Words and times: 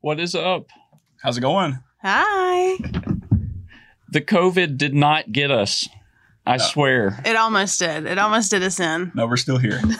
What 0.00 0.20
is 0.20 0.34
up? 0.34 0.66
How's 1.22 1.38
it 1.38 1.40
going? 1.40 1.78
Hi. 2.02 2.76
The 4.10 4.20
COVID 4.20 4.78
did 4.78 4.94
not 4.94 5.32
get 5.32 5.50
us. 5.50 5.88
I 6.46 6.56
No. 6.56 6.64
swear. 6.64 7.20
It 7.26 7.36
almost 7.36 7.78
did. 7.78 8.06
It 8.06 8.18
almost 8.18 8.50
did 8.50 8.62
us 8.62 8.80
in. 8.80 9.12
No, 9.14 9.26
we're 9.26 9.36
still 9.36 9.58
here. 9.58 9.80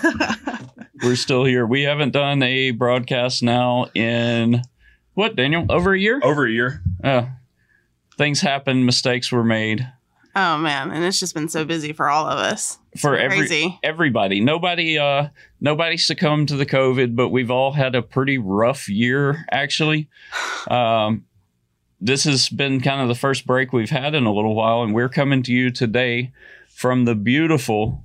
We're 1.03 1.15
still 1.15 1.45
here. 1.45 1.65
We 1.65 1.83
haven't 1.85 2.11
done 2.11 2.43
a 2.43 2.73
broadcast 2.73 3.41
now 3.41 3.87
in 3.95 4.63
what, 5.15 5.37
Daniel? 5.37 5.65
Over 5.69 5.95
a 5.95 5.99
year? 5.99 6.19
Over 6.25 6.45
a 6.45 6.51
year. 6.51 6.83
Uh, 7.05 7.27
things 8.17 8.41
happened, 8.41 8.85
mistakes 8.85 9.31
were 9.31 9.45
made 9.45 9.87
Oh 10.37 10.59
man, 10.59 10.91
and 10.91 11.05
it's 11.05 11.19
just 11.19 11.35
been 11.35 11.49
so 11.49 11.65
busy 11.65 11.93
for 11.93 12.09
all 12.09 12.27
of 12.27 12.39
us. 12.39 12.79
for 12.97 13.17
every 13.17 13.39
Crazy. 13.39 13.79
everybody. 13.83 14.41
Nobody 14.41 14.99
uh 14.99 15.29
nobody 15.61 15.97
succumbed 15.97 16.49
to 16.49 16.57
the 16.57 16.67
COVID, 16.67 17.17
but 17.17 17.31
we've 17.31 17.51
all 17.51 17.73
had 17.73 17.95
a 17.95 18.03
pretty 18.03 18.39
rough 18.39 18.89
year 18.89 19.45
actually. 19.51 20.09
Um 20.71 21.25
this 22.01 22.25
has 22.25 22.49
been 22.49 22.81
kind 22.81 23.01
of 23.01 23.09
the 23.09 23.15
first 23.15 23.45
break 23.47 23.73
we've 23.73 23.91
had 23.91 24.15
in 24.15 24.25
a 24.25 24.33
little 24.33 24.55
while 24.55 24.83
and 24.83 24.95
we're 24.95 25.09
coming 25.09 25.43
to 25.43 25.53
you 25.53 25.71
today 25.71 26.33
from 26.69 27.05
the 27.07 27.15
beautiful 27.17 28.05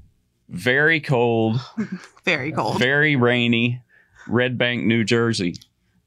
very 0.49 0.99
cold 0.99 1.59
Very 2.25 2.51
cold. 2.51 2.79
very 2.79 3.15
rainy 3.15 3.81
Red 4.27 4.57
Bank, 4.57 4.85
New 4.85 5.03
Jersey, 5.03 5.55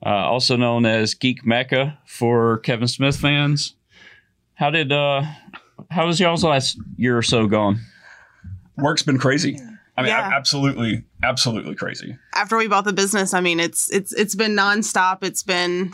uh, 0.04 0.08
also 0.08 0.56
known 0.56 0.86
as 0.86 1.14
Geek 1.14 1.44
Mecca 1.44 1.98
for 2.06 2.58
Kevin 2.58 2.88
Smith 2.88 3.16
fans. 3.18 3.74
How 4.54 4.70
did 4.70 4.90
uh, 4.90 5.22
how 5.90 6.06
was 6.06 6.18
y'all's 6.20 6.44
last 6.44 6.78
year 6.96 7.16
or 7.16 7.22
so 7.22 7.46
gone? 7.46 7.80
Work's 8.78 9.02
been 9.02 9.18
crazy. 9.18 9.58
I 9.98 10.02
mean, 10.02 10.10
Yeah. 10.10 10.30
absolutely, 10.34 11.04
absolutely 11.22 11.74
crazy. 11.74 12.18
After 12.34 12.56
we 12.56 12.68
bought 12.68 12.84
the 12.84 12.92
business, 12.92 13.32
I 13.34 13.40
mean, 13.40 13.58
it's 13.60 13.90
it's 13.90 14.12
it's 14.12 14.34
been 14.34 14.52
nonstop. 14.54 15.22
It's 15.24 15.42
been 15.42 15.92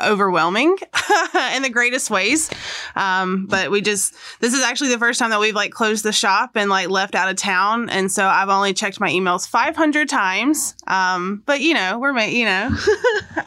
overwhelming 0.00 0.76
in 1.56 1.62
the 1.62 1.70
greatest 1.70 2.10
ways. 2.10 2.50
Um, 2.96 3.46
but 3.46 3.70
we 3.70 3.80
just 3.80 4.14
this 4.40 4.54
is 4.54 4.62
actually 4.62 4.90
the 4.90 4.98
first 4.98 5.18
time 5.18 5.30
that 5.30 5.40
we've 5.40 5.54
like 5.54 5.70
closed 5.72 6.04
the 6.04 6.12
shop 6.12 6.52
and 6.56 6.70
like 6.70 6.88
left 6.88 7.14
out 7.14 7.28
of 7.28 7.36
town, 7.36 7.88
and 7.90 8.10
so 8.10 8.26
I've 8.26 8.48
only 8.48 8.74
checked 8.74 8.98
my 9.00 9.10
emails 9.10 9.48
500 9.48 10.08
times. 10.08 10.74
Um, 10.86 11.42
but 11.46 11.60
you 11.60 11.74
know, 11.74 11.98
we're 11.98 12.12
ma- 12.12 12.22
you 12.22 12.44
know. 12.44 12.70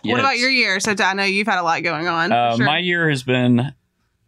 What 0.03 0.19
about 0.19 0.39
your 0.39 0.49
year? 0.49 0.79
So 0.79 0.95
I 0.99 1.13
know 1.13 1.23
you've 1.23 1.45
had 1.47 1.59
a 1.59 1.63
lot 1.63 1.83
going 1.83 2.07
on. 2.07 2.31
Uh, 2.31 2.55
Sure. 2.57 2.65
My 2.65 2.79
year 2.79 3.07
has 3.09 3.21
been 3.23 3.71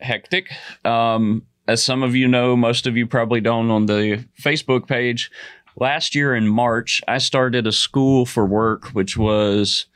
hectic. 0.04 0.52
Um, 0.86 1.46
as 1.68 1.84
some 1.84 2.04
of 2.04 2.16
you 2.16 2.28
know, 2.28 2.56
most 2.56 2.88
of 2.88 2.98
you 2.98 3.08
probably 3.08 3.42
don't 3.42 3.72
on 3.72 3.86
the 3.86 4.26
Facebook 4.42 4.88
page. 4.88 5.32
Last 5.76 6.14
year 6.14 6.36
in 6.36 6.48
March, 6.48 7.02
I 7.08 7.18
started 7.18 7.66
a 7.66 7.72
school 7.72 8.26
for 8.26 8.46
work, 8.46 8.90
which 8.90 9.18
was 9.18 9.88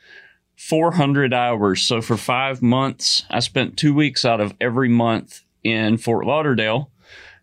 400 0.56 1.32
hours. 1.32 1.82
So 1.82 2.00
for 2.00 2.16
five 2.16 2.62
months, 2.62 3.24
I 3.30 3.40
spent 3.40 3.76
two 3.76 3.94
weeks 3.94 4.24
out 4.24 4.40
of 4.40 4.54
every 4.60 4.88
month 4.88 5.42
in 5.62 5.98
Fort 5.98 6.26
Lauderdale 6.26 6.90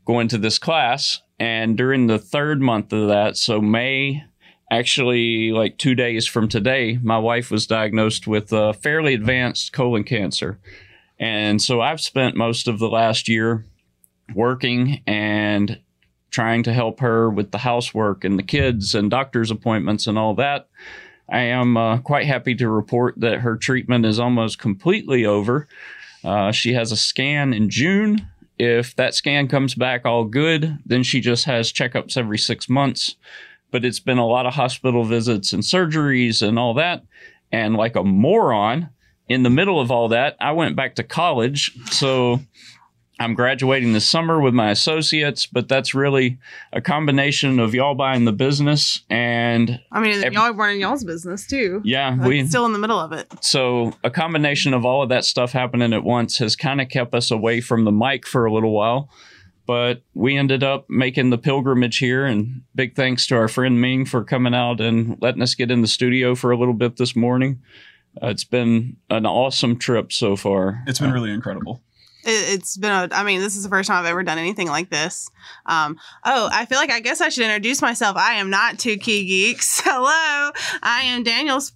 going 0.06 0.28
to 0.30 0.38
this 0.38 0.60
class. 0.60 1.22
And 1.40 1.78
during 1.78 2.08
the 2.08 2.20
third 2.20 2.62
month 2.62 2.92
of 2.94 3.08
that, 3.08 3.38
so 3.38 3.62
May, 3.62 4.24
actually 4.72 5.52
like 5.52 5.78
two 5.78 5.96
days 5.96 6.28
from 6.28 6.48
today, 6.48 7.00
my 7.02 7.18
wife 7.18 7.52
was 7.52 7.68
diagnosed 7.68 8.28
with 8.28 8.52
uh, 8.52 8.74
fairly 8.74 9.14
advanced 9.14 9.74
colon 9.74 10.04
cancer. 10.04 10.60
And 11.20 11.62
so 11.62 11.82
I've 11.82 12.02
spent 12.02 12.36
most 12.36 12.68
of 12.68 12.80
the 12.80 12.90
last 12.90 13.28
year 13.28 13.66
working 14.34 15.02
and 15.08 15.80
trying 16.30 16.64
to 16.64 16.74
help 16.74 17.00
her 17.00 17.30
with 17.30 17.52
the 17.52 17.58
housework 17.60 18.26
and 18.26 18.38
the 18.38 18.44
kids 18.44 18.94
and 18.94 19.10
doctor's 19.10 19.52
appointments 19.52 20.08
and 20.08 20.18
all 20.18 20.36
that. 20.36 20.68
I 21.30 21.40
am 21.40 21.78
uh, 21.78 22.00
quite 22.00 22.26
happy 22.26 22.56
to 22.56 22.70
report 22.70 23.16
that 23.18 23.40
her 23.40 23.56
treatment 23.56 24.06
is 24.06 24.20
almost 24.20 24.60
completely 24.60 25.26
over. 25.26 25.68
Uh, 26.24 26.52
she 26.52 26.74
has 26.74 26.92
a 26.92 26.98
scan 26.98 27.54
in 27.54 27.70
June. 27.70 28.28
If 28.60 28.96
that 28.96 29.16
scan 29.16 29.48
comes 29.48 29.76
back 29.76 30.06
all 30.06 30.26
good, 30.26 30.78
then 30.86 31.04
she 31.04 31.22
just 31.22 31.46
has 31.46 31.72
checkups 31.72 32.18
every 32.18 32.38
six 32.38 32.70
months. 32.70 33.16
But 33.72 33.86
it's 33.86 34.00
been 34.00 34.18
a 34.18 34.28
lot 34.28 34.46
of 34.46 34.54
hospital 34.54 35.04
visits 35.04 35.54
and 35.54 35.64
surgeries 35.64 36.46
and 36.46 36.60
all 36.60 36.74
that. 36.76 37.04
And 37.52 37.76
like 37.76 37.96
a 37.96 38.04
moron, 38.04 38.90
in 39.28 39.44
the 39.44 39.50
middle 39.50 39.80
of 39.80 39.92
all 39.92 40.10
that, 40.10 40.36
I 40.40 40.52
went 40.52 40.76
back 40.76 40.96
to 40.96 41.04
college. 41.04 41.72
So 41.92 42.40
I'm 43.20 43.34
graduating 43.34 43.94
this 43.94 44.08
summer 44.08 44.42
with 44.42 44.54
my 44.54 44.72
associates, 44.72 45.46
but 45.46 45.68
that's 45.70 45.96
really 45.96 46.38
a 46.74 46.82
combination 46.82 47.60
of 47.60 47.74
y'all 47.74 47.96
buying 47.96 48.26
the 48.26 48.34
business 48.34 49.04
and 49.10 49.80
I 49.92 50.02
mean, 50.02 50.22
every- 50.22 50.36
y'all 50.36 50.54
running 50.54 50.82
y'all's 50.82 51.04
business 51.06 51.48
too. 51.48 51.82
yeah, 51.86 52.10
Like, 52.20 52.28
we 52.28 52.46
still 52.46 52.66
in 52.66 52.74
the 52.74 52.80
middle 52.80 53.00
of 53.00 53.14
it. 53.14 53.28
so 53.42 53.94
a 54.04 54.10
combination 54.10 54.74
of 54.74 54.86
all 54.86 55.02
of 55.02 55.10
that 55.10 55.24
stuff 55.24 55.54
happening 55.54 55.94
at 55.94 56.04
once 56.04 56.38
has 56.40 56.56
kind 56.58 56.82
of 56.82 56.90
kept 56.90 57.16
us 57.16 57.32
away 57.32 57.62
from 57.62 57.86
the 57.86 57.92
mic 57.92 58.28
for 58.28 58.46
a 58.46 58.52
little 58.54 58.72
while. 58.74 59.10
But 59.68 60.04
we 60.14 60.38
ended 60.38 60.62
up 60.64 60.86
making 60.92 61.32
the 61.32 61.40
pilgrimage 61.40 61.98
here, 61.98 62.24
and 62.24 62.62
big 62.76 62.96
thanks 62.96 63.26
to 63.28 63.36
our 63.36 63.48
friend 63.48 63.82
Ming 63.82 64.06
for 64.06 64.24
coming 64.24 64.54
out 64.54 64.80
and 64.80 65.18
letting 65.22 65.42
us 65.42 65.56
get 65.56 65.72
in 65.72 65.82
the 65.82 65.88
studio 65.88 66.36
for 66.36 66.52
a 66.52 66.58
little 66.58 66.76
bit 66.76 66.98
this 66.98 67.16
morning. 67.16 67.62
Uh, 68.22 68.28
it's 68.28 68.44
been 68.44 68.98
an 69.10 69.26
awesome 69.26 69.78
trip 69.78 70.12
so 70.12 70.36
far. 70.36 70.84
It's 70.88 71.00
been 71.00 71.12
really 71.12 71.32
incredible. 71.32 71.82
It, 72.24 72.56
it's 72.56 72.78
been 72.78 72.92
a. 72.92 73.08
I 73.14 73.24
mean, 73.24 73.42
this 73.42 73.56
is 73.56 73.64
the 73.64 73.70
first 73.70 73.88
time 73.88 74.00
I've 74.00 74.10
ever 74.10 74.24
done 74.24 74.38
anything 74.38 74.68
like 74.68 74.90
this. 74.90 75.30
Um, 75.66 75.98
oh, 76.24 76.50
I 76.52 76.66
feel 76.66 76.78
like 76.78 76.92
I 76.92 77.00
guess 77.00 77.22
I 77.22 77.30
should 77.30 77.44
introduce 77.44 77.82
myself. 77.82 78.18
I 78.18 78.34
am 78.36 78.50
not 78.50 78.80
two 78.80 78.98
key 78.98 79.26
geeks. 79.26 79.82
Hello, 79.84 80.52
I 80.82 81.02
am 81.04 81.24
Daniel's. 81.24 81.74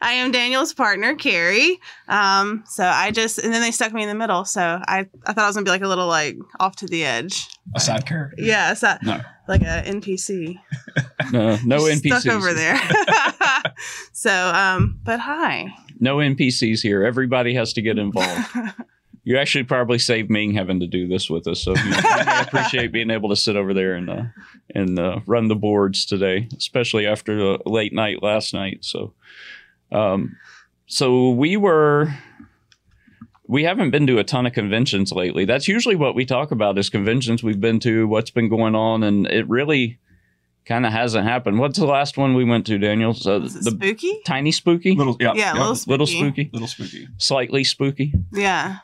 I 0.00 0.12
am 0.12 0.30
Daniel's 0.30 0.74
partner, 0.74 1.14
Carrie. 1.14 1.80
Um, 2.08 2.64
so 2.66 2.84
I 2.84 3.10
just 3.10 3.38
and 3.38 3.52
then 3.52 3.62
they 3.62 3.70
stuck 3.70 3.92
me 3.92 4.02
in 4.02 4.08
the 4.08 4.14
middle. 4.14 4.44
So 4.44 4.60
I 4.86 5.06
I 5.26 5.32
thought 5.32 5.44
I 5.44 5.46
was 5.46 5.56
gonna 5.56 5.64
be 5.64 5.70
like 5.70 5.82
a 5.82 5.88
little 5.88 6.06
like 6.06 6.36
off 6.60 6.76
to 6.76 6.86
the 6.86 7.04
edge. 7.04 7.48
A 7.74 7.80
side 7.80 8.06
character. 8.06 8.36
Yeah, 8.38 8.74
so 8.74 8.96
No. 9.02 9.20
like 9.48 9.62
a 9.62 9.82
NPC. 9.86 10.58
No, 11.32 11.58
no 11.64 11.78
NPCs. 11.80 12.20
stuck 12.20 12.32
over 12.34 12.52
there. 12.52 12.78
so 14.12 14.30
um, 14.54 15.00
but 15.02 15.18
hi. 15.20 15.68
No 15.98 16.16
NPCs 16.18 16.82
here. 16.82 17.04
Everybody 17.04 17.54
has 17.54 17.72
to 17.74 17.82
get 17.82 17.98
involved. 17.98 18.46
You 19.28 19.36
actually 19.38 19.64
probably 19.64 19.98
saved 19.98 20.30
me 20.30 20.54
having 20.54 20.78
to 20.78 20.86
do 20.86 21.08
this 21.08 21.28
with 21.28 21.48
us, 21.48 21.60
so 21.60 21.74
you, 21.74 21.82
you 21.84 21.90
may 21.90 22.40
appreciate 22.46 22.92
being 22.92 23.10
able 23.10 23.28
to 23.30 23.36
sit 23.36 23.56
over 23.56 23.74
there 23.74 23.94
and 23.94 24.08
uh, 24.08 24.22
and 24.72 24.98
uh, 25.00 25.18
run 25.26 25.48
the 25.48 25.56
boards 25.56 26.06
today, 26.06 26.48
especially 26.56 27.06
after 27.08 27.36
a 27.54 27.58
late 27.68 27.92
night 27.92 28.22
last 28.22 28.54
night. 28.54 28.84
So, 28.84 29.14
um, 29.90 30.36
so 30.86 31.30
we 31.30 31.56
were. 31.56 32.14
We 33.48 33.64
haven't 33.64 33.90
been 33.90 34.06
to 34.08 34.18
a 34.18 34.24
ton 34.24 34.46
of 34.46 34.52
conventions 34.52 35.10
lately. 35.12 35.44
That's 35.44 35.66
usually 35.68 35.94
what 35.96 36.14
we 36.14 36.24
talk 36.24 36.50
about 36.52 36.78
is 36.78 36.88
conventions 36.90 37.42
we've 37.42 37.60
been 37.60 37.78
to, 37.80 38.06
what's 38.08 38.30
been 38.30 38.48
going 38.48 38.74
on, 38.74 39.02
and 39.04 39.26
it 39.26 39.48
really 39.48 39.98
kind 40.64 40.84
of 40.86 40.92
hasn't 40.92 41.26
happened. 41.26 41.58
What's 41.60 41.78
the 41.78 41.86
last 41.86 42.16
one 42.16 42.34
we 42.34 42.44
went 42.44 42.66
to, 42.66 42.78
Daniel? 42.78 43.14
So 43.14 43.36
Is 43.42 43.54
it 43.56 43.62
the 43.64 43.70
spooky? 43.70 44.20
tiny 44.24 44.50
spooky, 44.50 44.96
Little, 44.96 45.16
yeah, 45.20 45.32
Yeah, 45.34 45.52
yeah, 45.54 45.60
little 45.60 45.76
spooky. 45.76 45.90
little 45.92 46.06
spooky, 46.08 46.50
little 46.52 46.68
spooky. 46.68 47.08
slightly 47.18 47.62
spooky. 47.64 48.12
Yeah. 48.32 48.78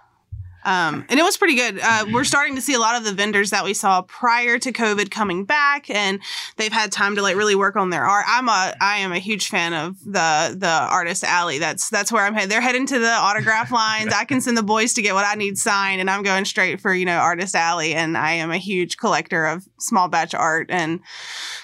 Um, 0.64 1.04
and 1.08 1.18
it 1.18 1.22
was 1.22 1.36
pretty 1.36 1.56
good. 1.56 1.80
Uh, 1.82 2.06
we're 2.12 2.24
starting 2.24 2.54
to 2.56 2.60
see 2.60 2.74
a 2.74 2.78
lot 2.78 2.96
of 2.96 3.04
the 3.04 3.12
vendors 3.12 3.50
that 3.50 3.64
we 3.64 3.74
saw 3.74 4.02
prior 4.02 4.58
to 4.58 4.72
COVID 4.72 5.10
coming 5.10 5.44
back, 5.44 5.90
and 5.90 6.20
they've 6.56 6.72
had 6.72 6.92
time 6.92 7.16
to 7.16 7.22
like 7.22 7.36
really 7.36 7.54
work 7.54 7.76
on 7.76 7.90
their 7.90 8.04
art. 8.04 8.24
I'm 8.28 8.48
a 8.48 8.74
I 8.80 8.98
am 8.98 9.12
a 9.12 9.18
huge 9.18 9.48
fan 9.48 9.74
of 9.74 9.98
the 10.04 10.56
the 10.56 10.86
artist 10.90 11.24
alley. 11.24 11.58
That's 11.58 11.90
that's 11.90 12.12
where 12.12 12.24
I'm 12.24 12.34
headed. 12.34 12.50
They're 12.50 12.60
heading 12.60 12.86
to 12.86 12.98
the 12.98 13.10
autograph 13.10 13.70
lines. 13.72 14.12
I 14.12 14.24
can 14.24 14.40
send 14.40 14.56
the 14.56 14.62
boys 14.62 14.94
to 14.94 15.02
get 15.02 15.14
what 15.14 15.26
I 15.26 15.34
need 15.34 15.58
signed, 15.58 16.00
and 16.00 16.10
I'm 16.10 16.22
going 16.22 16.44
straight 16.44 16.80
for 16.80 16.94
you 16.94 17.04
know 17.04 17.18
artist 17.18 17.54
alley. 17.54 17.94
And 17.94 18.16
I 18.16 18.32
am 18.32 18.50
a 18.50 18.58
huge 18.58 18.96
collector 18.96 19.46
of 19.46 19.66
small 19.78 20.08
batch 20.08 20.34
art 20.34 20.70
and 20.70 21.00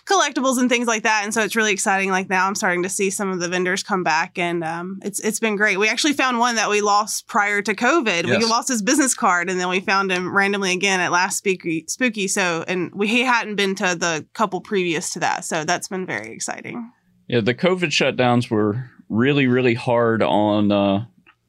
collectibles 0.08 0.58
and 0.58 0.68
things 0.68 0.86
like 0.86 1.02
that. 1.02 1.22
And 1.24 1.34
so 1.34 1.42
it's 1.42 1.54
really 1.54 1.72
exciting. 1.72 2.10
Like 2.10 2.28
now, 2.28 2.46
I'm 2.46 2.54
starting 2.54 2.82
to 2.82 2.88
see 2.88 3.10
some 3.10 3.30
of 3.30 3.40
the 3.40 3.48
vendors 3.48 3.82
come 3.82 4.02
back, 4.02 4.38
and 4.38 4.64
um, 4.64 4.98
it's 5.02 5.20
it's 5.20 5.38
been 5.38 5.56
great. 5.56 5.78
We 5.78 5.88
actually 5.88 6.14
found 6.14 6.38
one 6.38 6.56
that 6.56 6.70
we 6.70 6.80
lost 6.80 7.26
prior 7.26 7.62
to 7.62 7.74
COVID. 7.74 8.26
We 8.26 8.44
lost 8.44 8.68
his 8.68 8.82
business 8.82 9.14
card, 9.14 9.50
and 9.50 9.60
then 9.60 9.68
we 9.68 9.80
found 9.80 10.10
him 10.10 10.34
randomly 10.34 10.72
again 10.72 11.00
at 11.00 11.12
last 11.12 11.38
spooky 11.38 11.84
spooky. 11.88 12.28
So, 12.28 12.64
and 12.66 12.92
we 12.94 13.08
he 13.08 13.22
hadn't 13.22 13.56
been 13.56 13.74
to 13.76 13.94
the 13.94 14.26
couple 14.34 14.60
previous 14.60 15.10
to 15.12 15.20
that, 15.20 15.44
so 15.44 15.64
that's 15.64 15.88
been 15.88 16.06
very 16.06 16.32
exciting. 16.32 16.90
Yeah, 17.28 17.40
the 17.40 17.54
COVID 17.54 17.90
shutdowns 17.90 18.50
were 18.50 18.90
really, 19.08 19.46
really 19.46 19.74
hard 19.74 20.22
on 20.22 20.72
uh, 20.72 21.04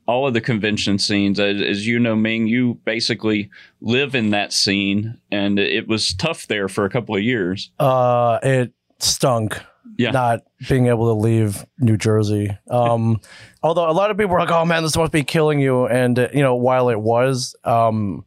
all 0.09 0.25
of 0.25 0.33
the 0.33 0.41
convention 0.41 0.97
scenes. 0.97 1.39
As, 1.39 1.61
as 1.61 1.85
you 1.85 1.99
know, 1.99 2.15
Ming, 2.15 2.47
you 2.47 2.79
basically 2.83 3.51
live 3.79 4.15
in 4.15 4.31
that 4.31 4.51
scene, 4.51 5.19
and 5.31 5.59
it 5.59 5.87
was 5.87 6.15
tough 6.15 6.47
there 6.47 6.67
for 6.67 6.83
a 6.83 6.89
couple 6.89 7.15
of 7.15 7.21
years. 7.21 7.69
Uh, 7.77 8.39
it 8.41 8.73
stunk. 8.97 9.61
Yeah. 9.97 10.09
Not 10.11 10.39
being 10.67 10.87
able 10.87 11.13
to 11.13 11.19
leave 11.19 11.63
New 11.77 11.95
Jersey. 11.95 12.57
Um, 12.71 13.19
although 13.63 13.87
a 13.87 13.93
lot 13.93 14.09
of 14.09 14.17
people 14.17 14.33
were 14.33 14.39
like, 14.39 14.49
"Oh 14.49 14.65
man, 14.65 14.81
this 14.81 14.97
must 14.97 15.11
be 15.11 15.23
killing 15.23 15.59
you," 15.59 15.85
and 15.85 16.17
uh, 16.17 16.29
you 16.33 16.41
know, 16.41 16.55
while 16.55 16.89
it 16.89 16.99
was, 16.99 17.55
um, 17.63 18.25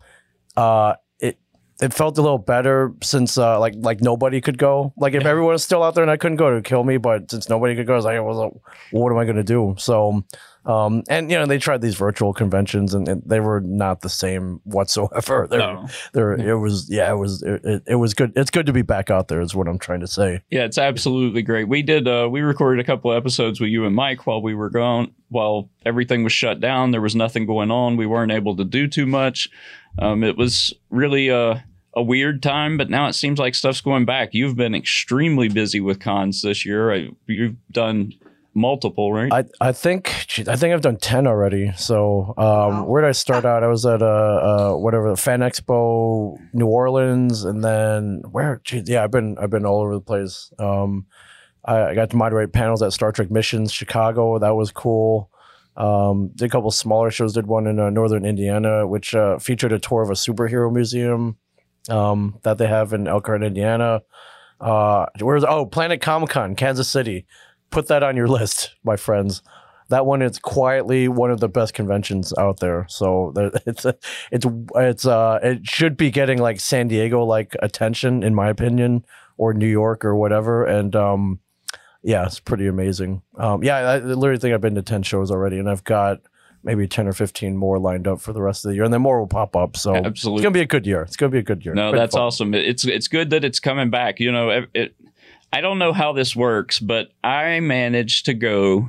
uh, 0.57 0.95
it 1.19 1.39
it 1.81 1.93
felt 1.93 2.17
a 2.17 2.23
little 2.23 2.39
better 2.39 2.93
since 3.03 3.39
uh, 3.39 3.59
like 3.59 3.75
like 3.79 4.01
nobody 4.01 4.41
could 4.41 4.59
go. 4.59 4.93
Like 4.97 5.15
if 5.15 5.25
everyone 5.25 5.55
was 5.55 5.65
still 5.65 5.83
out 5.83 5.95
there 5.95 6.05
and 6.05 6.11
I 6.11 6.17
couldn't 6.17 6.37
go, 6.37 6.49
it 6.49 6.55
would 6.55 6.65
kill 6.65 6.85
me. 6.85 6.99
But 6.99 7.31
since 7.31 7.49
nobody 7.49 7.75
could 7.75 7.87
go, 7.87 7.95
I 7.95 7.97
was 7.97 8.05
like, 8.05 8.21
well, 8.23 8.61
what 8.93 9.11
am 9.11 9.19
I 9.19 9.25
going 9.25 9.37
to 9.37 9.43
do? 9.43 9.75
So, 9.79 10.23
um, 10.65 11.03
and 11.09 11.31
you 11.31 11.39
know, 11.39 11.47
they 11.47 11.59
tried 11.59 11.81
these 11.81 11.97
virtual 11.97 12.33
conventions 12.33 12.95
and, 12.95 13.09
and 13.09 13.23
they 13.27 13.41
were 13.41 13.61
not 13.61 14.01
the 14.01 14.09
same 14.09 14.61
whatsoever. 14.65 15.47
They're, 15.51 15.59
No. 15.59 15.89
they're, 16.13 16.33
it 16.35 16.57
was 16.59 16.89
yeah, 16.89 17.11
it 17.11 17.17
was 17.17 17.43
it, 17.43 17.83
it, 17.87 17.95
was 17.97 18.15
good. 18.15 18.33
It's 18.37 18.51
good 18.51 18.67
to 18.67 18.73
be 18.73 18.83
back 18.83 19.11
out 19.11 19.29
there. 19.29 19.41
Is 19.41 19.55
what 19.55 19.69
I'm 19.69 19.79
trying 19.79 20.01
to 20.01 20.07
say. 20.07 20.43
Yeah, 20.51 20.65
it's 20.65 20.79
absolutely 20.79 21.43
great. 21.43 21.69
We 21.69 21.83
did 21.83 22.07
uh 22.07 22.29
we 22.31 22.41
recorded 22.41 22.81
a 22.81 22.85
couple 22.87 23.13
episodes 23.13 23.61
with 23.61 23.71
you 23.71 23.85
and 23.87 23.95
Mike 23.95 24.27
while 24.27 24.41
we 24.43 24.55
were 24.55 24.71
gone 24.71 25.13
while 25.29 25.71
everything 25.85 26.23
was 26.25 26.33
shut 26.33 26.61
down. 26.61 26.91
There 26.91 27.01
was 27.01 27.17
nothing 27.17 27.47
going 27.47 27.71
on. 27.71 27.97
We 27.97 28.07
weren't 28.07 28.33
able 28.33 28.55
to 28.57 28.65
do 28.65 28.87
too 28.87 29.07
much. 29.07 29.49
Um 29.99 30.23
it 30.23 30.37
was 30.37 30.73
really 30.91 31.29
a 31.29 31.65
a 31.95 32.03
weird 32.03 32.43
time, 32.43 32.79
but 32.79 32.89
now 32.89 33.07
it 33.09 33.13
seems 33.13 33.39
like 33.39 33.55
stuff's 33.55 33.83
going 33.83 34.07
back. 34.07 34.31
You've 34.33 34.57
been 34.57 34.75
extremely 34.75 35.49
busy 35.49 35.79
with 35.79 36.01
cons 36.01 36.41
this 36.41 36.65
year. 36.65 36.91
I, 36.91 37.09
you've 37.27 37.57
done 37.71 38.15
multiple, 38.55 39.13
right? 39.13 39.33
I, 39.33 39.69
I 39.69 39.73
think 39.73 40.25
gee, 40.27 40.45
I 40.49 40.57
think 40.57 40.75
I've 40.75 40.81
done 40.83 40.97
ten 40.97 41.27
already. 41.27 41.73
So 41.77 42.35
um, 42.37 42.45
Wow. 42.47 42.85
where 42.85 43.03
did 43.03 43.09
I 43.09 43.13
start 43.13 43.45
out? 43.45 43.63
I 43.63 43.69
was 43.69 43.87
at 43.87 44.03
uh, 44.03 44.07
uh 44.07 44.77
whatever 44.77 45.11
the 45.11 45.17
Fan 45.17 45.41
Expo 45.41 46.37
New 46.53 46.67
Orleans, 46.67 47.45
and 47.45 47.65
then 47.65 48.23
where? 48.31 48.61
Gee, 48.65 48.83
yeah, 48.85 49.05
I've 49.05 49.11
been 49.11 49.37
I've 49.39 49.51
been 49.51 49.67
all 49.67 49.81
over 49.81 49.95
the 49.95 50.01
place. 50.01 50.53
Um, 50.59 51.07
I, 51.65 51.83
I 51.83 51.95
got 51.95 52.11
to 52.11 52.17
moderate 52.17 52.53
panels 52.53 52.83
at 52.83 52.93
Star 52.93 53.13
Trek 53.13 53.31
Missions 53.31 53.73
Chicago. 53.73 54.39
That 54.39 54.55
was 54.55 54.71
cool. 54.71 55.31
Um, 55.77 56.31
did 56.35 56.47
a 56.47 56.49
couple 56.51 56.71
smaller 56.71 57.11
shows. 57.11 57.33
Did 57.33 57.47
one 57.47 57.67
in 57.67 57.79
uh, 57.79 57.91
Northern 57.91 58.27
Indiana, 58.27 58.87
which 58.87 59.15
uh, 59.15 59.39
featured 59.39 59.73
a 59.73 59.79
tour 59.79 60.03
of 60.03 60.11
a 60.11 60.15
superhero 60.15 60.73
museum 60.73 61.37
um, 61.89 62.39
that 62.43 62.59
they 62.59 62.67
have 62.67 62.93
in 62.93 63.07
Elkhart, 63.07 63.43
Indiana. 63.43 64.03
Uh, 64.61 65.07
where's 65.21 65.45
oh 65.45 65.67
Planet 65.67 66.01
Comic 66.01 66.31
Con, 66.31 66.55
Kansas 66.55 66.89
City. 66.89 67.27
Put 67.73 67.89
that 67.89 68.03
on 68.03 68.17
your 68.17 68.29
list, 68.29 68.77
my 68.85 68.97
friends. 68.97 69.43
That 69.89 70.07
one 70.07 70.23
is 70.23 70.39
quietly 70.39 71.09
one 71.09 71.31
of 71.31 71.41
the 71.41 71.49
best 71.49 71.75
conventions 71.75 72.33
out 72.39 72.61
there. 72.61 72.87
So 72.89 73.33
it's 73.67 73.85
it's 74.31 74.47
it's 74.77 75.07
uh 75.07 75.41
it 75.43 75.67
should 75.67 75.97
be 75.97 76.11
getting 76.11 76.39
like 76.39 76.61
San 76.61 76.89
Diego 76.89 77.25
like 77.25 77.57
attention 77.61 78.23
in 78.23 78.35
my 78.35 78.49
opinion, 78.49 79.05
or 79.37 79.53
New 79.53 79.67
York 79.67 80.05
or 80.05 80.15
whatever. 80.15 80.65
And 80.65 80.95
um, 80.95 81.41
yeah, 82.03 82.25
it's 82.27 82.41
pretty 82.41 82.67
amazing. 82.67 83.23
Um, 83.37 83.63
yeah, 83.63 83.77
I 83.77 83.99
literally 83.99 84.39
think 84.39 84.55
I've 84.55 84.61
been 84.61 84.75
to 84.77 84.83
ten 84.83 85.03
shows 85.03 85.31
already, 85.31 85.59
and 85.59 85.69
I've 85.69 85.85
got 85.85 86.21
maybe 86.63 86.87
ten 86.87 87.07
or 87.07 87.13
fifteen 87.13 87.57
more 87.57 87.79
lined 87.79 88.07
up 88.07 88.21
for 88.21 88.33
the 88.33 88.43
rest 88.43 88.65
of 88.65 88.71
the 88.71 88.75
year, 88.77 88.85
and 88.85 88.93
then 88.93 89.03
more 89.03 89.19
will 89.21 89.27
pop 89.27 89.57
up. 89.57 89.77
So 89.77 89.95
Absolutely. 89.95 90.41
it's 90.41 90.45
gonna 90.45 90.53
be 90.53 90.61
a 90.61 90.67
good 90.67 90.87
year. 90.87 91.03
It's 91.03 91.17
gonna 91.17 91.31
be 91.31 91.39
a 91.39 91.43
good 91.43 91.65
year. 91.65 91.75
No, 91.75 91.93
that's 91.93 92.15
fun. 92.15 92.23
awesome. 92.23 92.55
It's 92.55 92.85
it's 92.85 93.09
good 93.09 93.31
that 93.31 93.45
it's 93.45 93.61
coming 93.61 93.91
back. 93.91 94.21
You 94.21 94.33
know, 94.33 94.51
it, 94.51 94.69
it, 94.75 94.95
I 95.53 95.61
don't 95.61 95.79
know 95.79 95.93
how 95.93 96.13
this 96.13 96.35
works, 96.35 96.79
but 96.79 97.13
I 97.23 97.61
managed 97.61 98.25
to 98.27 98.35
go 98.35 98.89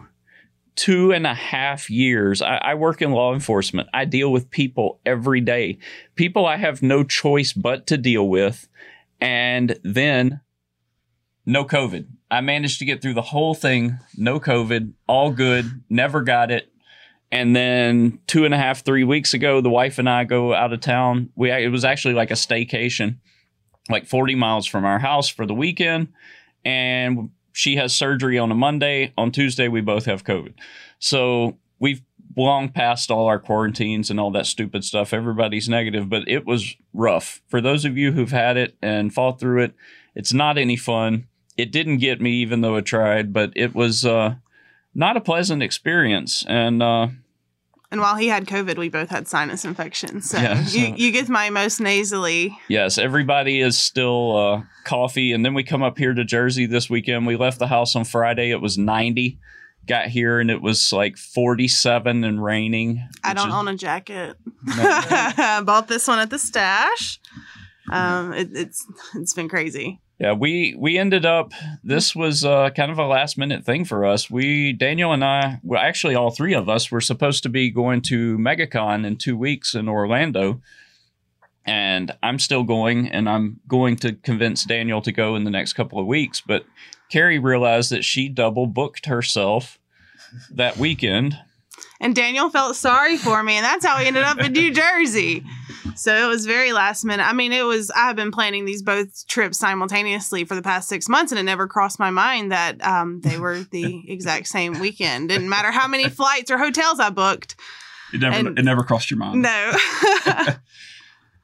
two 0.75 1.11
and 1.11 1.27
a 1.27 1.33
half 1.33 1.89
years. 1.89 2.41
I, 2.41 2.55
I 2.57 2.73
work 2.75 3.01
in 3.01 3.11
law 3.11 3.33
enforcement. 3.33 3.89
I 3.93 4.05
deal 4.05 4.31
with 4.31 4.49
people 4.49 4.99
every 5.05 5.41
day, 5.41 5.77
people 6.15 6.45
I 6.45 6.57
have 6.57 6.81
no 6.81 7.03
choice 7.03 7.53
but 7.53 7.85
to 7.87 7.97
deal 7.97 8.27
with, 8.27 8.67
and 9.19 9.77
then 9.83 10.39
no 11.45 11.65
COVID. 11.65 12.07
I 12.31 12.41
managed 12.41 12.79
to 12.79 12.85
get 12.85 13.01
through 13.01 13.13
the 13.13 13.21
whole 13.21 13.53
thing, 13.53 13.99
no 14.17 14.39
COVID, 14.39 14.93
all 15.07 15.31
good, 15.31 15.83
never 15.89 16.21
got 16.21 16.49
it. 16.49 16.69
And 17.31 17.55
then 17.55 18.19
two 18.27 18.45
and 18.45 18.53
a 18.53 18.57
half, 18.57 18.85
three 18.85 19.03
weeks 19.03 19.33
ago, 19.33 19.59
the 19.59 19.69
wife 19.69 19.99
and 19.99 20.09
I 20.09 20.23
go 20.23 20.53
out 20.53 20.71
of 20.71 20.79
town. 20.79 21.29
We 21.35 21.51
it 21.51 21.71
was 21.71 21.83
actually 21.83 22.13
like 22.13 22.31
a 22.31 22.35
staycation, 22.35 23.17
like 23.89 24.05
40 24.05 24.35
miles 24.35 24.65
from 24.65 24.85
our 24.85 24.99
house 24.99 25.29
for 25.29 25.45
the 25.45 25.53
weekend. 25.53 26.09
And 26.65 27.29
she 27.51 27.75
has 27.75 27.93
surgery 27.93 28.37
on 28.39 28.51
a 28.51 28.55
Monday. 28.55 29.13
On 29.17 29.31
Tuesday, 29.31 29.67
we 29.67 29.81
both 29.81 30.05
have 30.05 30.23
COVID. 30.23 30.53
So 30.99 31.57
we've 31.79 32.01
long 32.35 32.69
past 32.69 33.11
all 33.11 33.27
our 33.27 33.39
quarantines 33.39 34.09
and 34.09 34.19
all 34.19 34.31
that 34.31 34.45
stupid 34.45 34.83
stuff. 34.83 35.13
Everybody's 35.13 35.69
negative, 35.69 36.09
but 36.09 36.27
it 36.27 36.45
was 36.45 36.75
rough. 36.93 37.41
For 37.47 37.61
those 37.61 37.85
of 37.85 37.97
you 37.97 38.11
who've 38.11 38.31
had 38.31 38.57
it 38.57 38.75
and 38.81 39.13
fought 39.13 39.39
through 39.39 39.63
it, 39.63 39.75
it's 40.15 40.33
not 40.33 40.57
any 40.57 40.75
fun. 40.75 41.27
It 41.57 41.71
didn't 41.71 41.97
get 41.97 42.21
me, 42.21 42.31
even 42.41 42.61
though 42.61 42.75
it 42.75 42.85
tried, 42.85 43.33
but 43.33 43.51
it 43.55 43.75
was 43.75 44.05
uh, 44.05 44.35
not 44.95 45.17
a 45.17 45.21
pleasant 45.21 45.61
experience. 45.61 46.43
And 46.47 46.81
uh, 46.81 47.07
And 47.93 48.01
while 48.01 48.15
he 48.15 48.27
had 48.27 48.47
COVID, 48.47 48.79
we 48.79 48.89
both 48.89 49.09
had 49.11 49.27
sinus 49.27 49.63
infections. 49.65 50.27
So 50.31 50.39
Yeah, 50.39 50.59
you, 50.61 50.87
so- 50.87 50.95
you 50.95 51.11
get 51.11 51.29
my 51.29 51.51
most 51.51 51.79
nasally. 51.79 52.57
Yes, 52.67 52.97
everybody 52.97 53.61
is 53.61 53.77
still 53.77 54.35
uh, 54.35 54.61
coffee. 54.83 55.31
And 55.31 55.45
then 55.45 55.53
we 55.53 55.63
come 55.63 55.83
up 55.83 55.99
here 55.99 56.11
to 56.15 56.23
Jersey 56.25 56.65
this 56.65 56.89
weekend. 56.89 57.27
We 57.27 57.35
left 57.35 57.59
the 57.59 57.67
house 57.67 57.95
on 57.95 58.03
Friday. 58.03 58.49
It 58.49 58.61
was 58.61 58.79
90. 58.79 59.37
Got 59.85 60.07
here 60.07 60.39
and 60.39 60.49
it 60.49 60.59
was 60.59 60.91
like 60.91 61.17
47 61.17 62.23
and 62.23 62.43
raining. 62.43 63.07
I 63.23 63.35
don't 63.35 63.49
is- 63.49 63.53
own 63.53 63.67
a 63.67 63.75
jacket. 63.75 64.37
No. 64.65 64.73
I 64.77 65.61
bought 65.65 65.87
this 65.87 66.07
one 66.07 66.17
at 66.17 66.31
the 66.31 66.39
stash. 66.39 67.19
Um, 67.91 68.33
it, 68.33 68.49
it's 68.53 68.87
it's 69.13 69.35
been 69.35 69.49
crazy. 69.49 69.99
Yeah, 70.23 70.31
we 70.31 70.73
we 70.79 70.97
ended 70.97 71.25
up. 71.25 71.51
This 71.83 72.15
was 72.15 72.45
uh, 72.45 72.69
kind 72.69 72.89
of 72.89 72.97
a 72.97 73.05
last 73.05 73.37
minute 73.37 73.65
thing 73.65 73.83
for 73.83 74.05
us. 74.05 74.31
We 74.31 74.71
Daniel 74.71 75.11
and 75.11 75.21
I, 75.21 75.59
well, 75.63 75.81
actually 75.81 76.15
all 76.15 76.31
three 76.31 76.53
of 76.53 76.69
us, 76.69 76.89
were 76.89 77.01
supposed 77.01 77.43
to 77.43 77.49
be 77.49 77.69
going 77.69 78.01
to 78.03 78.37
MegaCon 78.37 79.05
in 79.05 79.17
two 79.17 79.35
weeks 79.35 79.75
in 79.75 79.89
Orlando, 79.89 80.61
and 81.65 82.15
I'm 82.23 82.39
still 82.39 82.63
going, 82.63 83.09
and 83.09 83.27
I'm 83.27 83.59
going 83.67 83.97
to 83.97 84.13
convince 84.13 84.63
Daniel 84.63 85.01
to 85.01 85.11
go 85.11 85.35
in 85.35 85.43
the 85.43 85.51
next 85.51 85.73
couple 85.73 85.99
of 85.99 86.07
weeks. 86.07 86.39
But 86.39 86.63
Carrie 87.09 87.37
realized 87.37 87.91
that 87.91 88.05
she 88.05 88.29
double 88.29 88.65
booked 88.65 89.07
herself 89.07 89.77
that 90.51 90.77
weekend. 90.77 91.37
And 91.99 92.15
Daniel 92.15 92.49
felt 92.49 92.77
sorry 92.77 93.17
for 93.17 93.43
me, 93.43 93.57
and 93.57 93.65
that's 93.65 93.85
how 93.85 93.99
we 93.99 94.07
ended 94.07 94.23
up 94.23 94.39
in 94.39 94.53
New 94.53 94.71
Jersey. 94.71 95.43
So 95.95 96.13
it 96.13 96.27
was 96.27 96.45
very 96.45 96.73
last 96.73 97.03
minute. 97.05 97.23
I 97.27 97.33
mean, 97.33 97.51
it 97.53 97.63
was. 97.63 97.91
I 97.91 98.07
have 98.07 98.15
been 98.15 98.31
planning 98.31 98.65
these 98.65 98.81
both 98.81 99.27
trips 99.27 99.57
simultaneously 99.57 100.43
for 100.45 100.55
the 100.55 100.61
past 100.61 100.89
six 100.89 101.07
months, 101.07 101.31
and 101.31 101.39
it 101.39 101.43
never 101.43 101.67
crossed 101.67 101.99
my 101.99 102.09
mind 102.09 102.51
that 102.51 102.83
um, 102.85 103.21
they 103.21 103.37
were 103.37 103.59
the 103.71 104.03
exact 104.11 104.47
same 104.47 104.79
weekend. 104.79 105.29
Didn't 105.29 105.49
matter 105.49 105.71
how 105.71 105.87
many 105.87 106.09
flights 106.09 106.49
or 106.51 106.57
hotels 106.57 106.99
I 106.99 107.09
booked. 107.09 107.55
It 108.13 108.19
never 108.21 108.35
And- 108.35 108.59
it 108.59 108.63
never 108.63 108.83
crossed 108.83 109.09
your 109.11 109.17
mind. 109.19 109.41
No. 109.41 109.73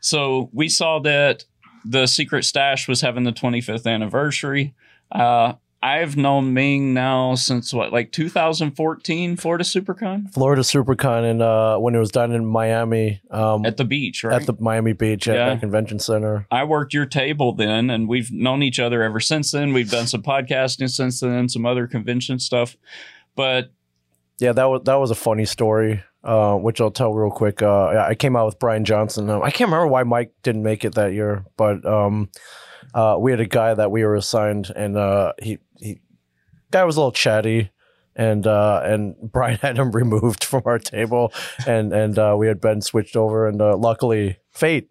So 0.01 0.49
we 0.53 0.69
saw 0.69 0.99
that 0.99 1.43
the 1.83 2.07
Secret 2.07 2.43
Stash 2.45 2.87
was 2.87 3.01
having 3.01 3.23
the 3.25 3.31
25th 3.33 3.85
anniversary. 3.85 4.73
Uh, 5.11 5.53
I've 5.81 6.17
known 6.17 6.53
Ming 6.53 6.93
now 6.93 7.35
since 7.35 7.73
what, 7.73 7.93
like 7.93 8.11
2014, 8.11 9.37
Florida 9.37 9.63
SuperCon 9.63 10.29
Florida 10.33 10.61
SuperCon 10.61 11.29
and 11.31 11.41
uh, 11.41 11.77
when 11.77 11.95
it 11.95 11.99
was 11.99 12.11
done 12.11 12.33
in 12.33 12.45
Miami 12.45 13.21
um, 13.31 13.65
at 13.65 13.77
the 13.77 13.85
beach, 13.85 14.23
right? 14.25 14.41
at 14.41 14.45
the 14.45 14.53
Miami 14.59 14.91
Beach 14.91 15.27
at 15.29 15.35
Yeah. 15.35 15.49
that 15.51 15.61
convention 15.61 15.99
center. 15.99 16.45
I 16.51 16.65
worked 16.65 16.93
your 16.93 17.05
table 17.05 17.53
then, 17.53 17.89
and 17.89 18.09
we've 18.09 18.29
known 18.31 18.61
each 18.61 18.79
other 18.79 19.03
ever 19.03 19.21
since 19.21 19.51
then. 19.51 19.71
We've 19.71 19.89
done 19.89 20.07
some 20.07 20.21
podcasting 20.21 20.89
since 20.89 21.21
then, 21.21 21.47
some 21.47 21.65
other 21.65 21.87
convention 21.87 22.39
stuff. 22.39 22.75
But 23.35 23.71
Yeah, 24.39 24.51
that 24.51 24.65
was 24.65 24.81
that 24.83 24.95
was 24.95 25.11
a 25.11 25.15
funny 25.15 25.45
story, 25.45 26.03
uh, 26.25 26.55
which 26.55 26.81
I'll 26.81 26.91
tell 26.91 27.13
real 27.13 27.31
quick. 27.31 27.61
Uh, 27.61 28.05
I 28.07 28.15
came 28.15 28.35
out 28.35 28.47
with 28.47 28.59
Bryan 28.59 28.83
Johnson. 28.83 29.29
Um, 29.29 29.41
I 29.43 29.49
can't 29.51 29.69
remember 29.69 29.87
why 29.87 30.03
Mike 30.03 30.33
didn't 30.43 30.63
make 30.63 30.83
it 30.83 30.95
that 30.95 31.13
year, 31.13 31.45
but 31.55 31.85
um, 31.85 32.29
uh, 32.93 33.15
we 33.17 33.31
had 33.31 33.39
a 33.39 33.45
guy 33.45 33.73
that 33.73 33.91
we 33.91 34.03
were 34.03 34.15
assigned, 34.15 34.71
and 34.75 34.97
uh, 34.97 35.31
he 35.41 35.59
guy 36.71 36.83
was 36.83 36.95
a 36.95 36.99
little 36.99 37.11
chatty. 37.11 37.71
And 38.15 38.45
uh, 38.47 38.81
and 38.83 39.15
Bryan 39.31 39.59
had 39.61 39.77
him 39.77 39.91
removed 39.91 40.43
from 40.43 40.63
our 40.65 40.79
table, 40.79 41.31
and 41.65 41.93
and 41.93 42.17
uh, 42.19 42.35
we 42.37 42.47
had 42.47 42.59
Ben 42.59 42.81
switched 42.81 43.15
over, 43.15 43.47
and 43.47 43.61
uh, 43.61 43.77
luckily, 43.77 44.39
fate 44.51 44.89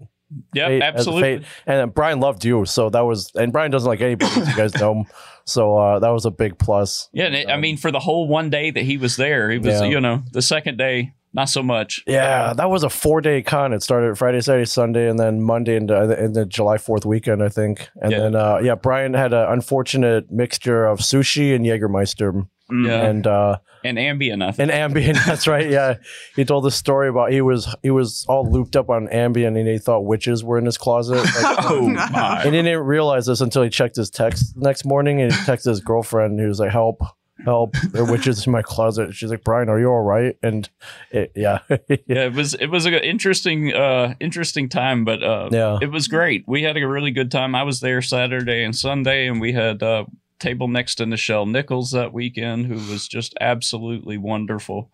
yeah, 0.55 0.69
Fate- 0.69 0.83
as 0.83 0.83
a 0.83 0.87
absolutely. 0.99 1.39
fate. 1.39 1.47
And 1.67 1.93
Bryan 1.95 2.21
loved 2.21 2.45
you, 2.45 2.65
so 2.65 2.89
that 2.91 3.01
was. 3.01 3.31
And 3.35 3.53
Bryan 3.53 3.71
doesn't 3.71 3.89
like 3.89 4.01
anybody, 4.01 4.33
you 4.41 4.57
guys 4.57 4.75
know 4.75 4.95
him. 5.01 5.05
So 5.45 5.79
uh, 5.79 5.99
that 6.01 6.11
was 6.11 6.27
a 6.27 6.31
big 6.31 6.59
plus. 6.59 7.09
Yeah, 7.15 7.25
and 7.25 7.35
it, 7.35 7.49
I 7.49 7.57
mean, 7.57 7.79
for 7.79 7.91
the 7.91 7.99
whole 7.99 8.29
one 8.29 8.51
day 8.51 8.71
that 8.71 8.83
he 8.85 8.99
was 8.99 9.17
there, 9.17 9.49
he 9.51 9.57
was, 9.57 9.81
Yeah. 9.81 9.85
you 9.87 9.99
know, 9.99 10.23
the 10.31 10.43
second 10.43 10.77
day, 10.77 11.15
not 11.35 11.49
so 11.49 11.63
much. 11.63 12.03
Yeah, 12.07 12.53
that 12.55 12.71
was 12.71 12.83
a 12.83 12.89
four 12.91 13.21
day 13.21 13.43
con. 13.43 13.73
It 13.73 13.83
started 13.83 14.17
Friday, 14.17 14.41
Saturday, 14.41 14.65
Sunday, 14.65 15.09
and 15.09 15.19
then 15.19 15.43
Monday 15.43 15.77
into 15.77 15.95
in 16.25 16.33
the 16.33 16.47
July 16.47 16.79
Fourth 16.79 17.05
weekend, 17.05 17.43
I 17.43 17.49
think. 17.49 17.89
And 18.01 18.13
Yeah. 18.13 18.19
then 18.19 18.35
uh, 18.37 18.59
yeah, 18.63 18.75
Bryan 18.75 19.15
had 19.15 19.33
an 19.33 19.47
unfortunate 19.53 20.31
mixture 20.31 20.87
of 20.87 21.01
sushi 21.01 21.55
and 21.55 21.65
Jägermeister, 21.65 22.47
Yeah. 22.71 23.07
and 23.07 23.27
uh, 23.27 23.59
And 23.85 23.97
Ambien, 23.99 24.43
I 24.43 24.51
think. 24.53 24.73
and 24.73 24.95
Ambien. 24.95 25.15
That's 25.27 25.47
right. 25.47 25.69
Yeah, 25.71 25.95
he 26.35 26.45
told 26.45 26.65
the 26.65 26.71
story 26.71 27.09
about 27.09 27.31
he 27.31 27.41
was 27.43 27.73
he 27.83 27.91
was 27.91 28.25
all 28.29 28.51
looped 28.51 28.75
up 28.75 28.89
on 28.91 29.07
Ambien, 29.09 29.59
and 29.59 29.69
he 29.69 29.79
thought 29.79 30.01
witches 30.05 30.43
were 30.43 30.59
in 30.59 30.65
his 30.65 30.79
closet. 30.79 31.19
Like, 31.43 31.71
Oh 31.71 31.87
no. 31.87 32.07
my! 32.11 32.43
And 32.45 32.55
he 32.55 32.63
didn't 32.63 32.85
realize 32.85 33.27
this 33.27 33.41
until 33.41 33.63
he 33.63 33.69
checked 33.71 33.97
his 33.97 34.11
text 34.11 34.55
the 34.55 34.63
next 34.67 34.85
morning 34.85 35.21
and 35.21 35.33
he 35.33 35.39
texted 35.41 35.67
his 35.69 35.81
girlfriend 35.81 36.41
who 36.41 36.49
was 36.49 36.59
like, 36.59 36.71
help. 36.73 37.03
Help, 37.45 37.77
which 37.95 38.27
is 38.27 38.47
in 38.47 38.53
my 38.53 38.63
closet. 38.63 39.15
She's 39.15 39.31
like, 39.31 39.45
Bryan, 39.45 39.69
are 39.69 39.79
you 39.79 39.89
all 39.89 40.03
right? 40.03 40.37
And 40.43 40.69
it, 41.11 41.33
yeah, 41.37 41.61
yeah, 41.71 42.27
it 42.27 42.35
was 42.35 42.55
it 42.55 42.67
was 42.67 42.85
an 42.85 42.95
interesting 42.95 43.73
uh 43.73 44.15
interesting 44.19 44.69
time, 44.69 45.05
but 45.05 45.23
uh 45.23 45.49
yeah. 45.53 45.79
it 45.81 45.91
was 45.91 46.09
great. 46.09 46.45
We 46.49 46.63
had 46.65 46.77
a 46.77 46.87
really 46.87 47.11
good 47.13 47.31
time. 47.31 47.55
I 47.55 47.63
was 47.63 47.81
there 47.81 48.03
Saturday 48.03 48.65
and 48.65 48.75
Sunday, 48.75 49.29
and 49.29 49.41
we 49.41 49.53
had 49.53 49.83
uh 49.83 50.07
table 50.41 50.69
next 50.69 50.97
to 50.97 51.05
Nichelle 51.05 51.49
Nichols 51.49 51.93
that 51.93 52.13
weekend, 52.13 52.67
who 52.67 52.75
was 52.75 53.07
just 53.07 53.35
absolutely 53.41 54.19
wonderful. 54.19 54.91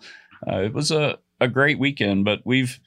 Uh, 0.47 0.61
it 0.61 0.75
was 0.75 0.91
a 0.91 1.19
a 1.41 1.49
great 1.49 1.79
weekend, 1.79 2.25
but 2.25 2.41
we've 2.45 2.79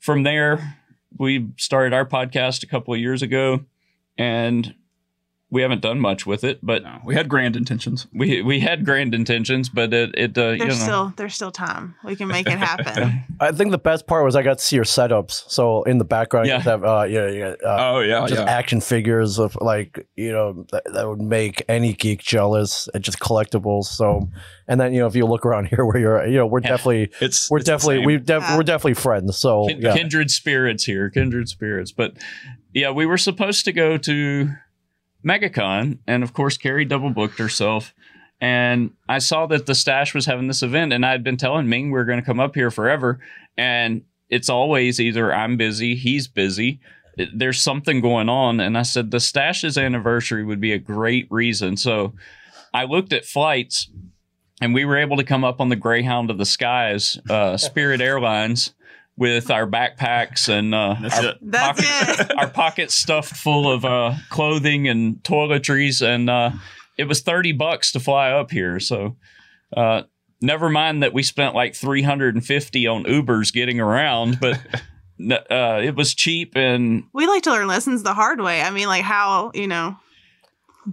from 0.00 0.22
there 0.22 0.78
we 1.16 1.48
started 1.56 1.92
our 1.92 2.06
podcast 2.06 2.62
a 2.62 2.66
couple 2.66 2.92
of 2.92 3.00
years 3.00 3.22
ago, 3.22 3.60
and 4.16 4.74
we 5.50 5.62
haven't 5.62 5.80
done 5.80 5.98
much 5.98 6.26
with 6.26 6.44
it, 6.44 6.58
but 6.62 6.82
No, 6.82 7.00
we 7.06 7.14
had 7.14 7.26
grand 7.28 7.56
intentions. 7.56 8.06
we 8.12 8.42
we 8.42 8.60
had 8.60 8.84
grand 8.84 9.14
intentions, 9.14 9.70
but 9.70 9.94
it 9.94 10.10
it 10.14 10.36
uh, 10.36 10.48
you 10.50 10.58
know 10.58 10.64
There's 10.66 10.80
still 10.80 11.12
there's 11.16 11.34
still 11.34 11.50
time. 11.50 11.94
We 12.04 12.16
can 12.16 12.28
make 12.28 12.46
it 12.46 12.58
happen. 12.58 13.24
I 13.40 13.52
think 13.52 13.70
the 13.70 13.78
best 13.78 14.06
part 14.06 14.24
was 14.26 14.36
I 14.36 14.42
got 14.42 14.58
to 14.58 14.64
see 14.64 14.76
your 14.76 14.84
setups. 14.84 15.44
So 15.48 15.84
in 15.84 15.96
the 15.98 16.04
background, 16.04 16.48
Yeah. 16.48 16.56
you 16.58 16.62
have 16.64 16.84
uh, 16.84 17.06
yeah, 17.08 17.28
yeah, 17.28 17.54
uh, 17.64 17.76
Oh 17.94 18.00
yeah, 18.00 18.26
just 18.26 18.42
yeah. 18.42 18.50
action 18.50 18.80
figures 18.82 19.38
of 19.38 19.56
like 19.60 20.06
you 20.16 20.32
know 20.32 20.66
that, 20.72 20.82
that 20.92 21.08
would 21.08 21.22
make 21.22 21.62
any 21.68 21.94
geek 21.94 22.20
jealous 22.22 22.88
and 22.92 23.02
just 23.02 23.18
collectibles. 23.18 23.84
So, 23.84 24.28
and 24.66 24.78
then 24.78 24.92
you 24.92 25.00
know 25.00 25.06
if 25.06 25.16
you 25.16 25.24
look 25.24 25.46
around 25.46 25.68
here 25.68 25.84
where 25.86 25.98
you're, 25.98 26.26
you 26.26 26.36
know, 26.36 26.46
we're 26.46 26.60
Yeah. 26.60 26.68
definitely 26.76 27.10
It's 27.22 27.50
we're 27.50 27.58
it's 27.58 27.66
definitely 27.66 28.04
we 28.04 28.18
def- 28.18 28.42
Yeah. 28.42 28.56
we're 28.56 28.64
definitely 28.64 28.94
friends. 28.94 29.38
So 29.38 29.66
Kin- 29.68 29.80
yeah, 29.80 29.96
kindred 29.96 30.30
spirits 30.30 30.84
here, 30.84 31.08
kindred 31.08 31.48
spirits. 31.48 31.90
But 31.90 32.18
yeah, 32.74 32.90
we 32.90 33.06
were 33.06 33.16
supposed 33.18 33.64
to 33.64 33.72
go 33.72 33.96
to 33.96 34.50
MegaCon, 35.26 35.98
and 36.06 36.22
of 36.22 36.32
course, 36.32 36.56
Carrie 36.56 36.84
double 36.84 37.10
booked 37.10 37.38
herself. 37.38 37.94
And 38.40 38.92
I 39.08 39.18
saw 39.18 39.46
that 39.46 39.66
the 39.66 39.74
stash 39.74 40.14
was 40.14 40.26
having 40.26 40.46
this 40.46 40.62
event, 40.62 40.92
and 40.92 41.04
I 41.04 41.10
had 41.10 41.24
been 41.24 41.36
telling 41.36 41.68
Ming 41.68 41.90
we 41.90 41.98
are 41.98 42.04
going 42.04 42.20
to 42.20 42.24
come 42.24 42.40
up 42.40 42.54
here 42.54 42.70
forever. 42.70 43.18
And 43.56 44.02
it's 44.28 44.48
always 44.48 45.00
either 45.00 45.34
I'm 45.34 45.56
busy, 45.56 45.96
he's 45.96 46.28
busy. 46.28 46.80
There's 47.34 47.60
something 47.60 48.00
going 48.00 48.28
on, 48.28 48.60
and 48.60 48.78
I 48.78 48.82
said 48.82 49.10
the 49.10 49.18
stash's 49.18 49.76
anniversary 49.76 50.44
would 50.44 50.60
be 50.60 50.72
a 50.72 50.78
great 50.78 51.26
reason. 51.30 51.76
So 51.76 52.14
I 52.72 52.84
looked 52.84 53.12
at 53.12 53.24
flights, 53.24 53.90
and 54.60 54.72
we 54.72 54.84
were 54.84 54.96
able 54.96 55.16
to 55.16 55.24
come 55.24 55.42
up 55.42 55.60
on 55.60 55.68
the 55.68 55.76
Greyhound 55.76 56.30
of 56.30 56.38
the 56.38 56.46
Skies, 56.46 57.18
uh, 57.28 57.56
Spirit 57.56 58.00
Airlines, 58.00 58.72
with 59.18 59.50
our 59.50 59.66
backpacks 59.66 60.48
and 60.48 60.74
uh, 60.74 60.94
That's 61.02 61.18
our, 61.18 61.24
it. 61.30 61.38
That's 61.42 61.80
pocket- 61.80 62.30
it. 62.30 62.38
our 62.38 62.48
pockets 62.48 62.94
stuffed 62.94 63.36
full 63.36 63.70
of 63.70 63.84
uh, 63.84 64.14
clothing 64.30 64.88
and 64.88 65.16
toiletries, 65.24 66.00
and 66.06 66.30
uh, 66.30 66.52
it 66.96 67.04
was 67.04 67.20
thirty 67.20 67.52
bucks 67.52 67.92
to 67.92 68.00
fly 68.00 68.30
up 68.30 68.50
here. 68.50 68.78
So, 68.80 69.16
uh, 69.76 70.02
never 70.40 70.70
mind 70.70 71.02
that 71.02 71.12
we 71.12 71.22
spent 71.24 71.54
like 71.54 71.74
three 71.74 72.02
hundred 72.02 72.36
and 72.36 72.46
fifty 72.46 72.86
on 72.86 73.04
Ubers 73.04 73.52
getting 73.52 73.80
around, 73.80 74.38
but 74.40 74.56
uh, 75.50 75.80
it 75.82 75.96
was 75.96 76.14
cheap 76.14 76.56
and 76.56 77.02
We 77.12 77.26
like 77.26 77.42
to 77.42 77.50
learn 77.50 77.66
lessons 77.66 78.04
the 78.04 78.14
hard 78.14 78.40
way. 78.40 78.62
I 78.62 78.70
mean, 78.70 78.86
like 78.86 79.02
how 79.04 79.50
you 79.54 79.66
know. 79.66 79.96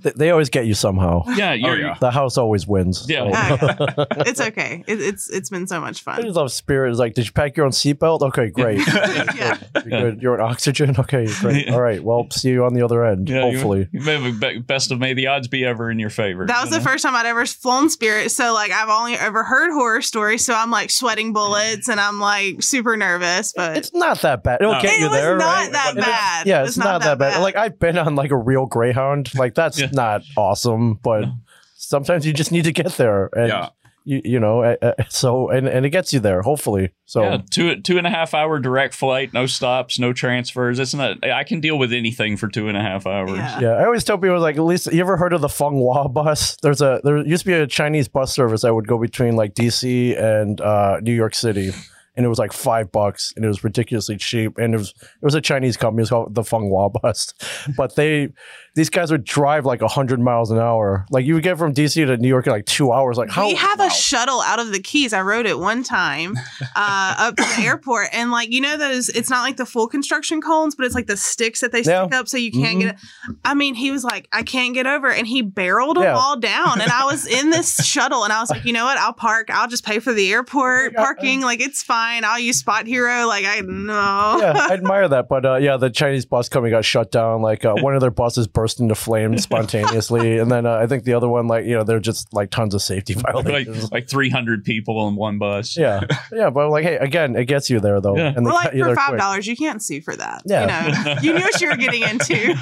They, 0.01 0.11
they 0.15 0.29
always 0.31 0.49
get 0.49 0.65
you 0.65 0.73
somehow. 0.73 1.23
yeah, 1.35 1.53
you're, 1.53 1.71
oh, 1.71 1.73
yeah. 1.75 1.97
The 1.99 2.11
house 2.11 2.37
always 2.37 2.67
wins. 2.67 3.05
Yeah. 3.09 3.25
so. 3.25 3.31
Ah, 3.33 4.05
it's 4.25 4.41
okay. 4.41 4.83
It, 4.87 5.01
it's 5.01 5.29
it's 5.29 5.49
been 5.49 5.67
so 5.67 5.79
much 5.79 6.01
I 6.07 6.15
fun. 6.15 6.23
just 6.23 6.35
love 6.35 6.51
Spirit. 6.51 6.89
It's 6.91 6.99
like, 6.99 7.13
did 7.13 7.25
you 7.25 7.31
pack 7.31 7.55
your 7.57 7.65
own 7.65 7.71
seatbelt? 7.71 8.21
Okay, 8.21 8.49
great. 8.49 8.79
yeah. 8.87 9.57
You're, 9.85 10.01
good. 10.11 10.21
You're 10.21 10.41
on 10.41 10.51
oxygen. 10.51 10.95
Okay, 10.99 11.27
great. 11.39 11.69
All 11.69 11.81
right. 11.81 12.03
Well, 12.03 12.27
see 12.31 12.49
you 12.49 12.65
on 12.65 12.73
the 12.73 12.81
other 12.83 13.05
end. 13.05 13.29
yeah, 13.29 13.45
you- 13.45 13.51
hopefully. 13.53 13.87
you 13.91 14.01
may 14.01 14.19
have 14.19 14.39
be- 14.39 14.59
best 14.59 14.91
of 14.91 14.99
may 14.99 15.13
the 15.13 15.27
odds 15.27 15.47
be 15.47 15.63
ever 15.65 15.89
in 15.91 15.99
your 15.99 16.09
favor. 16.09 16.45
That 16.45 16.61
was 16.61 16.71
you 16.71 16.79
the 16.79 16.83
know? 16.85 16.91
first 16.91 17.03
time 17.03 17.15
I'd 17.15 17.25
ever 17.25 17.45
flown 17.45 17.89
Spirit. 17.89 18.31
So 18.31 18.53
like 18.53 18.71
I've 18.71 18.89
only 18.89 19.13
ever 19.15 19.43
heard 19.43 19.71
horror 19.71 20.01
stories. 20.01 20.45
So 20.45 20.53
I'm 20.53 20.71
like 20.71 20.89
sweating 20.91 21.33
bullets 21.33 21.87
and 21.89 21.99
I'm 21.99 22.19
like 22.19 22.61
super 22.63 22.97
nervous. 22.97 23.53
But 23.55 23.77
It's 23.77 23.93
not 23.93 24.21
that 24.21 24.43
bad. 24.43 24.61
It'll 24.61 24.73
No. 24.73 24.81
get 24.81 24.95
it 24.95 24.99
you 24.99 25.05
was 25.09 25.13
there. 25.19 25.37
not 25.37 25.45
right? 25.63 25.71
that 25.71 25.89
And 25.91 25.97
it's- 25.99 26.11
bad. 26.19 26.47
Yeah, 26.47 26.59
It 26.59 26.61
it's 26.67 26.77
was 26.77 26.77
not, 26.85 27.01
that 27.01 27.17
bad. 27.17 27.41
Like 27.41 27.55
I've 27.55 27.79
been 27.79 27.97
on 27.97 28.15
like 28.15 28.31
a 28.31 28.37
real 28.37 28.65
Greyhound. 28.65 29.33
Like 29.35 29.53
that's 29.55 29.79
Yeah. 29.85 29.89
not 29.93 30.21
awesome, 30.37 30.95
but 31.03 31.21
No. 31.21 31.33
sometimes 31.75 32.25
you 32.25 32.33
just 32.33 32.51
need 32.51 32.63
to 32.65 32.71
get 32.73 32.93
there, 32.93 33.29
and 33.35 33.49
Yeah. 33.49 33.69
you 34.03 34.21
you 34.23 34.39
know, 34.39 34.61
uh, 34.63 34.75
uh, 34.81 34.93
so 35.09 35.49
and 35.49 35.67
and 35.67 35.85
it 35.85 35.89
gets 35.89 36.13
you 36.13 36.19
there. 36.19 36.41
Hopefully, 36.43 36.91
so 37.05 37.23
yeah, 37.23 37.37
two 37.49 37.81
two 37.81 37.97
and 37.97 38.05
a 38.05 38.09
half 38.09 38.33
hour 38.35 38.59
direct 38.59 38.93
flight, 38.93 39.33
no 39.33 39.45
stops, 39.47 39.97
no 39.97 40.13
transfers. 40.13 40.77
It's 40.79 40.93
not. 40.93 41.25
I 41.27 41.43
can 41.43 41.59
deal 41.59 41.77
with 41.79 41.91
anything 41.91 42.37
for 42.37 42.47
two 42.47 42.67
and 42.67 42.77
a 42.77 42.81
half 42.81 43.07
hours. 43.07 43.31
Yeah. 43.37 43.59
Yeah, 43.61 43.69
I 43.73 43.85
always 43.85 44.03
tell 44.03 44.17
people 44.17 44.39
like 44.39 44.57
at 44.57 44.63
least 44.63 44.91
you 44.93 44.99
ever 45.01 45.17
heard 45.17 45.33
of 45.33 45.41
the 45.41 45.49
Fung 45.49 45.77
Wah 45.79 46.07
bus? 46.07 46.55
There's 46.61 46.81
a 46.81 47.01
there 47.03 47.17
used 47.25 47.43
to 47.45 47.47
be 47.47 47.53
a 47.53 47.65
Chinese 47.67 48.07
bus 48.07 48.31
service 48.33 48.61
that 48.61 48.73
would 48.75 48.87
go 48.87 48.97
between 48.99 49.35
like 49.35 49.53
DC 49.55 50.15
and 50.21 50.61
uh, 50.61 50.99
New 51.01 51.13
York 51.13 51.33
City, 51.33 51.71
and 52.17 52.25
it 52.25 52.29
was 52.29 52.39
like 52.39 52.53
five 52.53 52.91
bucks, 52.91 53.33
and 53.35 53.43
it 53.43 53.47
was 53.47 53.63
ridiculously 53.63 54.17
cheap, 54.17 54.57
and 54.57 54.73
it 54.73 54.77
was 54.77 54.89
it 54.99 55.23
was 55.23 55.35
a 55.35 55.41
Chinese 55.41 55.77
company. 55.77 56.01
It 56.01 56.03
was 56.03 56.09
called 56.09 56.35
the 56.35 56.43
Fung 56.43 56.69
Wah 56.69 56.89
bus, 56.89 57.33
but 57.77 57.95
they 57.95 58.29
these 58.75 58.89
guys 58.89 59.09
would 59.11 59.23
drive 59.23 59.65
like 59.65 59.81
hundred 59.81 60.19
miles 60.19 60.51
an 60.51 60.59
hour. 60.59 61.05
Like 61.09 61.25
you 61.25 61.33
would 61.35 61.43
get 61.43 61.57
from 61.57 61.73
DC 61.73 62.05
to 62.05 62.17
New 62.17 62.27
York 62.27 62.45
in 62.47 62.51
like 62.51 62.65
two 62.65 62.91
hours. 62.91 63.17
Like 63.17 63.29
how? 63.29 63.47
we 63.47 63.55
have 63.55 63.79
wow. 63.79 63.87
a 63.87 63.89
shuttle 63.89 64.41
out 64.41 64.59
of 64.59 64.71
the 64.71 64.79
Keys. 64.81 65.13
I 65.13 65.21
rode 65.21 65.45
it 65.45 65.57
one 65.59 65.83
time 65.83 66.35
uh, 66.75 67.15
up 67.17 67.35
to 67.37 67.43
the 67.43 67.63
airport, 67.63 68.09
and 68.13 68.31
like 68.31 68.51
you 68.51 68.61
know 68.61 68.77
those. 68.77 69.09
It's 69.09 69.29
not 69.29 69.41
like 69.43 69.57
the 69.57 69.65
full 69.65 69.87
construction 69.87 70.41
cones, 70.41 70.75
but 70.75 70.85
it's 70.85 70.95
like 70.95 71.07
the 71.07 71.17
sticks 71.17 71.61
that 71.61 71.71
they 71.71 71.83
stick 71.83 72.13
up 72.13 72.27
so 72.27 72.37
you 72.37 72.51
can't 72.51 72.79
get. 72.79 72.95
it. 72.95 73.01
I 73.43 73.53
mean, 73.53 73.75
he 73.75 73.91
was 73.91 74.03
like, 74.03 74.27
I 74.31 74.43
can't 74.43 74.73
get 74.73 74.87
over, 74.87 75.09
and 75.09 75.25
he 75.27 75.41
barreled 75.41 75.97
them 75.97 76.03
Yeah. 76.03 76.15
all 76.17 76.37
down. 76.39 76.81
And 76.81 76.91
I 76.91 77.05
was 77.05 77.25
in 77.25 77.49
this 77.49 77.75
shuttle, 77.85 78.23
and 78.23 78.31
I 78.33 78.39
was 78.39 78.49
like, 78.49 78.65
you 78.65 78.73
know 78.73 78.85
what? 78.85 78.97
I'll 78.97 79.13
park. 79.13 79.49
I'll 79.49 79.67
just 79.67 79.85
pay 79.85 79.99
for 79.99 80.13
the 80.13 80.31
airport 80.31 80.93
Yeah. 80.93 80.99
parking. 81.03 81.41
Like 81.41 81.61
it's 81.61 81.81
fine. 81.83 82.04
I'll 82.23 82.39
use 82.39 82.59
Spot 82.59 82.85
Hero. 82.85 83.27
Like 83.27 83.45
I 83.45 83.59
know. 83.61 84.37
yeah, 84.41 84.53
I 84.69 84.73
admire 84.73 85.07
that, 85.07 85.27
but 85.27 85.45
uh, 85.45 85.55
yeah, 85.55 85.77
the 85.77 85.89
Chinese 85.89 86.25
bus 86.25 86.49
company 86.49 86.71
got 86.71 86.85
shut 86.85 87.11
down. 87.11 87.41
Like 87.41 87.65
uh, 87.65 87.75
one 87.75 87.95
of 87.95 88.01
their 88.01 88.11
buses 88.11 88.47
burst 88.47 88.79
into 88.79 88.95
flames 88.95 89.43
spontaneously, 89.75 90.37
and 90.39 90.51
then 90.51 90.65
uh, 90.65 90.75
I 90.75 90.87
think 90.87 91.03
the 91.03 91.13
other 91.13 91.27
one, 91.29 91.47
like 91.47 91.65
you 91.65 91.73
know, 91.75 91.83
they're 91.83 91.99
just 91.99 92.33
like 92.33 92.51
tons 92.51 92.73
of 92.73 92.81
safety 92.81 93.13
violations. 93.17 93.91
like 93.91 94.07
three 94.09 94.29
hundred 94.29 94.63
people 94.63 94.99
on 94.99 95.15
one 95.15 95.37
bus. 95.37 95.75
yeah, 95.77 96.01
yeah, 96.31 96.49
but 96.49 96.69
like, 96.69 96.83
hey, 96.83 96.95
again, 96.97 97.35
it 97.35 97.45
gets 97.45 97.69
you 97.69 97.79
there 97.79 97.99
though, 98.01 98.15
Yeah. 98.17 98.33
and 98.35 98.45
Well, 98.45 98.55
like 98.55 98.73
you 98.73 98.83
for 98.83 98.95
five 98.95 99.17
dollars, 99.17 99.47
you 99.47 99.55
can't 99.55 99.81
sue 99.83 100.01
for 100.01 100.15
that. 100.15 100.43
Yeah. 100.45 100.65
You 100.87 100.91
know, 101.05 101.21
you 101.21 101.33
knew 101.33 101.41
what 101.41 101.61
you 101.61 101.69
were 101.69 101.75
getting 101.77 102.03
into. 102.03 102.35
you 102.37 102.55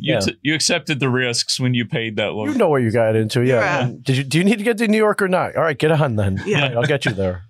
Yeah. 0.00 0.20
t- 0.20 0.36
you 0.42 0.54
accepted 0.54 1.00
the 1.00 1.08
risks 1.08 1.58
when 1.58 1.74
you 1.74 1.84
paid 1.86 2.16
that 2.16 2.32
low. 2.34 2.46
You 2.46 2.54
know 2.54 2.68
what 2.68 2.82
you 2.82 2.90
got 2.90 3.16
into, 3.16 3.42
yeah. 3.42 3.56
Yeah. 3.86 3.92
Did 4.02 4.16
you? 4.18 4.24
Do 4.24 4.38
you 4.38 4.44
need 4.44 4.58
to 4.58 4.64
get 4.64 4.78
to 4.78 4.88
New 4.88 4.96
York 4.98 5.22
or 5.22 5.28
not? 5.28 5.56
All 5.56 5.62
right, 5.62 5.78
get 5.78 5.90
on 5.92 6.16
then. 6.16 6.42
Yeah. 6.46 6.56
All 6.56 6.62
right, 6.68 6.76
I'll 6.76 6.82
get 6.84 7.04
you 7.06 7.12
there. 7.12 7.44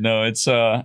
No, 0.00 0.22
it's 0.22 0.48
uh, 0.48 0.84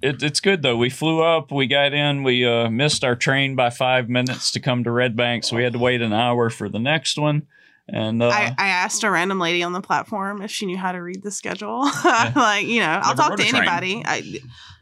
it, 0.00 0.22
it's 0.22 0.40
good 0.40 0.62
though. 0.62 0.76
We 0.76 0.88
flew 0.88 1.22
up, 1.22 1.52
we 1.52 1.66
got 1.66 1.92
in, 1.92 2.22
we 2.22 2.46
uh 2.46 2.70
missed 2.70 3.04
our 3.04 3.14
train 3.14 3.54
by 3.54 3.68
five 3.70 4.08
minutes 4.08 4.50
to 4.52 4.60
come 4.60 4.84
to 4.84 4.90
Red 4.90 5.16
Bank, 5.16 5.44
so 5.44 5.56
we 5.56 5.64
had 5.64 5.74
to 5.74 5.78
wait 5.78 6.00
an 6.00 6.14
hour 6.14 6.48
for 6.48 6.68
the 6.68 6.78
next 6.78 7.18
one. 7.18 7.46
And 7.86 8.22
uh, 8.22 8.28
I, 8.28 8.54
I 8.56 8.68
asked 8.68 9.04
a 9.04 9.10
random 9.10 9.38
lady 9.38 9.62
on 9.62 9.74
the 9.74 9.82
platform 9.82 10.40
if 10.40 10.50
she 10.50 10.64
knew 10.64 10.78
how 10.78 10.92
to 10.92 10.98
read 10.98 11.22
the 11.22 11.30
schedule. 11.30 11.80
like, 12.04 12.66
you 12.66 12.80
know, 12.80 13.00
I'll 13.02 13.14
talk 13.14 13.36
to 13.36 13.42
a 13.42 13.46
train. 13.46 13.54
anybody. 13.56 14.02
I 14.06 14.40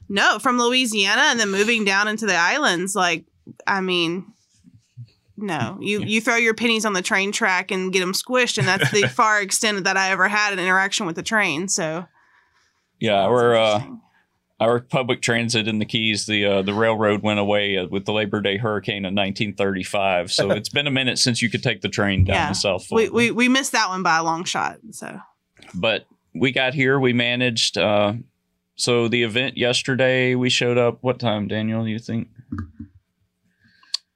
no 0.08 0.38
from 0.38 0.58
Louisiana 0.58 1.22
and 1.22 1.40
then 1.40 1.50
moving 1.50 1.84
down 1.84 2.06
into 2.06 2.26
the 2.26 2.36
islands. 2.36 2.94
Like, 2.94 3.24
I 3.66 3.80
mean, 3.80 4.32
no, 5.36 5.78
you 5.80 6.02
you 6.02 6.20
throw 6.20 6.36
your 6.36 6.54
pennies 6.54 6.84
on 6.84 6.92
the 6.92 7.02
train 7.02 7.32
track 7.32 7.72
and 7.72 7.92
get 7.92 7.98
them 7.98 8.12
squished, 8.12 8.58
and 8.58 8.68
that's 8.68 8.92
the 8.92 9.08
far 9.12 9.42
extent 9.42 9.82
that 9.82 9.96
I 9.96 10.10
ever 10.10 10.28
had 10.28 10.52
an 10.52 10.60
interaction 10.60 11.04
with 11.04 11.16
the 11.16 11.24
train. 11.24 11.66
So 11.66 12.06
yeah, 13.02 13.22
that's 13.22 13.30
we're 13.30 13.56
uh, 13.56 13.82
our 14.60 14.80
public 14.80 15.20
transit 15.22 15.66
in 15.66 15.78
the 15.80 15.84
Keys, 15.84 16.26
the 16.26 16.44
uh, 16.46 16.62
the 16.62 16.72
railroad 16.72 17.22
went 17.22 17.40
away 17.40 17.76
uh, 17.76 17.86
with 17.90 18.04
the 18.04 18.12
Labor 18.12 18.40
Day 18.40 18.56
hurricane 18.58 19.04
in 19.04 19.14
1935. 19.14 20.30
So 20.32 20.50
it's 20.58 20.68
been 20.68 20.86
a 20.86 20.90
minute 20.90 21.18
since 21.18 21.42
you 21.42 21.50
could 21.50 21.62
take 21.62 21.80
the 21.80 21.88
train 21.88 22.24
down 22.24 22.36
Yeah. 22.36 22.48
to 22.48 22.54
South 22.54 22.82
we, 22.90 23.06
Florida. 23.08 23.12
we 23.12 23.30
we 23.32 23.48
missed 23.48 23.72
that 23.72 23.88
one 23.88 24.02
by 24.02 24.18
a 24.18 24.22
long 24.22 24.44
shot. 24.44 24.78
So 24.92 25.18
but 25.74 26.06
we 26.34 26.52
got 26.52 26.74
here, 26.74 26.98
we 27.00 27.12
managed. 27.12 27.76
Uh, 27.76 28.14
so 28.76 29.08
the 29.08 29.22
event 29.22 29.58
yesterday, 29.58 30.34
we 30.34 30.48
showed 30.48 30.78
up. 30.78 30.98
What 31.02 31.18
time, 31.18 31.46
Daniel? 31.48 31.86
You 31.86 31.98
think? 31.98 32.28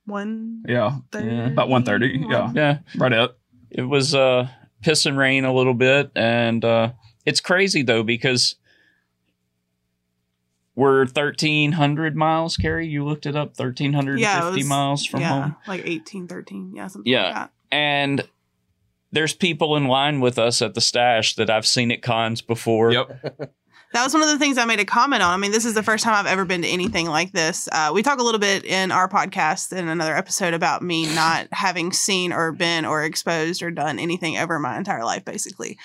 one 0.05 0.63
Yeah. 0.69 0.99
Yeah. 1.15 1.49
About 1.49 1.69
1:30, 1.69 2.31
yeah. 2.31 2.53
Yeah, 2.55 2.79
Right 2.97 3.13
at. 3.13 3.37
it 3.71 3.83
was 3.83 4.15
uh 4.15 4.49
piss 4.83 5.05
and 5.07 5.19
rain 5.19 5.45
a 5.45 5.53
little 5.53 5.75
bit 5.75 6.11
and 6.15 6.65
uh 6.65 6.93
it's 7.25 7.41
crazy 7.41 7.83
though 7.83 8.05
because 8.05 8.55
we're 10.77 11.01
1300 11.07 12.15
miles 12.17 12.57
carrie 12.57 12.87
you 12.87 13.05
looked 13.05 13.27
it 13.27 13.35
up 13.35 13.59
1350 13.59 14.21
Yeah, 14.21 14.49
it 14.49 14.55
was- 14.55 14.65
miles 14.67 15.05
from 15.05 15.21
yeah, 15.21 15.29
home 15.43 15.57
like 15.67 15.85
1813 15.85 16.73
Yeah, 16.77 16.87
something 16.87 17.11
Yeah. 17.13 17.23
like 17.25 17.35
that. 17.35 17.51
and 17.73 18.29
there's 19.13 19.35
people 19.35 19.77
in 19.77 19.87
line 19.87 20.21
with 20.21 20.39
us 20.39 20.61
at 20.63 20.75
the 20.75 20.81
stash 20.81 21.35
that 21.37 21.51
i've 21.51 21.67
seen 21.67 21.91
at 21.91 22.03
cons 22.03 22.41
before 22.43 22.93
Yep. 22.93 23.53
That 23.97 24.05
was 24.05 24.13
one 24.13 24.23
of 24.23 24.29
the 24.29 24.39
things 24.39 24.59
I 24.59 24.67
made 24.67 24.79
a 24.79 24.85
comment 24.85 25.23
on. 25.23 25.33
I 25.33 25.39
mean, 25.39 25.53
this 25.53 25.65
is 25.65 25.73
the 25.73 25.83
first 25.83 26.05
time 26.05 26.13
I've 26.13 26.31
ever 26.31 26.45
been 26.45 26.61
to 26.61 26.69
anything 26.69 27.07
like 27.07 27.33
this. 27.33 27.67
Uh, 27.73 27.93
we 27.95 28.03
talk 28.03 28.19
a 28.19 28.23
little 28.23 28.39
bit 28.39 28.67
in 28.67 28.93
our 28.93 29.09
podcast 29.09 29.75
in 29.75 29.89
another 29.89 30.15
episode 30.15 30.53
about 30.53 30.83
me 30.83 31.07
not 31.15 31.49
having 31.51 31.95
seen 31.95 32.31
or 32.31 32.53
been 32.53 32.85
or 32.85 33.05
exposed 33.05 33.63
or 33.63 33.71
done 33.71 33.99
anything 33.99 34.37
ever 34.37 34.59
my 34.59 34.77
entire 34.77 35.03
life, 35.03 35.25
basically. 35.25 35.79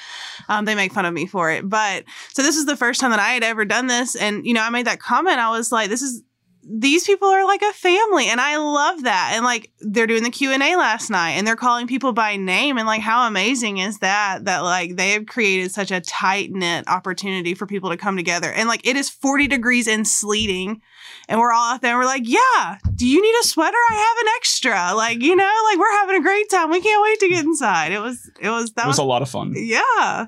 Um, 0.50 0.66
they 0.66 0.76
make 0.76 0.92
fun 0.92 1.06
of 1.06 1.14
me 1.14 1.26
for 1.26 1.52
it. 1.52 1.70
But 1.70 2.04
so 2.34 2.44
this 2.44 2.58
is 2.58 2.66
the 2.66 2.76
first 2.76 3.00
time 3.00 3.12
that 3.12 3.20
I 3.22 3.30
had 3.30 3.44
ever 3.44 3.64
done 3.64 3.88
this. 3.88 4.18
And, 4.18 4.46
you 4.46 4.54
know, 4.54 4.62
I 4.62 4.72
made 4.72 4.88
that 4.88 5.00
comment. 5.00 5.40
I 5.40 5.50
was 5.52 5.72
like, 5.72 5.90
this 5.90 6.02
is 6.02 6.22
these 6.64 7.06
people 7.06 7.28
are 7.28 7.46
like 7.46 7.62
a 7.62 7.74
family 7.74 8.28
and 8.28 8.40
i 8.40 8.58
love 8.58 9.04
that. 9.04 9.32
And 9.34 9.44
like 9.44 9.72
they're 9.80 10.08
doing 10.08 10.24
the 10.24 10.30
q&a 10.30 10.58
last 10.76 11.10
night 11.10 11.32
and 11.32 11.46
they're 11.48 11.56
calling 11.56 11.88
people 11.88 12.14
by 12.14 12.36
name 12.36 12.78
and 12.78 12.86
like 12.88 13.02
how 13.02 13.28
amazing 13.28 13.80
is 13.80 14.00
that 14.00 14.46
that 14.46 14.60
like 14.60 14.96
they 14.96 15.12
have 15.12 15.26
created 15.26 15.72
such 15.72 15.92
a 15.92 16.02
tight 16.02 16.52
knit 16.52 16.88
opportunity 16.88 17.54
for 17.56 17.66
people 17.66 17.90
to 17.90 17.98
come 17.98 18.16
together. 18.16 18.52
And 18.52 18.68
like 18.70 18.86
it 18.88 18.96
is 18.96 19.10
40 19.10 19.48
degrees 19.48 19.88
and 19.88 20.08
sleeting 20.08 20.82
and 21.28 21.40
we're 21.40 21.52
all 21.52 21.74
out 21.74 21.82
there 21.82 21.92
and 21.94 22.00
we're 22.00 22.06
like 22.06 22.28
yeah 22.28 22.78
do 22.96 23.08
you 23.08 23.22
need 23.22 23.36
a 23.42 23.48
sweater? 23.48 23.78
I 23.90 23.94
have 23.96 24.26
an 24.28 24.34
extra. 24.38 24.96
Like 24.96 25.22
you 25.22 25.36
know 25.36 25.54
like 25.72 25.80
we're 25.80 25.92
having 26.00 26.16
a 26.18 26.22
great 26.22 26.50
time. 26.50 26.70
We 26.70 26.82
can't 26.82 27.02
wait 27.02 27.20
to 27.22 27.30
get 27.30 27.44
inside. 27.44 27.92
It 27.92 28.00
was 28.02 28.30
it 28.40 28.50
was 28.50 28.72
that 28.74 28.86
it 28.86 28.88
was, 28.88 28.98
a 29.00 29.04
lot 29.04 29.22
of 29.24 29.30
fun. 29.30 29.54
yeah. 29.56 30.28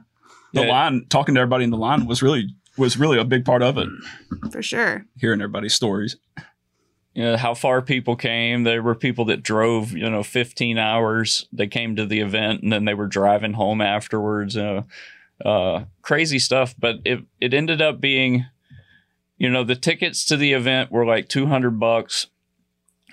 The 0.53 0.61
Yeah. 0.61 0.71
line, 0.71 1.05
talking 1.09 1.35
to 1.35 1.41
everybody 1.41 1.63
in 1.63 1.69
the 1.71 1.77
line 1.77 2.05
was 2.05 2.21
really 2.23 2.47
was 2.77 2.98
really 2.98 3.18
a 3.18 3.24
big 3.24 3.46
part 3.46 3.62
of 3.62 3.77
it. 3.77 3.88
for 4.51 4.62
sure. 4.62 5.06
Hearing 5.18 5.42
everybody's 5.42 5.74
stories. 5.74 6.18
you 7.13 7.24
know 7.24 7.38
how 7.38 7.53
far 7.53 7.82
people 7.82 8.15
came. 8.15 8.63
There 8.63 8.82
were 8.82 8.96
people 8.96 9.25
that 9.25 9.44
drove 9.44 9.92
you 9.92 10.10
know 10.10 10.24
15 10.24 10.77
hours. 10.77 11.48
They 11.51 11.68
came 11.68 11.96
to 11.96 12.06
the 12.06 12.20
event 12.20 12.63
and 12.63 12.72
then 12.72 12.86
they 12.86 12.94
were 12.94 13.08
driving 13.08 13.53
home 13.53 13.82
afterwards 13.82 14.58
uh, 14.58 14.84
uh, 15.44 15.86
crazy 16.01 16.39
stuff. 16.39 16.74
But 16.77 16.98
it, 17.06 17.24
it 17.39 17.53
ended 17.53 17.82
up 17.82 18.01
being 18.01 18.46
you 19.38 19.50
know 19.50 19.63
the 19.63 19.75
tickets 19.75 20.25
to 20.25 20.38
the 20.38 20.53
event 20.53 20.92
were 20.92 21.06
like 21.06 21.30
200 21.30 21.80
bucks. 21.80 22.27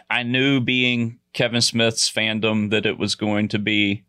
I 0.08 0.22
knew 0.22 0.60
being 0.60 1.18
kevin 1.32 1.60
smith's 1.60 2.10
fandom 2.10 2.70
that 2.70 2.84
it 2.84 2.98
was 2.98 3.14
going 3.14 3.46
to 3.46 3.58
be 3.58 4.02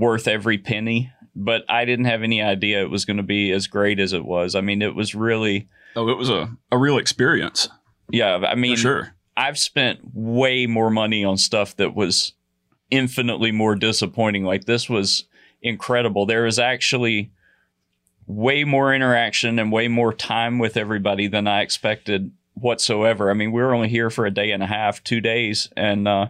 worth 0.00 0.26
every 0.26 0.58
penny 0.58 1.12
but 1.34 1.62
i 1.68 1.84
didn't 1.84 2.04
have 2.06 2.22
any 2.22 2.42
idea 2.42 2.82
it 2.82 2.90
was 2.90 3.04
going 3.04 3.16
to 3.16 3.22
be 3.22 3.50
as 3.52 3.66
great 3.66 3.98
as 4.00 4.12
it 4.12 4.24
was 4.24 4.54
i 4.54 4.60
mean 4.60 4.82
it 4.82 4.94
was 4.94 5.14
really 5.14 5.68
Oh, 5.96 6.08
it 6.08 6.16
was 6.16 6.30
a, 6.30 6.48
a 6.70 6.78
real 6.78 6.98
experience. 6.98 7.68
yeah 8.10 8.36
i 8.36 8.54
mean 8.54 8.76
for 8.76 8.80
sure. 8.80 9.14
I've 9.36 9.58
spent 9.58 10.00
way 10.12 10.66
more 10.66 10.90
money 10.90 11.24
on 11.24 11.36
stuff 11.38 11.74
that 11.76 11.94
was 11.94 12.34
infinitely 12.90 13.52
more 13.52 13.74
disappointing. 13.74 14.44
Like 14.44 14.64
this 14.66 14.86
was 14.90 15.24
incredible. 15.62 16.26
There 16.26 16.42
was 16.42 16.58
actually 16.58 17.30
way 18.26 18.64
more 18.64 18.92
interaction 18.94 19.58
and 19.58 19.72
way 19.72 19.88
more 19.88 20.12
time 20.12 20.58
with 20.58 20.76
everybody 20.76 21.26
than 21.26 21.46
I 21.46 21.62
expected 21.62 22.32
whatsoever. 22.54 23.30
I 23.30 23.34
mean, 23.34 23.52
we 23.52 23.62
were 23.62 23.74
only 23.74 23.88
here 23.88 24.10
for 24.10 24.26
a 24.26 24.30
day 24.30 24.50
and 24.50 24.62
a 24.62 24.66
half, 24.66 25.02
two 25.02 25.20
days, 25.22 25.70
and 25.74 26.06
uh, 26.06 26.26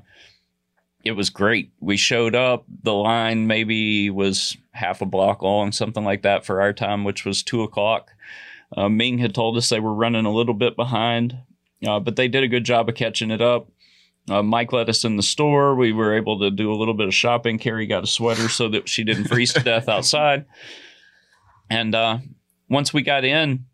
it 1.03 1.13
was 1.13 1.31
great. 1.31 1.73
We 1.81 1.97
showed 1.97 2.37
up. 2.37 2.65
The 2.83 2.95
line 2.95 3.47
maybe 3.49 4.09
was 4.11 4.57
half 4.73 5.01
a 5.01 5.07
block 5.07 5.43
long, 5.43 5.73
something 5.73 6.05
like 6.05 6.23
that 6.23 6.45
for 6.45 6.61
our 6.61 6.73
time, 6.73 7.05
which 7.05 7.25
was 7.25 7.43
two 7.43 7.63
o'clock. 7.63 8.11
Uh, 8.77 8.89
Ming 8.89 9.19
had 9.19 9.35
told 9.35 9.57
us 9.57 9.69
they 9.69 9.81
were 9.81 9.93
running 9.95 10.27
a 10.27 10.33
little 10.33 10.55
bit 10.55 10.77
behind, 10.77 11.37
uh, 11.87 11.99
but 12.01 12.17
they 12.17 12.29
did 12.29 12.45
a 12.45 12.49
good 12.49 12.65
job 12.65 12.89
of 12.89 12.95
catching 12.95 13.31
it 13.31 13.41
up. 13.41 13.69
Uh, 14.29 14.43
Mike 14.43 14.73
let 14.73 14.89
us 14.89 15.05
in 15.05 15.17
the 15.17 15.23
store. 15.25 15.75
We 15.75 15.93
were 15.93 16.15
able 16.15 16.39
to 16.41 16.51
do 16.51 16.73
a 16.73 16.77
little 16.77 16.95
bit 16.95 17.09
of 17.09 17.15
shopping. 17.15 17.59
Carrie 17.59 17.87
got 17.87 18.05
a 18.05 18.07
sweater 18.07 18.49
so 18.49 18.69
that 18.69 18.89
she 18.89 19.03
didn't 19.03 19.25
freeze 19.25 19.53
to 19.55 19.61
death 19.61 19.89
outside. 19.89 20.45
And 21.69 21.95
uh, 21.95 22.19
once 22.69 22.93
we 22.93 23.03
got 23.03 23.25
in, 23.25 23.65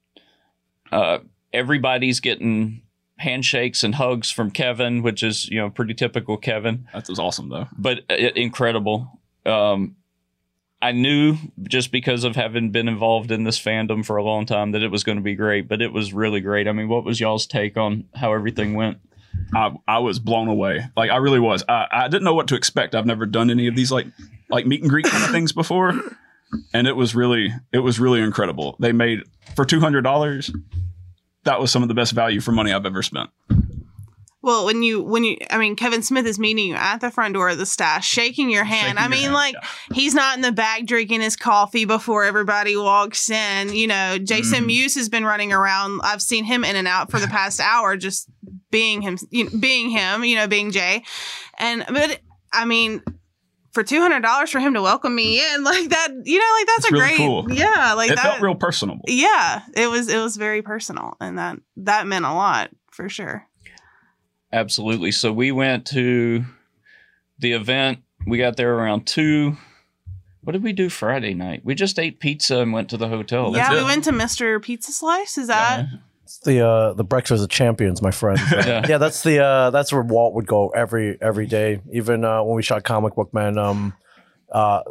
uh, 0.92 1.18
everybody's 1.52 2.20
getting 2.20 2.82
handshakes 3.18 3.82
and 3.82 3.94
hugs 3.96 4.30
from 4.30 4.50
Kevin, 4.50 5.02
which 5.02 5.22
is 5.22 5.48
you 5.48 5.58
know 5.58 5.68
pretty 5.70 5.94
typical 5.94 6.36
Kevin 6.36 6.86
That 6.94 7.08
was 7.08 7.18
awesome 7.18 7.48
though. 7.48 7.66
but 7.76 8.00
uh, 8.10 8.14
incredible. 8.14 9.20
Um, 9.44 9.96
I 10.80 10.92
knew 10.92 11.37
just 11.62 11.90
because 11.90 12.25
of 12.25 12.37
having 12.37 12.71
been 12.71 12.88
involved 12.88 13.30
in 13.30 13.45
this 13.45 13.59
fandom 13.59 14.04
for 14.04 14.16
a 14.16 14.23
long 14.23 14.45
time 14.45 14.73
that 14.73 14.83
it 14.83 14.90
was 14.90 15.04
going 15.04 15.16
to 15.16 15.23
be 15.23 15.35
great, 15.35 15.68
but 15.68 15.80
it 15.80 15.92
was 15.92 16.12
really 16.12 16.40
great. 16.40 16.68
I 16.68 16.73
mean, 16.73 16.88
what 16.88 17.04
was 17.04 17.18
y'all's 17.18 17.47
take 17.47 17.76
on 17.76 18.04
how 18.14 18.35
everything 18.35 18.75
went? 18.75 18.99
I, 19.54 19.75
I 19.88 19.99
was 19.99 20.18
blown 20.18 20.49
away. 20.49 20.85
Like 20.97 21.11
I 21.11 21.16
really 21.16 21.40
was. 21.40 21.64
I, 21.68 21.87
I 21.90 22.09
didn't 22.09 22.25
know 22.25 22.35
what 22.35 22.49
to 22.49 22.56
expect. 22.56 22.95
I've 22.95 23.06
never 23.06 23.26
done 23.26 23.50
any 23.50 23.66
of 23.68 23.76
these 23.76 23.90
like 23.90 24.06
like 24.50 24.66
meet 24.66 24.83
and 24.83 24.90
greet 24.90 25.06
kind 25.06 25.25
of 25.25 25.30
things 25.30 25.52
before, 25.52 25.92
and 26.73 26.87
it 26.87 26.97
was 26.97 27.14
really 27.14 27.52
it 27.73 27.78
was 27.78 27.99
really 27.99 28.21
incredible. 28.21 28.76
They 28.78 28.92
made 28.92 29.23
for 29.54 29.64
two 29.64 29.80
hundred 29.80 30.02
dollars. 30.02 30.50
That 31.45 31.61
was 31.61 31.71
some 31.71 31.83
of 31.83 31.88
the 31.88 31.95
best 31.95 32.12
value 32.12 32.40
for 32.40 32.52
money 32.52 32.73
I've 32.73 32.87
ever 32.87 33.02
spent. 33.02 33.30
Well, 34.47 34.65
when 34.65 34.85
you 34.85 35.02
when 35.02 35.25
you 35.25 35.37
I 35.50 35.59
mean 35.59 35.75
Kevin 35.75 36.02
Smith 36.04 36.25
is 36.25 36.39
meeting 36.39 36.69
you 36.69 36.76
at 36.76 37.00
the 37.00 37.11
front 37.11 37.35
door 37.35 37.49
of 37.49 37.59
the 37.59 37.67
stash, 37.67 38.06
shaking 38.09 38.49
your 38.49 38.63
hand. 38.63 38.97
Shaking 38.97 38.99
I 38.99 39.09
mean, 39.09 39.23
hand, 39.23 39.35
like 39.35 39.54
yeah. 39.54 39.69
he's 39.93 40.15
not 40.15 40.37
in 40.37 40.41
the 40.43 40.52
back 40.52 40.87
drinking 40.87 41.21
his 41.21 41.35
coffee 41.35 41.85
before 41.85 42.23
everybody 42.23 42.76
walks 42.76 43.28
in. 43.28 43.75
You 43.75 43.89
know, 43.89 44.19
Jason 44.19 44.63
Mhm. 44.63 44.67
Mewes 44.69 44.95
has 44.95 45.09
been 45.09 45.25
running 45.25 45.52
around. 45.52 46.00
I've 46.04 46.23
seen 46.23 46.45
him 46.45 46.63
in 46.65 46.76
and 46.76 46.87
out 46.87 47.11
for 47.11 47.19
the 47.19 47.26
past 47.26 47.59
hour, 47.73 47.97
just 47.97 48.28
being 48.71 49.02
him, 49.02 49.19
you 49.30 49.45
know, 49.45 49.50
being 49.59 49.91
him. 49.91 50.23
You 50.23 50.37
know, 50.37 50.47
being 50.47 50.71
Jay. 50.71 51.02
And 51.59 51.85
but 51.89 52.21
I 52.52 52.67
mean, 52.67 53.02
for 53.73 53.82
two 53.82 54.00
hundred 54.00 54.21
dollars 54.21 54.50
for 54.50 54.61
him 54.61 54.75
to 54.75 54.80
welcome 54.80 55.13
me 55.13 55.43
in 55.54 55.65
like 55.65 55.89
that, 55.89 56.09
you 56.23 56.39
know, 56.39 56.54
like 56.59 56.67
that's 56.69 56.89
a 56.89 56.93
really 56.93 57.06
great, 57.09 57.17
cool. 57.17 57.47
yeah, 57.50 57.95
like 57.95 58.13
it 58.13 58.15
that. 58.15 58.23
felt 58.23 58.41
real 58.41 58.54
personal. 58.54 58.99
yeah, 59.09 59.63
it 59.75 59.89
was 59.91 60.09
it 60.09 60.19
was 60.19 60.37
very 60.37 60.63
personal, 60.63 61.17
and 61.21 61.37
that 61.37 61.56
that 61.78 62.06
meant 62.06 62.25
a 62.25 62.32
lot 62.32 62.71
for 62.93 63.09
sure. 63.09 63.45
Absolutely. 64.56 65.12
So 65.12 65.32
we 65.32 65.52
went 65.52 65.86
to 65.88 66.45
the 67.38 67.52
event. 67.52 67.99
We 68.26 68.38
got 68.38 68.56
there 68.56 68.75
around 68.75 69.06
two. 69.06 69.56
What 70.42 70.52
did 70.52 70.62
we 70.62 70.73
do 70.73 70.88
Friday 70.88 71.34
night? 71.34 71.60
We 71.62 71.75
just 71.75 71.99
ate 71.99 72.21
pizza 72.21 72.60
and 72.60 72.73
went 72.73 72.88
to 72.90 72.97
the 72.97 73.08
hotel. 73.08 73.52
yeah, 73.54 73.75
we 73.75 73.84
went 73.84 74.04
to 74.04 74.12
Mr. 74.12 74.62
Pizza 74.62 74.92
Slice. 74.92 75.36
Is 75.36 75.49
that? 75.49 75.86
It's 76.25 76.38
the 76.38 76.66
uh, 76.66 76.92
the 76.95 77.04
breakfast 77.04 77.42
of 77.42 77.50
champions, 77.50 78.00
my 78.00 78.10
friend. 78.10 78.40
Yeah. 78.50 78.86
yeah, 78.88 78.99
that's 78.99 79.23
the 79.23 79.45
uh, 79.45 79.71
that's 79.71 79.92
where 79.92 80.02
Walt 80.02 80.34
would 80.34 80.47
go 80.47 80.71
every 80.71 81.19
every 81.21 81.47
day. 81.47 81.80
Even 81.92 82.25
uh, 82.25 82.42
when 82.42 82.56
we 82.56 82.62
shot 82.62 82.82
Comic 82.82 83.14
Book 83.14 83.34
Man, 83.34 83.58
um, 83.58 83.92
uh, 84.50 84.82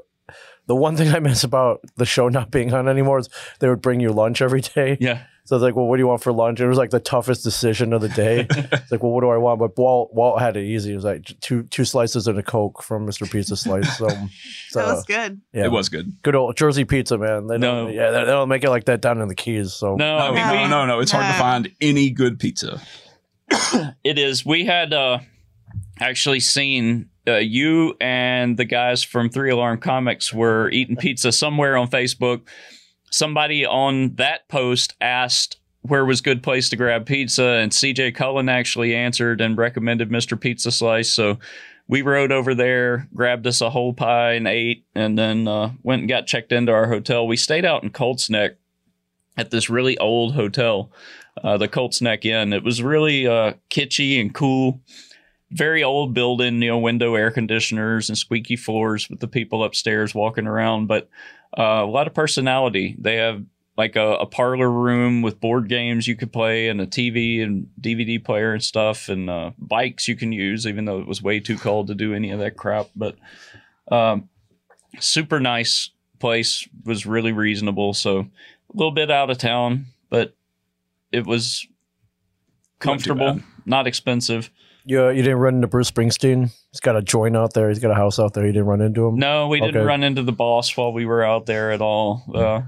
the 0.67 0.75
one 0.75 0.95
thing 0.95 1.13
I 1.13 1.19
miss 1.19 1.43
about 1.43 1.81
the 1.97 2.05
show 2.05 2.29
not 2.29 2.51
being 2.51 2.73
on 2.73 2.87
anymore 2.87 3.19
is 3.19 3.29
they 3.59 3.67
would 3.67 3.81
bring 3.81 3.99
you 3.99 4.11
lunch 4.11 4.41
every 4.41 4.61
day. 4.61 4.97
Yeah. 4.99 5.23
So 5.47 5.55
it's 5.55 5.61
like, 5.63 5.75
well, 5.75 5.85
what 5.85 5.97
do 5.97 6.01
you 6.01 6.07
want 6.07 6.23
for 6.23 6.33
lunch? 6.33 6.59
It 6.59 6.67
was 6.67 6.77
like 6.77 6.89
the 6.89 6.99
toughest 6.99 7.43
decision 7.43 7.93
of 7.93 8.01
the 8.01 8.09
day. 8.09 8.47
it's 8.49 8.91
like, 8.91 9.03
well, 9.03 9.11
what 9.11 9.21
do 9.21 9.29
I 9.29 9.37
want? 9.37 9.59
But 9.59 9.77
Walt 9.77 10.11
Walt 10.13 10.39
had 10.41 10.57
it 10.57 10.63
easy. 10.63 10.91
It 10.91 10.95
was 10.95 11.03
like 11.05 11.39
two 11.39 11.63
two 11.63 11.85
slices 11.85 12.27
and 12.27 12.37
a 12.39 12.43
coke 12.43 12.81
from 12.81 13.05
Mister 13.05 13.25
Pizza 13.27 13.55
Slice. 13.55 13.97
So, 13.97 14.07
so 14.69 14.79
That 14.79 14.87
was 14.87 15.05
good. 15.05 15.39
yeah, 15.53 15.65
It 15.65 15.71
was 15.71 15.89
good. 15.89 16.11
good 16.23 16.33
old 16.35 16.57
Jersey 16.57 16.83
pizza, 16.83 17.17
man. 17.19 17.45
They 17.47 17.57
No. 17.59 17.85
don't, 17.85 17.93
yeah, 17.93 18.09
they 18.11 18.19
they 18.21 18.31
don't 18.31 18.49
make 18.49 18.63
it 18.63 18.69
like 18.71 18.85
that 18.85 19.01
down 19.01 19.21
in 19.21 19.27
the 19.27 19.35
Keys. 19.35 19.71
So 19.73 19.95
No, 19.95 20.17
No, 20.17 20.33
mean, 20.33 20.47
no, 20.47 20.67
no, 20.67 20.85
no. 20.87 20.99
It's 20.99 21.11
hard 21.11 21.25
to 21.31 21.39
find 21.39 21.71
any 21.79 22.09
good 22.09 22.39
pizza. 22.39 22.81
It 24.03 24.17
is. 24.17 24.45
We 24.45 24.65
had 24.65 24.93
uh, 24.93 25.19
actually 25.99 26.39
seen 26.39 27.09
uh, 27.27 27.35
you 27.37 27.95
and 28.01 28.57
the 28.57 28.65
guys 28.65 29.03
from 29.03 29.29
Three 29.29 29.51
Alarm 29.51 29.79
Comics 29.79 30.33
were 30.33 30.69
eating 30.71 30.95
pizza 30.95 31.31
somewhere 31.31 31.77
on 31.77 31.87
Facebook. 31.89 32.41
Somebody 33.11 33.65
on 33.65 34.15
that 34.15 34.47
post 34.49 34.95
asked 34.99 35.57
where 35.81 36.05
was 36.05 36.21
good 36.21 36.41
place 36.41 36.69
to 36.69 36.75
grab 36.75 37.05
pizza, 37.05 37.43
and 37.43 37.71
CJ 37.71 38.15
Cullen 38.15 38.49
actually 38.49 38.95
answered 38.95 39.39
and 39.39 39.57
recommended 39.57 40.09
Mr. 40.09 40.39
Pizza 40.39 40.71
Slice. 40.71 41.11
So 41.11 41.37
we 41.87 42.01
rode 42.01 42.31
over 42.31 42.55
there, 42.55 43.07
grabbed 43.13 43.45
us 43.45 43.61
a 43.61 43.69
whole 43.69 43.93
pie 43.93 44.33
and 44.33 44.47
ate, 44.47 44.85
and 44.95 45.17
then 45.17 45.47
uh, 45.47 45.71
went 45.83 46.01
and 46.01 46.09
got 46.09 46.25
checked 46.25 46.51
into 46.51 46.71
our 46.71 46.87
hotel. 46.87 47.27
We 47.27 47.37
stayed 47.37 47.65
out 47.65 47.83
in 47.83 47.91
Colts 47.91 48.29
Neck 48.29 48.53
at 49.37 49.51
this 49.51 49.69
really 49.69 49.97
old 49.99 50.33
hotel 50.33 50.91
uh, 51.43 51.57
the 51.57 51.67
Colts 51.67 52.01
Neck 52.01 52.25
Inn. 52.25 52.53
It 52.53 52.63
was 52.63 52.81
really 52.81 53.27
uh, 53.27 53.53
kitschy 53.69 54.19
and 54.19 54.33
cool. 54.33 54.81
Very 55.51 55.83
old 55.83 56.13
building, 56.13 56.61
you 56.61 56.69
know, 56.69 56.79
window 56.79 57.15
air 57.15 57.31
conditioners 57.31 58.09
and 58.09 58.17
squeaky 58.17 58.55
floors 58.55 59.09
with 59.09 59.19
the 59.19 59.27
people 59.27 59.63
upstairs 59.63 60.15
walking 60.15 60.47
around, 60.47 60.87
but 60.87 61.09
uh, 61.57 61.81
a 61.83 61.85
lot 61.85 62.07
of 62.07 62.13
personality. 62.13 62.95
They 62.97 63.15
have 63.15 63.43
like 63.77 63.95
a, 63.95 64.15
a 64.15 64.25
parlor 64.25 64.71
room 64.71 65.21
with 65.21 65.39
board 65.39 65.67
games 65.67 66.07
you 66.07 66.15
could 66.15 66.31
play 66.31 66.69
and 66.69 66.79
a 66.79 66.87
TV 66.87 67.43
and 67.43 67.69
DVD 67.79 68.23
player 68.23 68.53
and 68.53 68.63
stuff 68.63 69.09
and 69.09 69.29
uh, 69.29 69.51
bikes 69.57 70.07
you 70.07 70.15
can 70.15 70.31
use, 70.31 70.65
even 70.65 70.85
though 70.85 70.99
it 70.99 71.07
was 71.07 71.21
way 71.21 71.39
too 71.39 71.57
cold 71.57 71.87
to 71.87 71.95
do 71.95 72.13
any 72.13 72.31
of 72.31 72.39
that 72.39 72.55
crap. 72.55 72.87
But 72.95 73.17
um, 73.89 74.29
super 74.99 75.39
nice 75.39 75.89
place, 76.19 76.67
was 76.85 77.05
really 77.05 77.31
reasonable. 77.31 77.93
So 77.93 78.19
a 78.19 78.27
little 78.73 78.91
bit 78.91 79.11
out 79.11 79.29
of 79.29 79.37
town, 79.37 79.85
but 80.09 80.35
it 81.11 81.25
was 81.25 81.67
comfortable, 82.79 83.35
bad. 83.35 83.43
not 83.65 83.87
expensive. 83.87 84.49
You 84.85 85.09
you 85.09 85.23
didn't 85.23 85.39
run 85.39 85.55
into 85.55 85.67
Bruce 85.67 85.91
Springsteen. 85.91 86.51
He's 86.71 86.79
got 86.79 86.95
a 86.95 87.01
joint 87.01 87.35
out 87.35 87.53
there. 87.53 87.69
He's 87.69 87.79
got 87.79 87.91
a 87.91 87.95
house 87.95 88.19
out 88.19 88.33
there. 88.33 88.45
You 88.45 88.51
didn't 88.53 88.67
run 88.67 88.81
into 88.81 89.05
him. 89.07 89.17
No, 89.17 89.47
we 89.47 89.59
didn't 89.59 89.77
Okay. 89.77 89.85
run 89.85 90.03
into 90.03 90.23
the 90.23 90.31
boss 90.31 90.75
while 90.77 90.93
we 90.93 91.05
were 91.05 91.23
out 91.23 91.45
there 91.45 91.71
at 91.71 91.81
all. 91.81 92.23
Uh, 92.33 92.61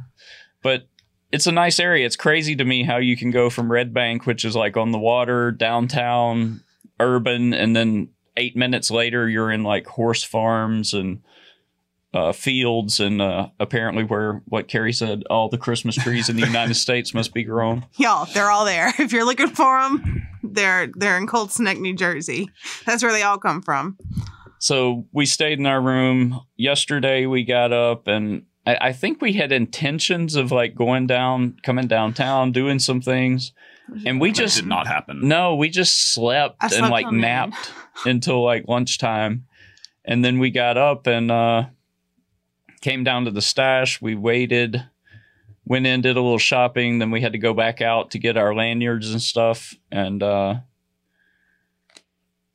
but 0.64 0.88
it's 1.32 1.48
a 1.48 1.52
nice 1.52 1.80
area. 1.80 2.06
It's 2.06 2.16
crazy 2.16 2.56
to 2.56 2.64
me 2.66 2.84
how 2.84 2.98
you 2.98 3.16
can 3.18 3.32
go 3.32 3.50
from 3.50 3.72
Red 3.72 3.94
Bank, 3.94 4.26
which 4.26 4.44
is 4.46 4.56
like 4.56 4.78
on 4.78 4.92
the 4.92 5.00
water, 5.00 5.52
downtown, 5.52 6.62
urban, 7.00 7.54
and 7.54 7.76
then 7.76 8.10
eight 8.36 8.56
minutes 8.56 8.92
later 8.92 9.28
you're 9.28 9.52
in 9.52 9.64
like 9.64 9.88
horse 9.88 10.24
farms 10.24 10.94
and 10.94 11.22
uh, 12.18 12.32
fields 12.32 13.00
and 13.00 13.22
uh, 13.22 13.48
apparently 13.60 14.04
where 14.04 14.42
what 14.48 14.68
Carrie 14.68 14.94
said, 14.94 15.24
all 15.30 15.50
the 15.50 15.58
Christmas 15.58 15.96
trees 15.96 16.30
in 16.30 16.36
the 16.36 16.46
United 16.46 16.74
States 16.76 17.14
must 17.14 17.34
be 17.34 17.44
grown. 17.44 17.86
Y'all, 17.98 18.26
they're 18.34 18.50
all 18.50 18.66
there. 18.66 18.92
If 18.98 19.12
you're 19.12 19.26
looking 19.26 19.50
for 19.50 19.80
them, 19.82 20.28
they're 20.44 20.88
they're 20.96 21.18
in 21.18 21.28
Colts 21.28 21.60
Neck, 21.60 21.78
New 21.78 21.96
Jersey. 21.96 22.50
That's 22.86 23.04
where 23.04 23.12
they 23.12 23.24
all 23.24 23.38
come 23.38 23.62
from. 23.62 23.98
So 24.60 25.06
we 25.12 25.26
stayed 25.28 25.60
in 25.60 25.68
our 25.68 25.80
room. 25.82 26.42
Yesterday 26.56 27.28
we 27.28 27.44
got 27.44 27.72
up 27.72 28.08
and 28.08 28.46
I, 28.66 28.78
I 28.90 28.94
think 28.94 29.22
we 29.22 29.34
had 29.34 29.52
intentions 29.52 30.36
of 30.36 30.52
like 30.52 30.74
going 30.76 31.06
down, 31.06 31.58
coming 31.62 31.88
downtown, 31.88 32.52
doing 32.52 32.80
some 32.80 33.02
things. 33.02 33.54
And 34.06 34.20
we 34.20 34.32
That 34.32 34.38
just 34.38 34.56
did 34.58 34.68
not 34.68 34.88
happen. 34.88 35.28
no, 35.28 35.56
we 35.56 35.70
just 35.70 36.14
slept, 36.14 36.58
I 36.60 36.70
and 36.74 36.90
like 36.90 37.12
napped 37.12 37.72
until 38.06 38.44
like 38.44 38.66
lunchtime. 38.68 39.46
And 40.04 40.26
then 40.26 40.40
we 40.40 40.50
got 40.52 40.78
up 40.78 41.06
and 41.08 41.30
uh 41.32 41.66
came 42.82 43.04
down 43.04 43.26
to 43.26 43.32
the 43.32 43.42
stash. 43.42 44.02
We 44.02 44.16
waited, 44.16 44.84
went 45.66 45.86
in, 45.88 46.02
did 46.02 46.18
a 46.18 46.22
little 46.22 46.38
shopping, 46.38 47.00
then 47.00 47.12
we 47.12 47.22
had 47.22 47.34
to 47.34 47.38
go 47.40 47.54
back 47.54 47.82
out 47.82 48.12
to 48.12 48.20
get 48.20 48.38
our 48.38 48.54
lanyards 48.56 49.12
and 49.12 49.22
stuff. 49.22 49.74
And 49.92 50.22
uh 50.24 50.56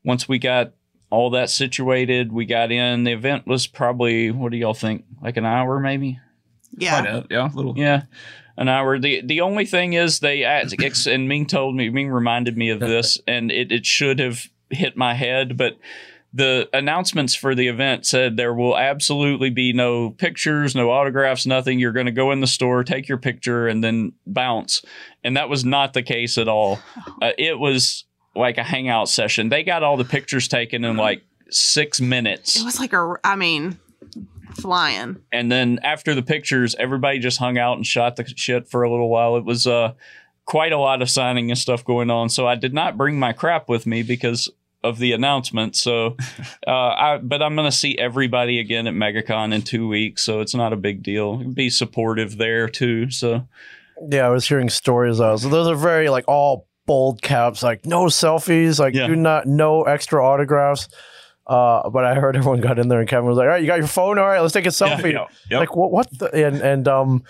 once 0.04 0.28
we 0.28 0.38
got 0.38 0.72
all 1.10 1.30
that 1.30 1.50
situated, 1.50 2.32
we 2.32 2.46
got 2.46 2.72
in. 2.72 3.04
The 3.04 3.12
event 3.12 3.46
was 3.46 3.66
probably 3.66 4.30
what 4.30 4.50
do 4.52 4.56
y'all 4.58 4.74
think? 4.74 5.04
Like 5.22 5.36
an 5.36 5.44
hour 5.44 5.78
maybe? 5.78 6.18
Yeah. 6.76 7.00
Quite 7.02 7.14
a- 7.14 7.26
yeah, 7.30 7.50
little. 7.54 7.74
Yeah, 7.76 8.02
an 8.56 8.68
hour. 8.68 8.98
the 8.98 9.20
The 9.24 9.40
only 9.42 9.66
thing 9.66 9.92
is 9.92 10.20
they 10.20 10.42
asked, 10.44 11.06
and 11.06 11.28
Ming 11.28 11.46
told 11.46 11.76
me, 11.76 11.90
Ming 11.90 12.10
reminded 12.10 12.56
me 12.56 12.70
of 12.70 12.80
this, 12.92 13.18
and 13.26 13.50
it, 13.52 13.70
it 13.70 13.84
should 13.86 14.18
have 14.18 14.46
hit 14.70 14.96
my 14.96 15.12
head, 15.14 15.56
but 15.58 15.76
the 16.34 16.68
announcements 16.72 17.34
for 17.34 17.54
the 17.54 17.68
event 17.68 18.06
said 18.06 18.36
there 18.36 18.54
will 18.54 18.78
absolutely 18.78 19.50
be 19.50 19.72
no 19.72 20.10
pictures, 20.10 20.74
no 20.74 20.90
autographs, 20.90 21.44
nothing. 21.44 21.78
You're 21.78 21.92
going 21.92 22.06
to 22.06 22.12
go 22.12 22.30
in 22.30 22.40
the 22.40 22.46
store, 22.46 22.84
take 22.84 23.06
your 23.08 23.18
picture, 23.18 23.68
and 23.68 23.84
then 23.84 24.12
bounce. 24.26 24.82
And 25.22 25.36
that 25.36 25.48
was 25.50 25.64
not 25.64 25.92
the 25.92 26.02
case 26.02 26.38
at 26.38 26.48
all. 26.48 26.78
Uh, 27.20 27.30
it 27.38 27.56
was 27.56 28.04
like 28.34 28.58
a 28.58 28.64
hangout 28.64 29.08
session. 29.08 29.48
They 29.48 29.62
got 29.62 29.84
all 29.84 29.96
the 29.96 30.04
pictures 30.04 30.48
taken 30.48 30.84
in 30.84 30.96
like 30.96 31.22
six 31.50 32.00
minutes. 32.00 32.58
It 32.58 32.64
was 32.64 32.80
like 32.80 32.92
a, 32.92 33.14
I 33.22 33.36
mean, 33.36 33.78
flying. 34.56 35.18
and 35.30 35.52
then 35.52 35.78
after 35.84 36.14
the 36.14 36.22
pictures 36.22 36.74
everybody 36.78 37.18
just 37.18 37.38
hung 37.38 37.58
out 37.58 37.76
and 37.76 37.86
shot 37.86 38.16
the 38.16 38.26
shit 38.36 38.68
for 38.68 38.82
a 38.82 38.90
little 38.90 39.08
while 39.08 39.36
it 39.36 39.44
was 39.44 39.66
uh 39.66 39.92
quite 40.44 40.72
a 40.72 40.78
lot 40.78 41.00
of 41.00 41.08
signing 41.08 41.50
and 41.50 41.58
stuff 41.58 41.84
going 41.84 42.10
on 42.10 42.28
so 42.28 42.46
i 42.46 42.54
did 42.54 42.74
not 42.74 42.96
bring 42.98 43.18
my 43.18 43.32
crap 43.32 43.68
with 43.68 43.86
me 43.86 44.02
because 44.02 44.50
of 44.84 44.98
the 44.98 45.12
announcement 45.12 45.76
so 45.76 46.16
uh 46.66 46.70
i 46.70 47.18
but 47.22 47.42
i'm 47.42 47.54
gonna 47.56 47.70
see 47.72 47.96
everybody 47.98 48.58
again 48.58 48.86
at 48.86 48.94
megacon 48.94 49.52
in 49.54 49.62
two 49.62 49.86
weeks 49.88 50.22
so 50.22 50.40
it's 50.40 50.54
not 50.54 50.72
a 50.72 50.76
big 50.76 51.02
deal 51.02 51.36
be 51.38 51.70
supportive 51.70 52.36
there 52.38 52.68
too 52.68 53.10
so 53.10 53.46
Yeah, 54.10 54.26
I 54.26 54.30
was 54.30 54.48
hearing 54.48 54.68
stories. 54.70 55.20
Uh, 55.20 55.36
so 55.36 55.48
those 55.48 55.68
are 55.68 55.76
very 55.76 56.08
like 56.08 56.24
all 56.26 56.66
bold 56.86 57.22
caps, 57.22 57.62
like 57.62 57.86
no 57.86 58.06
selfies, 58.06 58.80
like 58.80 58.94
Yeah. 58.94 59.06
do 59.06 59.14
not 59.14 59.46
no 59.46 59.82
extra 59.84 60.18
autographs. 60.26 60.88
Uh, 61.46 61.88
but 61.90 62.04
I 62.04 62.14
heard 62.14 62.34
everyone 62.36 62.60
got 62.60 62.78
in 62.80 62.88
there 62.88 62.98
and 62.98 63.08
Kevin 63.08 63.28
was 63.28 63.36
like, 63.36 63.44
"All 63.44 63.50
right, 63.50 63.60
you 63.60 63.68
got 63.68 63.78
your 63.78 63.86
phone. 63.86 64.18
All 64.18 64.26
right, 64.26 64.40
let's 64.40 64.54
take 64.54 64.66
a 64.66 64.70
selfie." 64.70 65.12
Yeah, 65.12 65.26
yep. 65.50 65.60
Like 65.60 65.76
what? 65.76 65.92
What? 65.92 66.18
The, 66.18 66.46
and 66.46 66.60
and 66.62 66.88
um, 66.88 67.22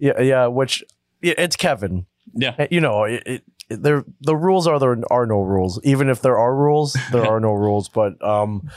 yeah, 0.00 0.20
yeah. 0.20 0.46
Which 0.48 0.82
yeah, 1.22 1.34
it's 1.38 1.54
Kevin. 1.54 2.06
yeah 2.34 2.54
Uh, 2.58 2.66
You 2.70 2.80
know, 2.80 3.04
it, 3.04 3.22
it- 3.26 3.44
there 3.68 4.04
the 4.20 4.36
rules 4.36 4.66
are 4.66 4.78
there 4.78 4.96
are 5.10 5.26
no 5.26 5.40
rules. 5.40 5.80
Even 5.84 6.08
if 6.08 6.22
there 6.22 6.38
are 6.38 6.54
rules, 6.54 6.96
there 7.12 7.26
are 7.30 7.40
no 7.40 7.52
rules. 7.52 7.88
But 7.88 8.22
um, 8.24 8.70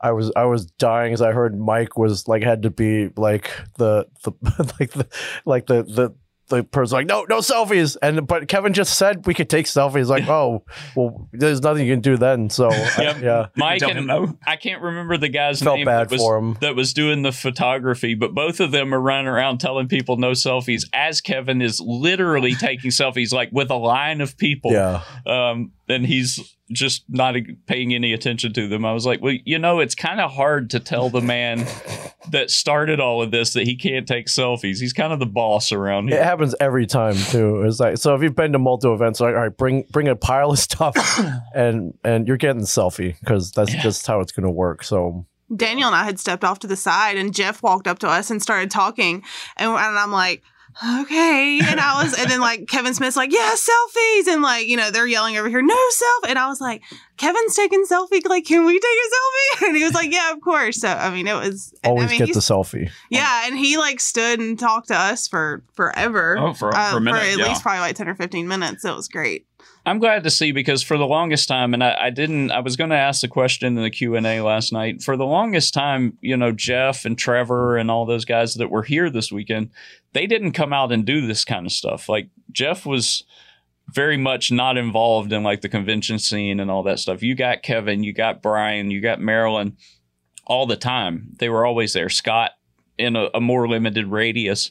I 0.00 0.12
was 0.12 0.30
I 0.36 0.44
was 0.44 0.66
dying 0.66 1.12
as 1.12 1.22
I 1.22 1.32
heard 1.32 1.58
Mike 1.58 1.96
was 1.96 2.28
like 2.28 2.42
had 2.42 2.62
to 2.62 2.70
be 2.70 3.10
like 3.16 3.50
the 3.76 4.06
the 4.24 4.32
like 4.80 4.92
the 4.92 5.06
like 5.44 5.66
the 5.66 5.82
the. 5.82 6.14
The 6.48 6.64
person's 6.64 6.92
like 6.92 7.06
no 7.06 7.24
no 7.28 7.38
selfies. 7.38 7.96
And 8.02 8.26
but 8.26 8.48
Kevin 8.48 8.72
just 8.72 8.96
said 8.96 9.26
we 9.26 9.34
could 9.34 9.50
take 9.50 9.66
selfies. 9.66 10.06
Like 10.06 10.28
oh 10.28 10.64
well 10.96 11.28
there's 11.32 11.60
nothing 11.62 11.86
you 11.86 11.92
can 11.92 12.00
do 12.00 12.16
then. 12.16 12.50
So 12.50 12.68
uh, 12.68 12.88
Yep. 12.98 13.20
yeah. 13.22 13.46
Mike 13.56 13.82
and 13.82 14.06
no. 14.06 14.36
i 14.46 14.56
can't 14.56 14.82
remember 14.82 15.16
the 15.18 15.28
guy's 15.28 15.60
felt 15.62 15.76
name 15.76 15.84
bad 15.86 16.08
that 16.08 16.12
was, 16.12 16.20
for 16.20 16.38
him. 16.38 16.56
that 16.60 16.74
was 16.74 16.92
doing 16.92 17.22
the 17.22 17.32
photography, 17.32 18.14
but 18.14 18.34
both 18.34 18.60
of 18.60 18.70
them 18.70 18.94
are 18.94 19.00
running 19.00 19.26
around 19.28 19.58
telling 19.58 19.88
people 19.88 20.16
no 20.16 20.32
selfies 20.32 20.82
as 20.92 21.20
Kevin 21.20 21.60
is 21.62 21.80
literally 21.80 22.54
taking 22.54 22.90
selfies 22.92 23.32
like 23.32 23.50
with 23.52 23.70
a 23.70 23.76
line 23.76 24.20
of 24.20 24.36
people. 24.36 24.72
yeah. 24.72 25.02
Um, 25.26 25.72
and 25.88 26.04
he's 26.06 26.56
just 26.72 27.04
not 27.08 27.34
paying 27.66 27.94
any 27.94 28.12
attention 28.12 28.52
to 28.52 28.68
them. 28.68 28.84
I 28.84 28.92
was 28.92 29.06
like, 29.06 29.22
well, 29.22 29.34
you 29.44 29.58
know, 29.58 29.80
it's 29.80 29.94
kind 29.94 30.20
of 30.20 30.30
hard 30.32 30.70
to 30.70 30.80
tell 30.80 31.08
the 31.10 31.20
man 31.20 31.66
that 32.30 32.50
started 32.50 33.00
all 33.00 33.22
of 33.22 33.30
this 33.30 33.54
that 33.54 33.64
he 33.64 33.76
can't 33.76 34.06
take 34.06 34.26
selfies. 34.26 34.78
He's 34.80 34.92
kind 34.92 35.12
of 35.12 35.18
the 35.18 35.26
boss 35.26 35.72
around 35.72 36.08
here. 36.08 36.18
It 36.20 36.24
happens 36.24 36.54
every 36.60 36.86
time 36.86 37.14
too. 37.14 37.62
It's 37.62 37.80
like 37.80 37.96
so 37.98 38.14
if 38.14 38.22
you've 38.22 38.36
been 38.36 38.52
to 38.52 38.58
multiple 38.58 38.94
events, 38.94 39.20
like 39.20 39.34
all 39.34 39.40
right, 39.42 39.56
bring 39.56 39.84
bring 39.90 40.08
a 40.08 40.16
pile 40.16 40.50
of 40.50 40.58
stuff, 40.58 40.94
and 41.54 41.94
and 42.04 42.26
you're 42.28 42.36
getting 42.36 42.60
the 42.60 42.66
selfie 42.66 43.18
because 43.20 43.52
that's 43.52 43.72
Yeah. 43.72 43.82
just 43.82 44.06
how 44.06 44.20
it's 44.20 44.32
gonna 44.32 44.50
work. 44.50 44.84
So 44.84 45.26
Daniel 45.54 45.86
and 45.88 45.96
I 45.96 46.04
had 46.04 46.20
stepped 46.20 46.44
off 46.44 46.58
to 46.60 46.66
the 46.66 46.76
side, 46.76 47.16
and 47.16 47.34
Jeff 47.34 47.62
walked 47.62 47.86
up 47.86 47.98
to 48.00 48.08
us 48.08 48.30
and 48.30 48.42
started 48.42 48.70
talking, 48.70 49.22
and, 49.56 49.70
and 49.70 49.98
I'm 49.98 50.12
like. 50.12 50.42
Okay, 51.00 51.60
and 51.64 51.80
I 51.80 52.02
was, 52.02 52.16
and 52.16 52.30
then 52.30 52.40
like 52.40 52.68
Kevin 52.68 52.94
Smith's 52.94 53.16
like, 53.16 53.32
yeah, 53.32 53.52
selfies, 53.54 54.28
and 54.28 54.42
like 54.42 54.68
you 54.68 54.76
know 54.76 54.90
they're 54.92 55.08
yelling 55.08 55.36
over 55.36 55.48
here, 55.48 55.60
no 55.60 55.74
selfie, 55.74 56.30
and 56.30 56.38
I 56.38 56.46
was 56.48 56.60
like, 56.60 56.82
Kevin's 57.16 57.56
taking 57.56 57.84
selfie, 57.84 58.24
like 58.28 58.44
can 58.44 58.64
we 58.64 58.74
take 58.74 58.84
a 58.84 59.08
selfie? 59.08 59.66
And 59.68 59.76
he 59.76 59.82
was 59.82 59.92
like, 59.94 60.12
yeah, 60.12 60.30
of 60.32 60.40
course. 60.40 60.80
So 60.80 60.88
I 60.88 61.10
mean, 61.10 61.26
it 61.26 61.34
was 61.34 61.74
and, 61.82 61.90
always 61.90 62.06
I 62.08 62.10
mean, 62.10 62.18
get 62.26 62.34
the 62.34 62.40
selfie. 62.40 62.90
yeah, 63.10 63.46
and 63.46 63.58
he 63.58 63.76
like 63.76 63.98
stood 63.98 64.38
and 64.38 64.56
talked 64.58 64.88
to 64.88 64.94
us 64.96 65.26
for 65.26 65.64
forever, 65.74 66.38
Oh, 66.38 66.54
for, 66.54 66.72
uh, 66.74 66.92
for 66.92 66.98
a 66.98 67.00
minute. 67.00 67.22
at 67.22 67.38
yeah. 67.38 67.48
least 67.48 67.62
probably 67.62 67.80
like 67.80 67.96
ten 67.96 68.08
or 68.08 68.14
fifteen 68.14 68.46
minutes. 68.46 68.84
It 68.84 68.94
was 68.94 69.08
great. 69.08 69.46
I'm 69.86 69.98
glad 70.00 70.22
to 70.24 70.30
see 70.30 70.52
because 70.52 70.82
for 70.82 70.98
the 70.98 71.06
longest 71.06 71.48
time, 71.48 71.72
and 71.72 71.82
I, 71.82 71.96
I 71.98 72.10
didn't, 72.10 72.50
I 72.50 72.60
was 72.60 72.76
going 72.76 72.90
to 72.90 72.96
ask 72.96 73.22
the 73.22 73.28
question 73.28 73.78
in 73.78 73.82
the 73.82 73.90
Q 73.90 74.16
and 74.16 74.26
A 74.26 74.42
last 74.42 74.70
night. 74.70 75.02
For 75.02 75.16
the 75.16 75.24
longest 75.24 75.72
time, 75.72 76.18
you 76.20 76.36
know, 76.36 76.52
Jeff 76.52 77.06
and 77.06 77.16
Trevor 77.16 77.78
and 77.78 77.90
all 77.90 78.04
those 78.04 78.26
guys 78.26 78.54
that 78.54 78.70
were 78.70 78.82
here 78.82 79.08
this 79.08 79.32
weekend, 79.32 79.70
they 80.12 80.26
didn't 80.26 80.52
come 80.52 80.72
out 80.72 80.92
and 80.92 81.04
do 81.04 81.26
this 81.26 81.44
kind 81.44 81.66
of 81.66 81.72
stuff. 81.72 82.08
Like 82.08 82.28
Jeff 82.52 82.86
was 82.86 83.24
very 83.88 84.16
much 84.16 84.52
not 84.52 84.76
involved 84.76 85.32
in 85.32 85.42
like 85.42 85.60
the 85.62 85.68
convention 85.68 86.18
scene 86.18 86.60
and 86.60 86.70
all 86.70 86.82
that 86.82 86.98
stuff. 86.98 87.22
You 87.22 87.34
got 87.34 87.62
Kevin, 87.62 88.02
you 88.02 88.12
got 88.12 88.42
Bryan, 88.42 88.90
you 88.90 89.00
got 89.00 89.20
Marilyn 89.20 89.76
all 90.46 90.66
the 90.66 90.76
time. 90.76 91.34
They 91.38 91.48
were 91.48 91.66
always 91.66 91.92
there. 91.92 92.08
Scott 92.08 92.52
in 92.98 93.16
a, 93.16 93.28
a 93.34 93.40
more 93.40 93.68
limited 93.68 94.06
radius, 94.08 94.70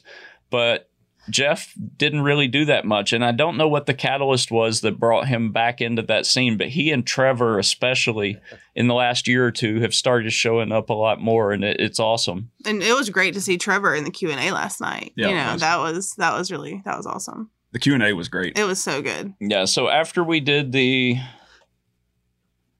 but 0.50 0.87
Jeff 1.30 1.74
didn't 1.96 2.22
really 2.22 2.48
do 2.48 2.64
that 2.64 2.84
much. 2.84 3.12
And 3.12 3.24
I 3.24 3.32
don't 3.32 3.56
know 3.56 3.68
what 3.68 3.86
the 3.86 3.94
catalyst 3.94 4.50
was 4.50 4.80
that 4.80 4.98
brought 4.98 5.28
him 5.28 5.52
back 5.52 5.80
into 5.80 6.02
that 6.02 6.26
scene, 6.26 6.56
but 6.56 6.68
he 6.68 6.90
and 6.90 7.06
Trevor, 7.06 7.58
especially 7.58 8.38
in 8.74 8.86
the 8.86 8.94
last 8.94 9.28
year 9.28 9.46
or 9.46 9.50
two, 9.50 9.80
have 9.80 9.94
started 9.94 10.32
showing 10.32 10.72
up 10.72 10.90
a 10.90 10.94
lot 10.94 11.20
more, 11.20 11.52
and 11.52 11.64
it, 11.64 11.80
it's 11.80 12.00
awesome. 12.00 12.50
And 12.64 12.82
it 12.82 12.94
was 12.94 13.10
great 13.10 13.34
to 13.34 13.40
see 13.40 13.58
Trevor 13.58 13.94
in 13.94 14.04
the 14.04 14.10
Q 14.10 14.30
and 14.30 14.40
A 14.40 14.52
last 14.52 14.80
night. 14.80 15.12
Yeah, 15.16 15.28
you 15.28 15.34
know 15.34 15.52
was. 15.52 15.60
that 15.60 15.78
was 15.78 16.14
that 16.14 16.34
was 16.34 16.50
really 16.50 16.82
that 16.84 16.96
was 16.96 17.06
awesome. 17.06 17.50
The 17.72 17.78
Q 17.78 17.94
and 17.94 18.02
A 18.02 18.12
was 18.12 18.28
great. 18.28 18.58
It 18.58 18.64
was 18.64 18.82
so 18.82 19.02
good. 19.02 19.34
Yeah. 19.40 19.66
So 19.66 19.88
after 19.88 20.24
we 20.24 20.40
did 20.40 20.72
the 20.72 21.16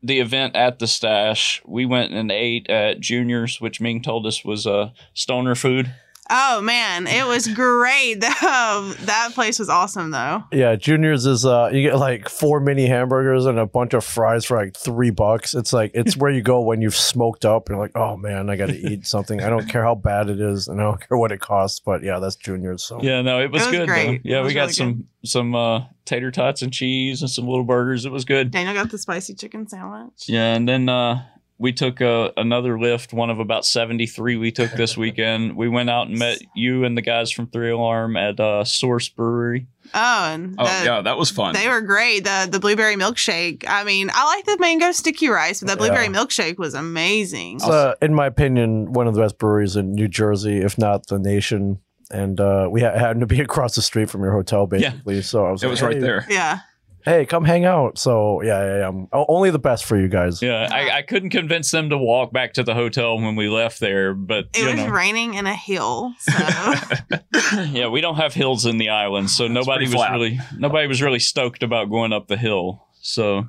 the 0.03 0.21
event 0.21 0.55
at 0.55 0.79
the 0.79 0.87
stash, 0.87 1.63
we 1.67 1.85
went 1.85 2.13
and 2.13 2.31
ate 2.31 2.71
at 2.71 3.01
Junior's, 3.01 3.61
which 3.61 3.81
Ming 3.81 4.03
told 4.03 4.27
us 4.27 4.45
was 4.45 4.67
uh, 4.67 4.91
stoner 5.13 5.55
food. 5.55 5.93
Oh 6.31 6.61
man, 6.61 7.07
it 7.07 7.27
was 7.27 7.47
great. 7.49 8.23
Um, 8.49 8.95
that 9.03 9.31
place 9.35 9.59
was 9.59 9.69
awesome 9.69 10.11
though. 10.11 10.43
Yeah, 10.53 10.77
juniors 10.77 11.27
is 11.27 11.45
uh 11.45 11.71
you 11.73 11.83
get 11.83 11.97
like 11.99 12.29
four 12.29 12.61
mini 12.61 12.87
hamburgers 12.87 13.47
and 13.47 13.59
a 13.59 13.67
bunch 13.67 13.95
of 13.95 14.05
fries 14.05 14.45
for 14.45 14.57
like 14.57 14.77
three 14.77 15.11
bucks. 15.11 15.55
It's 15.55 15.73
like 15.73 15.91
it's 15.95 16.17
where 16.17 16.31
you 16.31 16.41
go 16.43 16.61
when 16.61 16.81
you've 16.81 16.95
smoked 16.95 17.45
up 17.45 17.69
and 17.69 17.77
you're 17.77 17.85
like, 17.85 17.97
oh 17.97 18.17
man, 18.17 18.49
I 18.49 18.57
gotta 18.57 18.77
eat 18.77 19.07
something. 19.07 19.43
I 19.43 19.49
don't 19.51 19.69
care 19.69 19.83
how 19.83 19.95
bad 19.95 20.31
it 20.31 20.41
is 20.41 20.69
and 20.69 20.81
I 20.81 20.85
don't 20.85 21.01
care 21.09 21.19
what 21.19 21.33
it 21.33 21.41
costs, 21.41 21.81
but 21.81 22.03
yeah, 22.03 22.19
that's 22.19 22.37
juniors. 22.37 22.85
So 22.85 23.03
Yeah, 23.03 23.23
no, 23.23 23.41
it 23.41 23.51
was, 23.51 23.62
It 23.62 23.71
was 23.71 23.77
good. 23.79 23.88
great. 23.88 24.23
Though. 24.23 24.31
Yeah, 24.31 24.41
It 24.41 24.45
we 24.45 24.55
got 24.55 24.61
really 24.62 24.73
some 24.73 25.09
some 25.25 25.55
uh, 25.55 25.85
tater 26.05 26.31
tots 26.31 26.62
and 26.62 26.73
cheese 26.73 27.23
and 27.23 27.31
some 27.31 27.47
little 27.47 27.64
burgers. 27.64 28.05
It 28.07 28.12
was 28.12 28.25
good. 28.25 28.51
Daniel 28.51 28.75
got 28.75 28.91
the 28.91 28.99
spicy 28.99 29.35
chicken 29.35 29.67
sandwich. 29.69 30.25
Yeah, 30.29 30.55
and 30.55 30.69
then 30.69 30.88
uh, 30.88 31.23
we 31.59 31.73
took 31.73 32.01
uh, 32.01 32.31
another 32.37 32.79
lift, 32.79 33.12
one 33.12 33.31
of 33.31 33.40
about 33.40 33.64
73 33.66 34.37
we 34.37 34.53
took 34.53 34.71
this 34.73 34.97
weekend. 35.05 35.57
We 35.57 35.68
went 35.68 35.90
out 35.90 36.07
and 36.09 36.18
met 36.18 36.38
you 36.55 36.85
and 36.85 36.97
the 36.97 37.03
guys 37.03 37.31
from 37.33 37.49
Three 37.49 37.71
Alarm 37.71 38.16
at 38.16 38.38
uh, 38.38 38.64
Source 38.64 39.09
Brewery. 39.09 39.66
Oh, 39.94 40.25
and 40.33 40.55
Oh 40.59 40.64
the- 40.64 40.85
yeah, 40.85 41.01
that 41.03 41.18
was 41.18 41.31
fun. 41.31 41.55
They 41.55 41.68
were 41.68 41.81
great. 41.81 42.25
The 42.25 42.49
the 42.51 42.61
blueberry 42.61 42.94
milkshake. 42.97 43.64
I 43.66 43.85
mean, 43.85 44.11
I 44.14 44.25
like 44.37 44.44
the 44.44 44.57
mango 44.61 44.92
sticky 44.92 45.29
rice, 45.29 45.61
but 45.61 45.68
that 45.68 45.79
blueberry 45.79 46.05
Yeah. 46.05 46.12
milkshake 46.12 46.59
was 46.59 46.75
amazing. 46.75 47.57
it's 47.57 47.64
uh, 47.64 47.94
in 48.03 48.14
my 48.14 48.27
opinion, 48.27 48.92
one 48.92 49.07
of 49.09 49.14
the 49.14 49.21
best 49.23 49.38
breweries 49.38 49.77
in 49.77 49.92
New 49.94 50.09
Jersey, 50.09 50.59
if 50.59 50.79
not 50.79 51.07
the 51.09 51.18
nation. 51.18 51.79
and 52.11 52.38
uh, 52.40 52.68
we 52.71 52.81
ha- 52.83 52.92
happened 52.97 53.21
to 53.21 53.27
be 53.27 53.40
across 53.49 53.75
the 53.75 53.83
street 53.83 54.09
from 54.11 54.23
your 54.23 54.33
hotel, 54.33 54.66
basically. 54.66 55.23
So 55.23 55.44
I 55.47 55.51
was 55.51 55.62
It 55.62 55.66
like, 55.66 55.71
was 55.73 55.83
right 55.83 55.94
"Hey, 55.94 56.01
there. 56.01 56.27
Yeah. 56.29 56.59
Hey, 57.05 57.25
come 57.27 57.45
hang 57.45 57.65
out. 57.65 57.97
So 57.99 58.43
yeah, 58.43 58.65
yeah, 58.65 58.79
yeah. 58.81 58.89
um, 58.89 59.09
o- 59.13 59.25
only 59.29 59.51
the 59.51 59.59
best 59.59 59.85
for 59.85 59.99
you 59.99 60.09
guys. 60.09 60.43
Yeah, 60.43 60.69
I, 60.71 60.99
I 60.99 61.03
couldn't 61.03 61.31
convince 61.31 61.71
them 61.71 61.91
to 61.91 61.99
walk 61.99 62.33
back 62.33 62.55
to 62.55 62.63
the 62.63 62.75
hotel 62.75 63.17
when 63.21 63.37
we 63.37 63.49
left 63.49 63.81
there, 63.81 64.15
but 64.15 64.47
It 64.55 64.59
you 64.59 64.67
was 64.67 64.77
know, 64.77 64.89
raining 64.89 65.35
in 65.35 65.47
a 65.47 65.55
hill. 65.55 66.13
So 66.19 66.33
yeah, 67.71 67.89
we 67.89 68.01
don't 68.01 68.17
have 68.17 68.35
hills 68.35 68.67
in 68.67 68.79
the 68.79 68.91
island, 68.91 69.31
so 69.31 69.47
nobody 69.49 69.85
pretty 69.87 69.87
was 69.87 69.95
flat. 69.95 70.13
really 70.13 70.41
nobody 70.59 70.87
was 70.89 71.01
really 71.01 71.19
stoked 71.21 71.63
about 71.63 71.89
going 71.91 72.13
up 72.13 72.27
the 72.29 72.37
hill. 72.37 72.85
So 73.01 73.49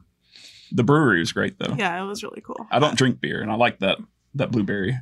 The 0.72 0.84
brewery 0.84 1.20
was 1.20 1.32
great 1.32 1.58
though. 1.60 1.74
yeah, 1.78 2.02
it 2.02 2.06
was 2.08 2.24
really 2.24 2.42
cool. 2.42 2.68
I 2.72 2.80
don't 2.80 2.98
drink 2.98 3.20
beer, 3.20 3.42
and 3.42 3.52
I 3.52 3.56
like 3.56 3.80
that 3.80 3.98
that 4.36 4.52
blueberry. 4.52 4.98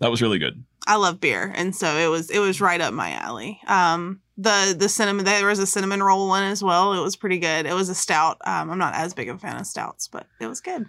That 0.00 0.10
was 0.10 0.20
really 0.22 0.38
good. 0.38 0.64
I 0.86 0.96
love 0.96 1.20
beer, 1.20 1.52
and 1.54 1.74
so 1.76 1.96
it 1.96 2.08
was 2.08 2.30
it 2.30 2.38
was 2.38 2.60
right 2.60 2.80
up 2.80 2.92
my 2.94 3.12
alley. 3.12 3.60
Um, 3.66 4.20
the 4.38 4.74
the 4.76 4.88
cinnamon 4.88 5.24
there 5.26 5.46
was 5.46 5.58
a 5.58 5.66
cinnamon 5.66 6.02
roll 6.02 6.26
one 6.28 6.42
as 6.42 6.62
well. 6.62 6.94
It 6.94 7.02
was 7.02 7.16
pretty 7.16 7.38
good. 7.38 7.66
It 7.66 7.74
was 7.74 7.88
a 7.90 7.94
stout. 7.94 8.38
Um, 8.46 8.70
I'm 8.70 8.78
not 8.78 8.94
as 8.94 9.12
big 9.12 9.28
of 9.28 9.36
a 9.36 9.38
fan 9.38 9.58
of 9.58 9.66
stouts, 9.66 10.08
but 10.08 10.26
it 10.40 10.46
was 10.46 10.60
good. 10.60 10.86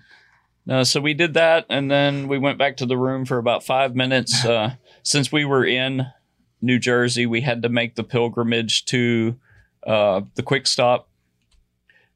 Uh, 0.70 0.84
so 0.84 1.02
we 1.02 1.14
did 1.14 1.34
that, 1.34 1.66
and 1.70 1.92
then 1.92 2.28
we 2.28 2.38
went 2.38 2.58
back 2.58 2.78
to 2.78 2.86
the 2.86 2.98
room 2.98 3.26
for 3.26 3.38
about 3.38 3.64
five 3.64 3.96
minutes. 3.96 4.46
Uh, 4.46 4.76
since 5.04 5.32
we 5.32 5.44
were 5.44 5.66
in 5.66 6.06
New 6.62 6.80
Jersey, 6.80 7.26
we 7.26 7.42
had 7.42 7.62
to 7.64 7.70
make 7.70 7.96
the 7.96 8.04
pilgrimage 8.04 8.86
to 8.86 9.36
uh, 9.86 10.22
the 10.36 10.44
Quick 10.44 10.68
Stop, 10.68 11.10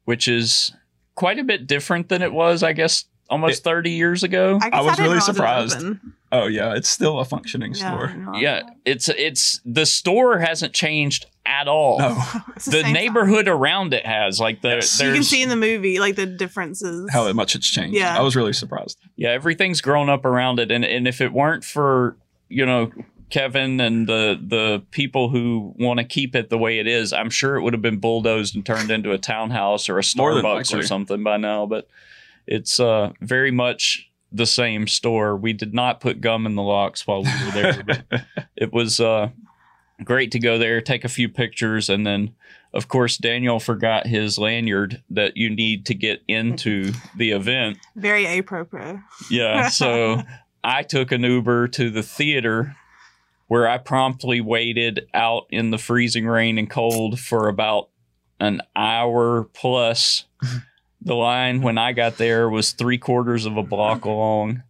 which 0.04 0.28
is 0.28 0.72
quite 1.14 1.38
a 1.38 1.44
bit 1.44 1.66
different 1.66 2.08
than 2.08 2.22
it 2.22 2.32
was, 2.32 2.62
I 2.62 2.72
guess, 2.72 3.04
almost 3.28 3.60
It- 3.60 3.64
30 3.64 3.90
years 3.90 4.22
ago. 4.22 4.58
I, 4.62 4.70
guess 4.70 4.82
was 4.84 4.96
didn't 4.96 5.02
really 5.10 5.14
realize 5.16 5.28
it 5.28 5.30
was 5.30 5.36
surprised. 5.72 5.76
open. 5.78 6.14
Oh 6.32 6.46
yeah, 6.46 6.74
it's 6.74 6.88
still 6.88 7.18
a 7.20 7.24
functioning 7.24 7.72
Yeah, 7.74 7.94
store. 7.94 8.06
didn't 8.08 8.34
Yeah, 8.34 8.62
it's 8.84 9.08
it's 9.08 9.60
the 9.64 9.86
store 9.86 10.38
hasn't 10.38 10.72
changed 10.72 11.26
at 11.46 11.68
all. 11.68 11.98
No, 12.00 12.20
It's 12.56 12.64
The 12.64 12.72
same 12.72 12.82
size. 12.82 12.92
neighborhood 12.92 13.46
around 13.48 13.94
it 13.94 14.04
has 14.04 14.40
like 14.40 14.60
the 14.62 14.70
Yes. 14.70 15.00
You 15.00 15.12
can 15.12 15.22
see 15.22 15.42
in 15.42 15.48
the 15.48 15.56
movie 15.56 16.00
like 16.00 16.16
the 16.16 16.26
differences. 16.26 17.08
how 17.12 17.32
much 17.32 17.54
it's 17.54 17.68
changed. 17.70 17.96
Yeah. 17.96 18.18
I 18.18 18.22
was 18.22 18.34
really 18.34 18.52
surprised. 18.52 18.98
yeah 19.16 19.30
everything's 19.30 19.80
grown 19.80 20.08
up 20.08 20.24
around 20.24 20.58
it 20.58 20.70
and 20.72 20.84
and 20.84 21.06
if 21.06 21.20
it 21.20 21.32
weren't 21.32 21.64
for 21.64 22.16
you 22.48 22.66
know 22.66 22.90
Kevin 23.30 23.80
and 23.80 24.08
the 24.08 24.38
the 24.40 24.82
people 24.92 25.28
who 25.30 25.74
want 25.78 25.98
to 25.98 26.04
keep 26.04 26.34
it 26.36 26.48
the 26.50 26.58
way 26.58 26.78
it 26.78 26.86
is 26.86 27.12
I'm 27.12 27.30
sure 27.30 27.56
it 27.56 27.62
would 27.62 27.72
have 27.72 27.82
been 27.82 27.98
bulldozed 27.98 28.54
and 28.56 28.64
turned 28.66 28.90
into 28.90 29.12
a 29.12 29.18
townhouse 29.18 29.88
or 29.88 29.98
a 29.98 30.02
Starbucks 30.02 30.76
or 30.76 30.82
something 30.82 31.22
by 31.24 31.36
now 31.36 31.66
but 31.66 31.88
it's 32.48 32.78
uh 32.80 33.12
very 33.20 33.50
much 33.50 34.05
the 34.32 34.46
same 34.46 34.86
store 34.86 35.36
we 35.36 35.52
did 35.52 35.72
not 35.72 36.00
put 36.00 36.20
gum 36.20 36.46
in 36.46 36.54
the 36.56 36.62
locks 36.62 37.06
while 37.06 37.22
we 37.22 37.30
were 37.44 37.50
there 37.52 37.82
but 37.84 38.04
it 38.56 38.72
was 38.72 39.00
uh 39.00 39.28
great 40.04 40.30
to 40.32 40.38
go 40.38 40.58
there 40.58 40.80
take 40.80 41.04
a 41.04 41.08
few 41.08 41.28
pictures 41.28 41.88
and 41.88 42.06
then 42.06 42.34
of 42.74 42.88
course 42.88 43.16
Daniel 43.16 43.58
forgot 43.58 44.06
his 44.06 44.38
lanyard 44.38 45.02
that 45.08 45.36
you 45.36 45.48
need 45.48 45.86
to 45.86 45.94
get 45.94 46.22
into 46.28 46.92
the 47.16 47.30
event 47.30 47.78
Very 47.94 48.26
apropos. 48.26 49.00
yeah. 49.30 49.68
So 49.68 50.22
I 50.64 50.82
took 50.82 51.12
an 51.12 51.22
Uber 51.22 51.68
to 51.68 51.90
the 51.90 52.02
theater 52.02 52.76
where 53.46 53.68
I 53.68 53.78
promptly 53.78 54.40
waited 54.40 55.08
out 55.14 55.46
in 55.50 55.70
the 55.70 55.78
freezing 55.78 56.26
rain 56.26 56.58
and 56.58 56.68
cold 56.68 57.20
for 57.20 57.48
about 57.48 57.88
an 58.40 58.60
hour 58.74 59.44
plus. 59.54 60.24
The 61.06 61.14
line 61.14 61.62
when 61.62 61.78
I 61.78 61.92
got 61.92 62.16
there 62.18 62.50
was 62.50 62.72
three 62.72 62.98
quarters 62.98 63.46
of 63.46 63.56
a 63.56 63.62
block 63.62 64.04
long. 64.04 64.64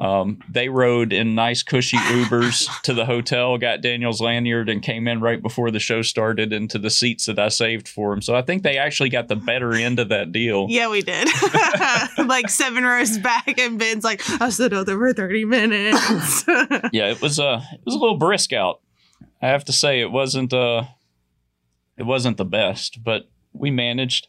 Um, 0.00 0.40
they 0.48 0.70
rode 0.70 1.12
in 1.12 1.34
nice, 1.34 1.62
cushy 1.62 1.98
Ubers 1.98 2.66
to 2.84 2.94
the 2.94 3.04
hotel, 3.04 3.58
got 3.58 3.82
Daniel's 3.82 4.18
lanyard, 4.18 4.70
and 4.70 4.82
came 4.82 5.06
in 5.06 5.20
right 5.20 5.40
before 5.40 5.70
the 5.70 5.78
show 5.78 6.00
started 6.00 6.50
into 6.50 6.78
the 6.78 6.88
seats 6.88 7.26
that 7.26 7.38
I 7.38 7.48
saved 7.48 7.86
for 7.86 8.14
him. 8.14 8.22
So 8.22 8.34
I 8.34 8.40
think 8.40 8.62
they 8.62 8.78
actually 8.78 9.10
got 9.10 9.28
the 9.28 9.36
better 9.36 9.74
end 9.74 9.98
of 9.98 10.08
that 10.08 10.32
deal. 10.32 10.66
Yeah, 10.70 10.88
we 10.88 11.02
did. 11.02 11.28
like 12.26 12.48
seven 12.48 12.84
rows 12.84 13.18
back, 13.18 13.58
and 13.58 13.78
Ben's 13.78 14.02
like, 14.02 14.22
I 14.40 14.48
stood 14.48 14.72
out 14.72 14.86
there 14.86 14.96
for 14.96 15.12
30 15.12 15.44
minutes. 15.44 16.44
yeah, 16.92 17.10
it 17.10 17.20
was 17.20 17.38
uh 17.38 17.60
it 17.70 17.80
was 17.84 17.94
a 17.94 17.98
little 17.98 18.16
brisk 18.16 18.54
out. 18.54 18.80
I 19.42 19.48
have 19.48 19.66
to 19.66 19.72
say 19.72 20.00
it 20.00 20.10
wasn't 20.10 20.54
uh 20.54 20.84
it 21.98 22.04
wasn't 22.04 22.38
the 22.38 22.46
best, 22.46 23.04
but 23.04 23.28
we 23.52 23.70
managed. 23.70 24.28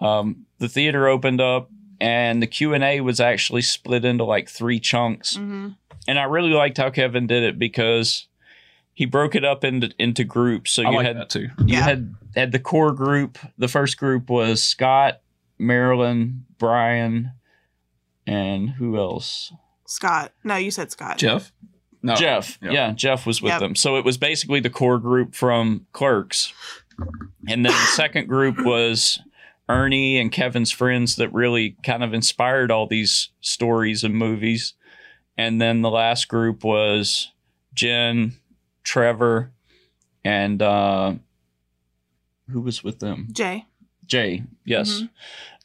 Um, 0.00 0.46
the 0.64 0.68
theater 0.68 1.06
opened 1.08 1.40
up 1.40 1.70
and 2.00 2.42
the 2.42 2.46
Q&A 2.46 3.00
was 3.00 3.20
actually 3.20 3.62
split 3.62 4.04
into 4.04 4.24
like 4.24 4.48
three 4.48 4.80
chunks. 4.80 5.36
hmm 5.36 5.68
And 6.08 6.18
I 6.18 6.24
really 6.24 6.50
liked 6.50 6.78
how 6.78 6.90
Kevin 6.90 7.26
did 7.26 7.42
it 7.42 7.58
because 7.58 8.26
he 8.94 9.04
broke 9.06 9.34
it 9.34 9.44
up 9.44 9.64
into 9.64 9.90
into 9.98 10.24
groups. 10.24 10.70
So 10.72 10.82
I 10.84 10.90
you 10.90 10.96
like 10.96 11.06
had 11.06 11.16
that 11.16 11.30
too. 11.30 11.48
you 11.58 11.76
Yeah. 11.76 11.82
had 11.82 12.14
had 12.34 12.52
the 12.52 12.58
core 12.58 12.92
group. 12.92 13.38
The 13.58 13.68
first 13.68 13.96
group 13.98 14.28
was 14.30 14.62
Scott, 14.62 15.20
Marilyn, 15.58 16.44
Bryan, 16.58 17.32
and 18.26 18.70
who 18.70 18.96
else? 18.98 19.52
Scott. 19.86 20.32
No, 20.44 20.56
you 20.56 20.70
said 20.70 20.90
Scott. 20.90 21.18
Jeff. 21.18 21.52
No, 22.02 22.14
Jeff. 22.16 22.58
Yeah. 22.62 22.70
Yeah. 22.72 22.92
Jeff 22.92 23.26
was 23.26 23.40
with 23.42 23.50
Yep. 23.52 23.60
them. 23.60 23.74
So 23.76 23.96
it 23.96 24.04
was 24.04 24.16
basically 24.18 24.60
the 24.60 24.70
core 24.70 24.98
group 24.98 25.34
from 25.34 25.86
Clerks. 25.92 26.52
And 27.48 27.64
then 27.64 27.72
the 27.72 27.72
second 27.96 28.28
group 28.28 28.56
was 28.64 29.20
Ernie 29.68 30.18
and 30.18 30.30
Kevin's 30.30 30.70
friends 30.70 31.16
that 31.16 31.32
really 31.32 31.76
kind 31.82 32.04
of 32.04 32.12
inspired 32.12 32.70
all 32.70 32.86
these 32.86 33.30
stories 33.40 34.04
and 34.04 34.14
movies. 34.14 34.74
And 35.38 35.60
then 35.60 35.82
the 35.82 35.90
last 35.90 36.28
group 36.28 36.62
was 36.64 37.32
Jen, 37.74 38.34
Trevor, 38.82 39.52
and 40.24 40.60
uh, 40.62 41.14
who 42.50 42.60
was 42.60 42.84
with 42.84 43.00
them? 43.00 43.28
Jay. 43.32 43.66
Jay, 44.06 44.42
yes. 44.64 45.00
Mhm. 45.00 45.10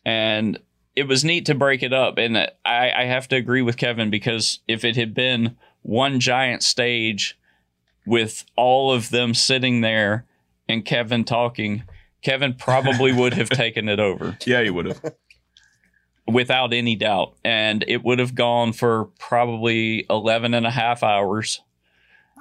And 0.05 0.59
it 0.95 1.07
was 1.07 1.23
neat 1.25 1.45
to 1.45 1.55
break 1.55 1.83
it 1.83 1.93
up. 1.93 2.17
And 2.17 2.37
I, 2.37 2.51
I 2.65 3.05
have 3.05 3.27
to 3.29 3.35
agree 3.35 3.61
with 3.61 3.77
Kevin 3.77 4.09
because 4.09 4.59
if 4.67 4.83
it 4.83 4.95
had 4.95 5.13
been 5.13 5.57
one 5.81 6.19
giant 6.19 6.63
stage 6.63 7.37
with 8.05 8.45
all 8.55 8.91
of 8.91 9.09
them 9.09 9.33
sitting 9.33 9.81
there 9.81 10.25
and 10.67 10.85
Kevin 10.85 11.23
talking, 11.25 11.83
Kevin 12.21 12.53
probably 12.53 13.11
would 13.13 13.33
have 13.33 13.49
taken 13.49 13.87
it 13.89 13.99
over 13.99 14.37
Yeah, 14.45 14.59
you 14.61 14.73
would 14.73 14.87
have. 14.87 15.01
without 16.27 16.73
any 16.73 16.95
doubt. 16.95 17.35
And 17.43 17.83
it 17.87 18.03
would 18.03 18.19
have 18.19 18.35
gone 18.35 18.73
for 18.73 19.05
probably 19.19 20.05
11 20.09 20.53
and 20.53 20.65
a 20.65 20.71
half 20.71 21.03
hours. 21.03 21.61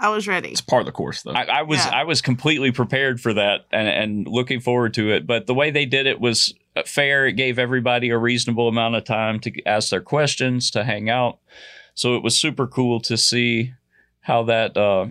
I 0.01 0.11
was 0.11 0.29
ready. 0.29 0.51
It's 0.51 0.61
part 0.61 0.81
of 0.81 0.87
the 0.87 0.93
course, 0.93 1.23
though. 1.23 1.33
I, 1.33 1.43
I 1.45 1.63
was 1.63 1.79
Yeah. 1.79 1.91
I 1.91 2.05
was 2.05 2.21
completely 2.23 2.71
prepared 2.71 3.21
for 3.21 3.35
that 3.35 3.67
and, 3.73 3.89
and 3.89 4.29
looking 4.29 4.61
forward 4.61 4.95
to 4.95 5.11
it. 5.13 5.27
But 5.27 5.47
the 5.47 5.55
way 5.55 5.71
they 5.71 5.87
did 5.87 6.07
it 6.07 6.21
was 6.21 6.55
fair. 6.87 7.27
It 7.27 7.33
gave 7.33 7.59
everybody 7.59 8.11
a 8.11 8.19
reasonable 8.19 8.69
amount 8.69 8.95
of 8.95 9.05
time 9.05 9.41
to 9.41 9.65
ask 9.67 9.91
their 9.91 10.01
questions, 10.01 10.71
to 10.71 10.85
hang 10.85 11.11
out. 11.11 11.39
So 11.95 12.15
it 12.15 12.23
was 12.23 12.39
super 12.39 12.69
cool 12.69 13.01
to 13.01 13.17
see 13.17 13.73
how 14.21 14.45
that 14.45 14.77
uh, 14.77 15.07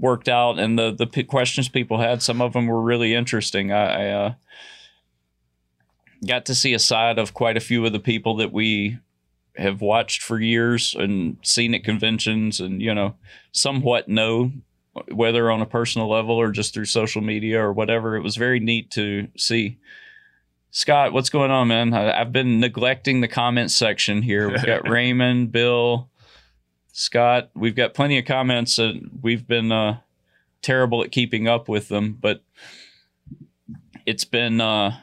worked 0.00 0.28
out 0.28 0.58
and 0.58 0.78
the 0.78 0.90
the 0.90 1.06
p- 1.06 1.22
questions 1.22 1.68
people 1.68 1.98
had. 1.98 2.22
Some 2.22 2.40
of 2.40 2.54
them 2.54 2.66
were 2.66 2.80
really 2.80 3.14
interesting. 3.14 3.70
I, 3.70 4.06
I 4.06 4.08
uh, 4.08 4.34
got 6.26 6.46
to 6.46 6.54
see 6.54 6.72
a 6.74 6.78
side 6.78 7.18
of 7.18 7.34
quite 7.34 7.56
a 7.56 7.60
few 7.60 7.84
of 7.86 7.92
the 7.92 8.00
people 8.00 8.36
that 8.36 8.52
we 8.52 8.98
have 9.56 9.80
watched 9.80 10.22
for 10.22 10.40
years 10.40 10.94
and 10.98 11.36
seen 11.42 11.74
at 11.74 11.84
conventions 11.84 12.60
and 12.60 12.80
you 12.80 12.94
know 12.94 13.14
somewhat 13.52 14.08
know 14.08 14.52
whether 15.12 15.50
on 15.50 15.60
a 15.60 15.66
personal 15.66 16.08
level 16.08 16.36
or 16.36 16.50
just 16.50 16.74
through 16.74 16.84
social 16.84 17.22
media 17.22 17.60
or 17.62 17.72
whatever. 17.72 18.16
It 18.16 18.22
was 18.22 18.36
very 18.36 18.58
neat 18.58 18.90
to 18.92 19.28
see. 19.36 19.78
Scott, 20.72 21.12
what's 21.12 21.30
going 21.30 21.50
on, 21.50 21.68
man? 21.68 21.94
I, 21.94 22.20
I've 22.20 22.32
been 22.32 22.60
neglecting 22.60 23.20
the 23.20 23.28
comments 23.28 23.74
section 23.74 24.22
here. 24.22 24.48
We've 24.48 24.64
got 24.64 24.88
Raymond, 24.88 25.52
Bill, 25.52 26.09
Scott. 27.00 27.50
We've 27.54 27.74
got 27.74 27.94
plenty 27.94 28.18
of 28.18 28.24
comments. 28.24 28.78
And 28.78 29.18
we've 29.22 29.46
been 29.46 29.72
uh, 29.72 30.00
terrible 30.62 31.02
at 31.02 31.12
keeping 31.12 31.48
up 31.48 31.68
with 31.68 31.88
them, 31.88 32.18
but 32.20 32.42
it's 34.06 34.24
been 34.24 34.60
uh, 34.60 34.96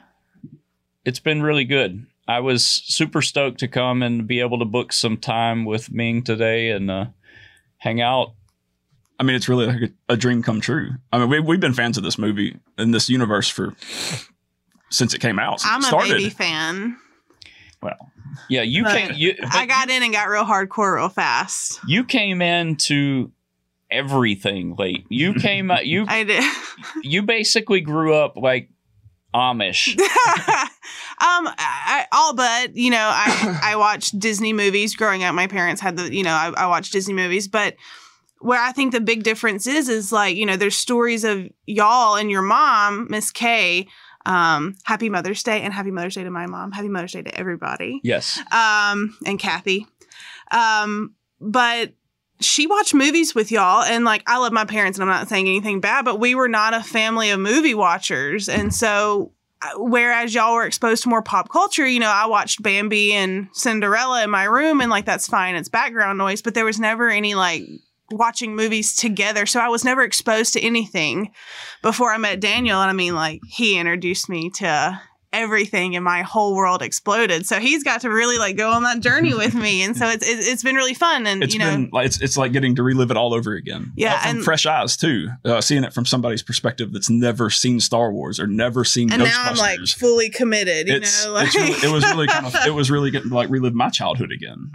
it's 1.05 1.19
been 1.19 1.41
really 1.41 1.65
good. 1.65 2.05
I 2.27 2.41
was 2.41 2.67
super 2.67 3.21
stoked 3.21 3.60
to 3.62 3.67
come 3.67 4.03
and 4.03 4.27
be 4.27 4.41
able 4.41 4.60
to 4.60 4.65
book 4.65 4.91
some 4.91 5.17
time 5.17 5.63
with 5.63 5.91
Ming 5.91 6.23
today 6.23 6.71
and 6.71 6.91
uh, 6.91 7.05
hang 7.77 8.01
out 8.01 8.33
I 9.19 9.23
mean, 9.23 9.36
it's 9.36 9.49
really 9.49 9.65
like 9.65 9.81
a, 9.81 10.13
a 10.13 10.17
dream 10.17 10.43
come 10.43 10.62
true. 10.62 10.91
I 11.12 11.17
mean, 11.17 11.29
we, 11.29 11.39
we've 11.39 11.60
been 11.60 11.73
fans 11.73 11.97
of 11.97 12.03
this 12.03 12.17
movie 12.17 12.57
and 12.77 12.93
this 12.93 13.10
universe 13.10 13.49
for 13.49 13.73
since 14.89 15.13
it 15.13 15.19
came 15.19 15.39
out. 15.39 15.62
I'm 15.65 15.81
it 15.81 15.86
a 15.86 15.88
started. 15.88 16.13
baby 16.17 16.29
fan. 16.29 16.97
Well, 17.88 18.12
Yeah, 18.50 18.63
you 18.63 18.84
came. 18.84 19.13
You, 19.15 19.36
I 19.52 19.65
got 19.65 19.89
in 19.89 20.04
and 20.04 20.13
got 20.13 20.30
real 20.30 20.45
hardcore 20.45 20.95
real 20.95 21.10
fast. 21.10 21.80
you 21.88 22.04
came 22.04 22.41
into 22.41 23.32
everything 23.89 24.76
late. 24.78 25.06
You 25.10 25.34
came. 25.34 25.71
You 25.84 26.06
I 26.08 26.23
did. 26.23 26.43
you 27.04 27.23
basically 27.23 27.82
grew 27.82 28.13
up 28.13 28.36
like 28.36 28.69
Amish. 29.34 29.97
um, 30.00 30.08
I, 31.19 32.06
all 32.12 32.34
but 32.34 32.76
you 32.76 32.91
know, 32.91 32.97
I 32.97 33.60
I 33.63 33.76
watched 33.76 34.19
Disney 34.19 34.54
movies 34.54 34.95
growing 34.95 35.23
up. 35.23 35.36
My 35.36 35.47
parents 35.47 35.82
had 35.82 35.97
the 35.97 36.13
you 36.13 36.23
know 36.23 36.34
I, 36.34 36.54
I 36.58 36.67
watched 36.67 36.91
Disney 36.91 37.13
movies, 37.13 37.47
but 37.47 37.76
where 38.39 38.62
I 38.62 38.71
think 38.71 38.91
the 38.91 39.02
big 39.02 39.23
difference 39.23 39.67
is 39.67 39.89
is 39.89 40.12
like 40.12 40.36
you 40.36 40.45
know 40.45 40.58
there's 40.58 40.76
stories 40.76 41.23
of 41.23 41.47
y'all 41.65 42.15
and 42.15 42.30
your 42.32 42.41
mom, 42.41 43.08
Miss 43.10 43.32
K. 43.32 43.88
Um, 44.27 44.75
happy 44.83 45.09
Mother's 45.09 45.41
Day 45.41 45.61
and 45.61 45.73
happy 45.73 45.89
Mother's 45.89 46.15
Day 46.15 46.23
to 46.23 46.29
my 46.29 46.47
mom. 46.47 46.73
Happy 46.73 46.89
Mother's 46.89 47.13
Day 47.13 47.21
to 47.21 47.35
everybody. 47.35 48.01
Yes. 48.03 48.37
Um, 48.51 49.17
and 49.25 49.39
Kathy. 49.39 49.87
Um, 50.51 51.15
but 51.39 51.93
she 52.41 52.67
watched 52.67 52.93
movies 52.93 53.33
with 53.33 53.51
y'all 53.51 53.83
and 53.83 54.03
like 54.03 54.23
I 54.27 54.37
love 54.37 54.51
my 54.51 54.65
parents 54.65 54.99
and 54.99 55.09
I'm 55.09 55.15
not 55.15 55.29
saying 55.29 55.47
anything 55.47 55.79
bad, 55.79 56.03
but 56.03 56.19
we 56.19 56.35
were 56.35 56.49
not 56.49 56.73
a 56.73 56.83
family 56.83 57.29
of 57.29 57.39
movie 57.39 57.73
watchers. 57.73 58.49
And 58.49 58.73
so 58.75 59.31
uh, 59.61 59.69
whereas 59.77 60.35
y'all 60.35 60.53
were 60.53 60.65
exposed 60.65 61.03
to 61.03 61.09
more 61.09 61.23
pop 61.23 61.49
culture, 61.49 61.87
you 61.87 61.99
know, 61.99 62.11
I 62.11 62.27
watched 62.27 62.61
Bambi 62.61 63.13
and 63.13 63.47
Cinderella 63.53 64.23
in 64.23 64.29
my 64.29 64.43
room 64.43 64.81
and 64.81 64.91
like 64.91 65.05
that's 65.05 65.27
fine, 65.27 65.55
it's 65.55 65.69
background 65.69 66.17
noise, 66.17 66.41
but 66.41 66.53
there 66.53 66.65
was 66.65 66.79
never 66.79 67.09
any 67.09 67.33
like 67.33 67.63
watching 68.12 68.56
movies 68.56 68.96
together. 68.96 69.46
So 69.46 69.60
I 69.60 69.67
was 69.67 69.84
never 69.84 70.02
exposed 70.04 70.54
to 70.54 70.62
anything 70.62 71.32
before 71.82 72.12
I 72.12 72.17
met 72.17 72.39
Daniel. 72.39 72.82
And 72.82 72.89
I 72.89 72.93
mean, 72.93 73.15
like, 73.15 73.41
he 73.48 73.78
introduced 73.78 74.30
me 74.30 74.50
to 74.52 75.02
everything 75.34 75.96
and 75.96 76.06
my 76.06 76.22
whole 76.22 76.56
world 76.56 76.82
exploded. 76.82 77.46
So 77.46 77.60
he's 77.60 77.84
got 77.84 78.02
to 78.02 78.10
really 78.10 78.38
like 78.38 78.56
go 78.56 78.72
on 78.72 78.84
that 78.84 79.02
journey 79.02 79.34
with 79.34 79.54
me. 79.54 79.84
And 79.84 79.96
so 79.96 80.08
it's, 80.08 80.28
it's, 80.28 80.48
it's 80.48 80.63
been 80.63 80.76
really 80.76 80.93
fun. 80.93 81.28
And, 81.28 81.43
It's 81.43 81.54
you 81.54 81.60
know, 81.60 81.70
been 81.70 81.89
it's, 81.96 82.22
it's 82.22 82.38
like 82.38 82.54
getting 82.54 82.76
to 82.76 82.84
relive 82.84 83.12
it 83.12 83.17
all 83.17 83.34
over 83.34 83.54
again. 83.54 83.91
Yeah, 83.98 84.20
from 84.22 84.38
and- 84.38 84.43
fresh 84.43 84.65
eyes 84.65 84.96
too. 84.96 85.28
Uh, 85.43 85.60
seeing 85.60 85.84
it 85.84 85.93
from 85.93 86.06
somebody's 86.06 86.41
perspective 86.41 86.93
that's 86.93 87.10
never 87.10 87.50
seen 87.50 87.80
Star 87.82 88.12
Wars 88.12 88.39
or 88.39 88.48
never 88.48 88.86
seen 88.86 89.12
and 89.12 89.22
Ghostbusters. 89.22 89.26
now 89.26 89.43
I'm 89.50 89.58
like 89.58 89.80
fully 89.88 90.30
committed, 90.30 90.88
you 90.88 90.96
it's, 90.96 91.26
know, 91.26 91.32
like, 91.34 91.54
really, 91.54 91.72
it 91.72 91.91
was 91.91 92.06
really 92.06 92.28
kind 92.28 92.46
of 92.46 92.56
it 92.65 92.74
was 92.74 92.89
really 92.89 93.12
getting 93.12 93.30
like 93.30 93.50
relive 93.50 93.74
my 93.74 93.89
childhood 93.89 94.32
again. 94.32 94.72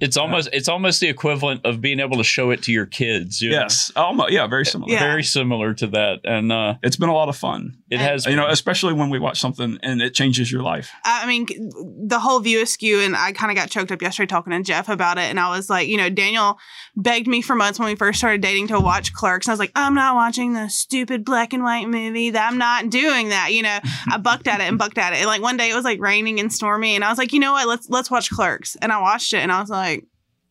It's 0.00 0.16
almost 0.16 0.48
it's 0.52 0.68
almost 0.68 1.00
the 1.00 1.08
equivalent 1.08 1.64
of 1.64 1.80
being 1.80 2.00
able 2.00 2.16
to 2.18 2.24
show 2.24 2.50
it 2.50 2.62
to 2.64 2.72
your 2.72 2.86
kids. 2.86 3.40
you 3.40 3.50
know? 3.50 3.60
Yes, 3.60 3.90
almost 3.96 4.30
yeah, 4.32 4.46
very 4.46 4.66
similar. 4.66 4.92
Yeah. 4.92 5.00
Very 5.00 5.22
similar 5.22 5.74
to 5.74 5.86
that. 5.88 6.20
And 6.24 6.52
uh 6.52 6.74
It's 6.82 6.96
been 6.96 7.08
a 7.08 7.14
lot 7.14 7.28
of 7.28 7.36
fun. 7.36 7.76
it 7.90 7.94
And- 7.96 8.02
has 8.02 8.26
You 8.26 8.36
know, 8.36 8.46
especially 8.46 8.92
when 8.92 9.10
we 9.10 9.18
watch 9.18 9.40
something 9.40 9.78
and 9.82 10.02
it 10.02 10.14
changes 10.14 10.50
your 10.52 10.62
life. 10.62 10.90
I 11.04 11.26
mean, 11.26 11.46
the 12.06 12.18
whole 12.20 12.40
view 12.40 12.62
askew, 12.62 13.00
and 13.00 13.16
I 13.16 13.32
kind 13.32 13.50
of 13.50 13.56
got 13.56 13.70
choked 13.70 13.90
up 13.92 14.02
yesterday 14.02 14.26
talking 14.26 14.52
to 14.52 14.62
Jeff 14.62 14.88
about 14.88 15.18
it. 15.18 15.24
And 15.30 15.38
I 15.40 15.48
was 15.56 15.70
like, 15.70 15.88
you 15.88 15.96
know, 15.96 16.10
Daniel 16.10 16.58
begged 16.96 17.26
me 17.26 17.40
for 17.42 17.54
months 17.54 17.78
when 17.78 17.86
we 17.88 17.94
first 17.94 18.18
started 18.18 18.40
dating 18.42 18.68
to 18.68 18.78
watch 18.80 19.12
Clerks. 19.12 19.46
And 19.46 19.52
I 19.52 19.54
was 19.54 19.58
like, 19.60 19.72
I'm 19.74 19.94
not 19.94 20.14
watching 20.14 20.52
the 20.54 20.68
stupid 20.68 21.24
black 21.24 21.52
and 21.52 21.62
white 21.62 21.88
movie. 21.88 22.30
That 22.30 22.50
I'm 22.50 22.58
not 22.58 22.90
doing 22.90 23.30
that. 23.30 23.52
You 23.52 23.62
know, 23.62 23.78
I 24.10 24.18
bucked 24.18 24.46
at 24.48 24.60
it 24.60 24.64
and 24.64 24.78
bucked 24.78 24.98
at 24.98 25.12
it. 25.12 25.16
And 25.16 25.26
like 25.26 25.40
one 25.42 25.56
day 25.56 25.70
it 25.70 25.74
was 25.74 25.84
like 25.84 26.00
raining 26.00 26.40
and 26.40 26.52
stormy, 26.52 26.94
and 26.94 27.04
I 27.04 27.08
was 27.08 27.18
like, 27.18 27.32
you 27.32 27.40
know 27.40 27.52
what? 27.52 27.66
Let's 27.66 27.88
let's 27.88 28.10
watch 28.10 28.30
Clerks. 28.30 28.76
And 28.82 28.92
I 28.92 29.00
watched 29.00 29.32
it, 29.32 29.38
and 29.38 29.50
I 29.50 29.61
was 29.62 29.70
like. 29.70 30.06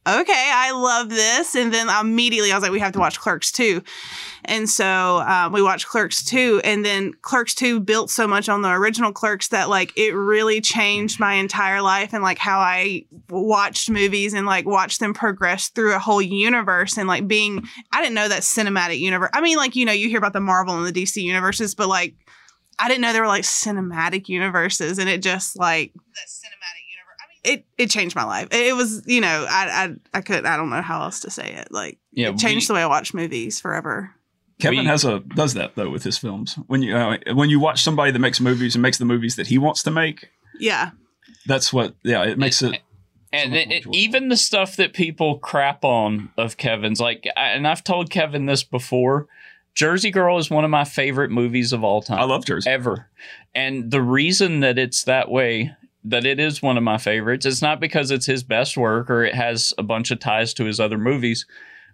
Okay, 0.07 0.51
I 0.51 0.71
love 0.71 1.09
this. 1.09 1.55
And 1.55 1.71
then 1.71 1.87
immediately 1.87 2.51
I 2.51 2.55
was 2.55 2.63
like, 2.63 2.71
we 2.71 2.79
have 2.79 2.93
to 2.93 2.99
watch 2.99 3.19
Clerks 3.19 3.51
2. 3.51 3.83
And 4.45 4.67
so 4.67 4.85
uh, 4.85 5.49
we 5.53 5.61
watched 5.61 5.87
Clerks 5.87 6.23
2, 6.23 6.61
and 6.63 6.83
then 6.83 7.13
Clerks 7.21 7.53
2 7.53 7.79
built 7.79 8.09
so 8.09 8.27
much 8.27 8.49
on 8.49 8.63
the 8.63 8.69
original 8.71 9.11
Clerks 9.11 9.49
that 9.49 9.69
like 9.69 9.93
it 9.95 10.15
really 10.15 10.61
changed 10.61 11.19
my 11.19 11.35
entire 11.35 11.81
life 11.81 12.13
and 12.13 12.23
like 12.23 12.39
how 12.39 12.59
I 12.59 13.05
watched 13.29 13.89
movies 13.89 14.33
and 14.33 14.47
like 14.47 14.65
watched 14.65 14.99
them 14.99 15.13
progress 15.13 15.69
through 15.69 15.93
a 15.93 15.99
whole 15.99 16.21
universe 16.21 16.97
and 16.97 17.07
like 17.07 17.27
being 17.27 17.67
I 17.91 18.01
didn't 18.01 18.15
know 18.15 18.27
that 18.27 18.41
cinematic 18.41 18.99
universe. 18.99 19.29
I 19.33 19.41
mean, 19.41 19.57
like, 19.57 19.75
you 19.75 19.85
know, 19.85 19.91
you 19.91 20.09
hear 20.09 20.17
about 20.17 20.33
the 20.33 20.41
Marvel 20.41 20.75
and 20.75 20.87
the 20.87 21.03
DC 21.03 21.21
universes, 21.21 21.75
but 21.75 21.87
like 21.87 22.15
I 22.79 22.87
didn't 22.87 23.01
know 23.01 23.13
there 23.13 23.21
were 23.21 23.27
like 23.27 23.43
cinematic 23.43 24.27
universes 24.27 24.97
and 24.97 25.07
it 25.07 25.21
just 25.21 25.57
like 25.57 25.93
cinematic 25.93 26.80
it 27.43 27.65
it 27.77 27.89
changed 27.89 28.15
my 28.15 28.23
life. 28.23 28.47
It 28.51 28.75
was, 28.75 29.03
you 29.05 29.21
know, 29.21 29.45
I 29.49 29.95
I 30.13 30.17
I 30.17 30.21
could 30.21 30.45
I 30.45 30.57
don't 30.57 30.69
know 30.69 30.81
how 30.81 31.01
else 31.03 31.21
to 31.21 31.29
say 31.31 31.53
it. 31.53 31.69
Like 31.71 31.97
yeah, 32.11 32.29
it 32.29 32.37
changed 32.37 32.65
we- 32.69 32.73
the 32.73 32.77
way 32.77 32.83
I 32.83 32.87
watch 32.87 33.13
movies 33.13 33.59
forever. 33.59 34.11
Kevin 34.59 34.79
We- 34.79 34.85
has 34.85 35.03
a 35.05 35.19
does 35.19 35.55
that 35.55 35.75
though 35.75 35.89
with 35.89 36.03
his 36.03 36.17
films. 36.17 36.55
When 36.67 36.81
you 36.83 36.95
uh, 36.95 37.17
when 37.33 37.49
you 37.49 37.59
watch 37.59 37.81
somebody 37.83 38.11
that 38.11 38.19
makes 38.19 38.39
movies 38.39 38.75
and 38.75 38.81
makes 38.81 38.97
the 38.99 39.05
movies 39.05 39.35
that 39.37 39.47
he 39.47 39.57
wants 39.57 39.81
to 39.83 39.91
make, 39.91 40.29
Yeah. 40.59 40.91
that's 41.47 41.73
what 41.73 41.95
yeah 42.03 42.23
it 42.25 42.37
makes 42.37 42.61
it. 42.61 42.79
and 43.33 43.55
it, 43.55 43.71
it- 43.71 43.87
even 43.91 44.27
the 44.29 44.37
stuff 44.37 44.75
that 44.75 44.93
people 44.93 45.39
crap 45.39 45.83
on 45.83 46.29
of 46.37 46.57
Kevin's, 46.57 46.99
like, 47.01 47.25
I, 47.35 47.47
and 47.49 47.67
I've 47.67 47.83
told 47.83 48.09
Kevin 48.11 48.45
this 48.45 48.63
before. 48.63 49.27
Jersey 49.73 50.11
Girl 50.11 50.37
is 50.37 50.49
one 50.49 50.65
of 50.65 50.69
my 50.69 50.83
favorite 50.83 51.31
movies 51.31 51.71
of 51.71 51.81
all 51.81 52.01
time. 52.01 52.19
I 52.19 52.25
love 52.25 52.45
Jersey. 52.45 52.69
ever. 52.69 53.07
And 53.55 53.89
the 53.89 54.01
reason 54.01 54.59
that 54.59 54.77
it's 54.77 55.05
that 55.05 55.31
way, 55.31 55.71
that 56.03 56.25
it 56.25 56.39
is 56.39 56.61
one 56.61 56.77
of 56.77 56.83
my 56.83 56.97
favorites, 56.97 57.45
it's 57.45 57.61
not 57.61 57.79
because 57.79 58.11
it's 58.11 58.25
his 58.25 58.43
best 58.43 58.77
work 58.77 59.09
or 59.09 59.23
it 59.23 59.35
has 59.35 59.73
a 59.77 59.83
bunch 59.83 60.11
of 60.11 60.19
ties 60.19 60.53
to 60.55 60.65
his 60.65 60.79
other 60.79 60.97
movies, 60.97 61.45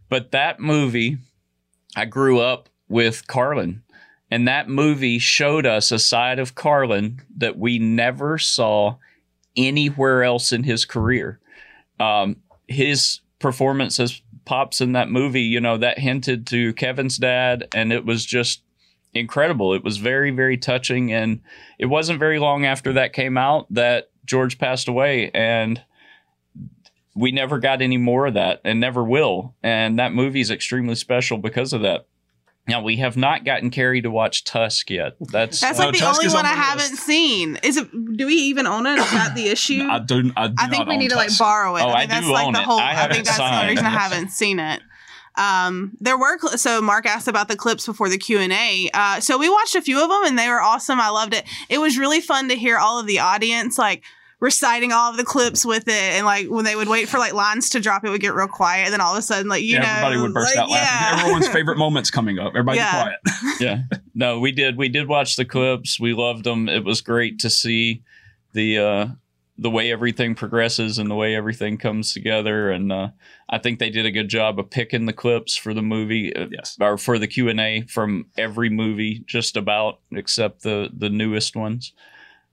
but 0.09 0.31
that 0.31 0.59
movie, 0.59 1.17
I 1.95 2.05
grew 2.05 2.39
up 2.39 2.69
with 2.87 3.27
Carlin. 3.27 3.83
And 4.29 4.47
that 4.47 4.67
movie 4.67 5.19
showed 5.19 5.65
us 5.65 5.91
a 5.91 5.99
side 5.99 6.37
of 6.37 6.55
Carlin 6.55 7.21
that 7.37 7.57
we 7.57 7.79
never 7.79 8.37
saw 8.37 8.97
anywhere 9.55 10.23
else 10.23 10.51
in 10.51 10.63
his 10.63 10.83
career. 10.83 11.39
Um, 11.99 12.37
his 12.67 13.21
performance 13.39 13.99
as 13.99 14.21
Pops 14.45 14.79
in 14.79 14.93
that 14.93 15.09
movie, 15.09 15.41
you 15.41 15.59
know, 15.59 15.77
that 15.77 15.99
hinted 15.99 16.47
to 16.47 16.71
Kevin's 16.73 17.17
dad, 17.17 17.67
and 17.73 17.91
it 17.91 18.05
was 18.05 18.25
just 18.25 18.61
incredible. 19.19 19.73
It 19.73 19.83
was 19.83 19.97
very, 19.97 20.31
very 20.31 20.57
touching. 20.57 21.11
And 21.11 21.41
it 21.77 21.87
wasn't 21.87 22.19
very 22.19 22.39
long 22.39 22.65
after 22.65 22.93
that 22.93 23.13
came 23.13 23.37
out 23.37 23.67
that 23.71 24.09
George 24.25 24.57
passed 24.57 24.87
away. 24.87 25.31
And 25.33 25.81
we 27.15 27.31
never 27.31 27.59
got 27.59 27.81
any 27.81 27.97
more 27.97 28.27
of 28.27 28.35
that 28.35 28.61
and 28.63 28.79
never 28.79 29.03
will. 29.03 29.55
And 29.63 29.97
that 29.99 30.13
movie 30.13 30.41
is 30.41 30.51
extremely 30.51 30.95
special 30.95 31.37
because 31.37 31.73
of 31.73 31.81
that. 31.81 32.05
Now, 32.67 32.83
we 32.83 32.97
have 32.97 33.15
not 33.15 33.45
gotten 33.45 33.69
Carrie 33.69 34.01
to 34.01 34.11
watch 34.11 34.43
Tusk 34.43 34.89
yet. 34.89 35.15
That's, 35.21 35.61
That's 35.61 35.79
like 35.79 35.93
the 35.93 35.99
Tusk 35.99 36.19
only 36.19 36.33
one 36.33 36.45
on 36.45 36.51
I 36.51 36.55
haven't 36.55 36.91
list. 36.91 37.05
seen. 37.05 37.57
Is 37.63 37.77
it? 37.77 37.89
Do 38.17 38.25
we 38.25 38.33
even 38.33 38.67
own 38.67 38.85
it? 38.85 38.99
Is 38.99 39.09
that 39.11 39.35
the 39.35 39.47
issue? 39.47 39.87
I 39.89 39.99
do. 39.99 40.33
I, 40.35 40.47
do 40.49 40.53
I 40.59 40.67
think 40.67 40.79
not 40.79 40.87
we 40.89 40.95
own 40.95 40.99
need 40.99 41.11
to 41.11 41.15
like 41.15 41.37
borrow 41.37 41.77
it. 41.77 41.83
Oh, 41.83 41.87
I 41.87 41.99
think 41.99 42.11
that's 42.11 42.25
do 42.25 42.33
like 42.33 42.47
own 42.47 42.53
the 42.53 42.59
it. 42.59 42.65
whole. 42.65 42.77
I 42.77 42.91
I, 42.91 43.07
think 43.07 43.19
it 43.21 43.25
that's 43.25 43.37
the 43.37 43.55
only 43.55 43.67
reason 43.69 43.85
I 43.85 43.89
haven't 43.89 44.31
seen 44.31 44.59
it. 44.59 44.81
Um, 45.37 45.95
there 45.99 46.17
were 46.17 46.37
cl- 46.39 46.57
so 46.57 46.81
Mark 46.81 47.05
asked 47.05 47.27
about 47.27 47.47
the 47.47 47.55
clips 47.55 47.85
before 47.85 48.09
the 48.09 48.17
Q 48.17 48.39
and 48.39 48.51
A. 48.51 48.89
Uh, 48.93 49.19
so 49.19 49.37
we 49.37 49.49
watched 49.49 49.75
a 49.75 49.81
few 49.81 50.01
of 50.01 50.09
them 50.09 50.23
and 50.25 50.37
they 50.37 50.49
were 50.49 50.61
awesome. 50.61 50.99
I 50.99 51.09
loved 51.09 51.33
it. 51.33 51.43
It 51.69 51.77
was 51.77 51.97
really 51.97 52.21
fun 52.21 52.49
to 52.49 52.55
hear 52.55 52.77
all 52.77 52.99
of 52.99 53.05
the 53.07 53.19
audience 53.19 53.77
like 53.77 54.03
reciting 54.39 54.91
all 54.91 55.09
of 55.09 55.17
the 55.17 55.23
clips 55.23 55.65
with 55.65 55.87
it, 55.87 55.93
and 56.13 56.23
like 56.23 56.45
when 56.47 56.63
they 56.63 56.75
would 56.75 56.87
wait 56.87 57.09
for 57.09 57.17
like 57.17 57.33
lines 57.33 57.71
to 57.71 57.79
drop, 57.79 58.05
it 58.05 58.09
would 58.11 58.21
get 58.21 58.35
real 58.35 58.47
quiet. 58.47 58.83
And 58.85 58.93
then 58.93 59.01
all 59.01 59.13
of 59.13 59.17
a 59.17 59.21
sudden, 59.23 59.47
like 59.49 59.63
you 59.63 59.73
Yeah, 59.73 59.79
know, 59.81 59.87
everybody 59.87 60.21
would 60.21 60.33
burst 60.35 60.55
like, 60.55 60.63
out 60.63 60.69
laughing. 60.69 61.17
yeah. 61.17 61.21
Everyone's 61.21 61.47
favorite 61.47 61.77
moments 61.79 62.11
coming 62.11 62.37
up. 62.37 62.49
Everybody 62.49 62.77
Yeah. 62.77 63.01
quiet. 63.01 63.19
yeah. 63.59 63.81
No, 64.13 64.39
we 64.39 64.51
did. 64.51 64.77
We 64.77 64.89
did 64.89 65.07
watch 65.07 65.37
the 65.37 65.45
clips. 65.45 65.99
We 65.99 66.13
loved 66.13 66.43
them. 66.43 66.69
It 66.69 66.83
was 66.83 67.01
great 67.01 67.39
to 67.39 67.49
see 67.49 68.03
the 68.53 68.77
uh, 68.77 69.07
the 69.59 69.69
way 69.71 69.91
everything 69.91 70.35
progresses 70.35 70.99
and 70.99 71.09
the 71.09 71.15
way 71.15 71.35
everything 71.35 71.77
comes 71.77 72.13
together. 72.13 72.69
And 72.69 72.91
uh, 72.91 73.09
I 73.49 73.57
think 73.57 73.79
they 73.79 73.89
did 73.89 74.05
a 74.05 74.11
good 74.11 74.29
job 74.29 74.59
of 74.59 74.69
picking 74.69 75.05
the 75.07 75.13
clips 75.13 75.55
for 75.55 75.73
the 75.73 75.81
movie. 75.81 76.35
uh, 76.35 76.47
Yes. 76.51 76.77
or 76.79 76.97
for 76.97 77.17
the 77.17 77.27
Q 77.27 77.49
and 77.49 77.59
A 77.59 77.81
from 77.83 78.27
every 78.37 78.69
movie, 78.69 79.23
just 79.25 79.57
about 79.57 79.99
except 80.11 80.61
the 80.63 80.89
the 80.95 81.09
newest 81.09 81.55
ones. 81.55 81.93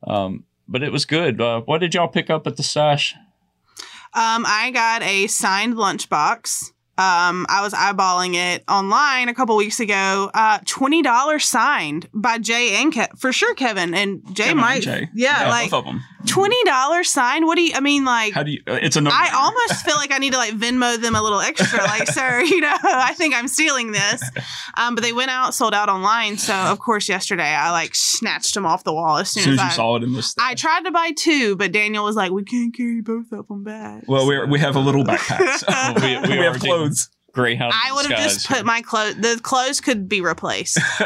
Um, 0.06 0.44
but 0.66 0.82
it 0.82 0.92
was 0.92 1.04
good. 1.04 1.40
Uh, 1.40 1.60
what 1.62 1.78
did 1.78 1.94
y'all 1.94 2.08
pick 2.08 2.30
up 2.30 2.46
at 2.46 2.56
the 2.56 2.62
stash? 2.62 3.14
Um, 4.14 4.44
I 4.46 4.70
got 4.72 5.02
a 5.02 5.26
signed 5.26 5.74
lunchbox. 5.74 6.72
Um, 6.96 7.44
I 7.48 7.60
was 7.62 7.72
eyeballing 7.72 8.34
it 8.34 8.62
online 8.68 9.28
a 9.28 9.34
couple 9.34 9.56
weeks 9.56 9.80
ago. 9.80 10.30
Uh, 10.32 10.58
twenty 10.64 11.02
dollars 11.02 11.44
signed 11.44 12.08
by 12.14 12.38
Jay 12.38 12.76
and 12.82 12.92
Ke- 12.94 13.16
for 13.18 13.32
sure 13.32 13.54
Kevin 13.54 13.94
and 13.94 14.22
Jay 14.34 14.44
Kevin 14.44 14.50
and 14.50 14.60
might. 14.60 14.82
Jay. 14.82 15.08
Yeah, 15.14 15.48
like 15.48 15.70
both 15.70 15.80
of 15.80 15.84
them. 15.86 16.02
twenty 16.26 16.62
dollars 16.64 17.10
signed. 17.10 17.46
What 17.46 17.56
do 17.56 17.62
you? 17.62 17.72
I 17.74 17.80
mean, 17.80 18.04
like. 18.04 18.32
How 18.32 18.44
do 18.44 18.52
you? 18.52 18.62
uh, 18.68 18.78
It's 18.80 18.94
a 18.96 19.00
no. 19.00 19.10
I 19.12 19.30
almost 19.34 19.84
feel 19.84 19.96
like 19.96 20.12
I 20.12 20.18
need 20.18 20.32
to 20.34 20.38
like 20.38 20.54
Venmo 20.54 20.96
them 21.00 21.16
a 21.16 21.22
little 21.22 21.40
extra, 21.40 21.80
like, 21.82 22.06
sir, 22.08 22.40
you 22.44 22.60
know, 22.60 22.76
I 22.84 23.12
think 23.14 23.34
I'm 23.34 23.48
stealing 23.48 23.90
this. 23.90 24.22
Um, 24.76 24.94
but 24.94 25.02
they 25.02 25.12
went 25.12 25.30
out, 25.32 25.52
sold 25.54 25.74
out 25.74 25.88
online. 25.88 26.38
So 26.38 26.54
of 26.54 26.78
course, 26.78 27.08
yesterday 27.08 27.42
I 27.54 27.72
like 27.72 27.94
snatched 27.94 28.54
them 28.54 28.66
off 28.66 28.84
the 28.84 28.92
wall 28.92 29.18
as 29.18 29.30
soon, 29.30 29.40
as 29.40 29.44
soon 29.44 29.52
as 29.54 29.58
as, 29.60 29.64
you 29.64 29.70
I. 29.70 29.72
saw 29.76 29.96
it 29.96 30.04
in 30.04 30.12
this. 30.12 30.34
I 30.38 30.54
tried 30.54 30.84
to 30.84 30.92
buy 30.92 31.10
two, 31.16 31.56
but 31.56 31.72
Daniel 31.72 32.04
was 32.04 32.14
like, 32.14 32.30
"We 32.30 32.44
can't 32.44 32.72
carry 32.74 33.00
both 33.00 33.32
of 33.32 33.48
them 33.48 33.64
back." 33.64 34.04
well, 34.06 34.28
we 34.28 34.44
we 34.46 34.58
have 34.60 34.76
a 34.76 34.80
little 34.80 35.02
backpack. 35.04 35.56
So. 35.58 35.66
We- 36.04 36.18
we 36.28 36.38
we 36.38 36.44
have 36.44 36.54
already- 36.62 36.68
clothes. 36.86 37.10
Greyhound. 37.32 37.72
I 37.74 37.92
would 37.92 38.06
have 38.06 38.16
just 38.22 38.42
Skies. 38.42 38.58
put 38.58 38.64
my 38.66 38.80
clothes. 38.80 39.16
The 39.16 39.40
clothes 39.42 39.80
could 39.80 40.08
be 40.08 40.20
replaced. 40.20 40.78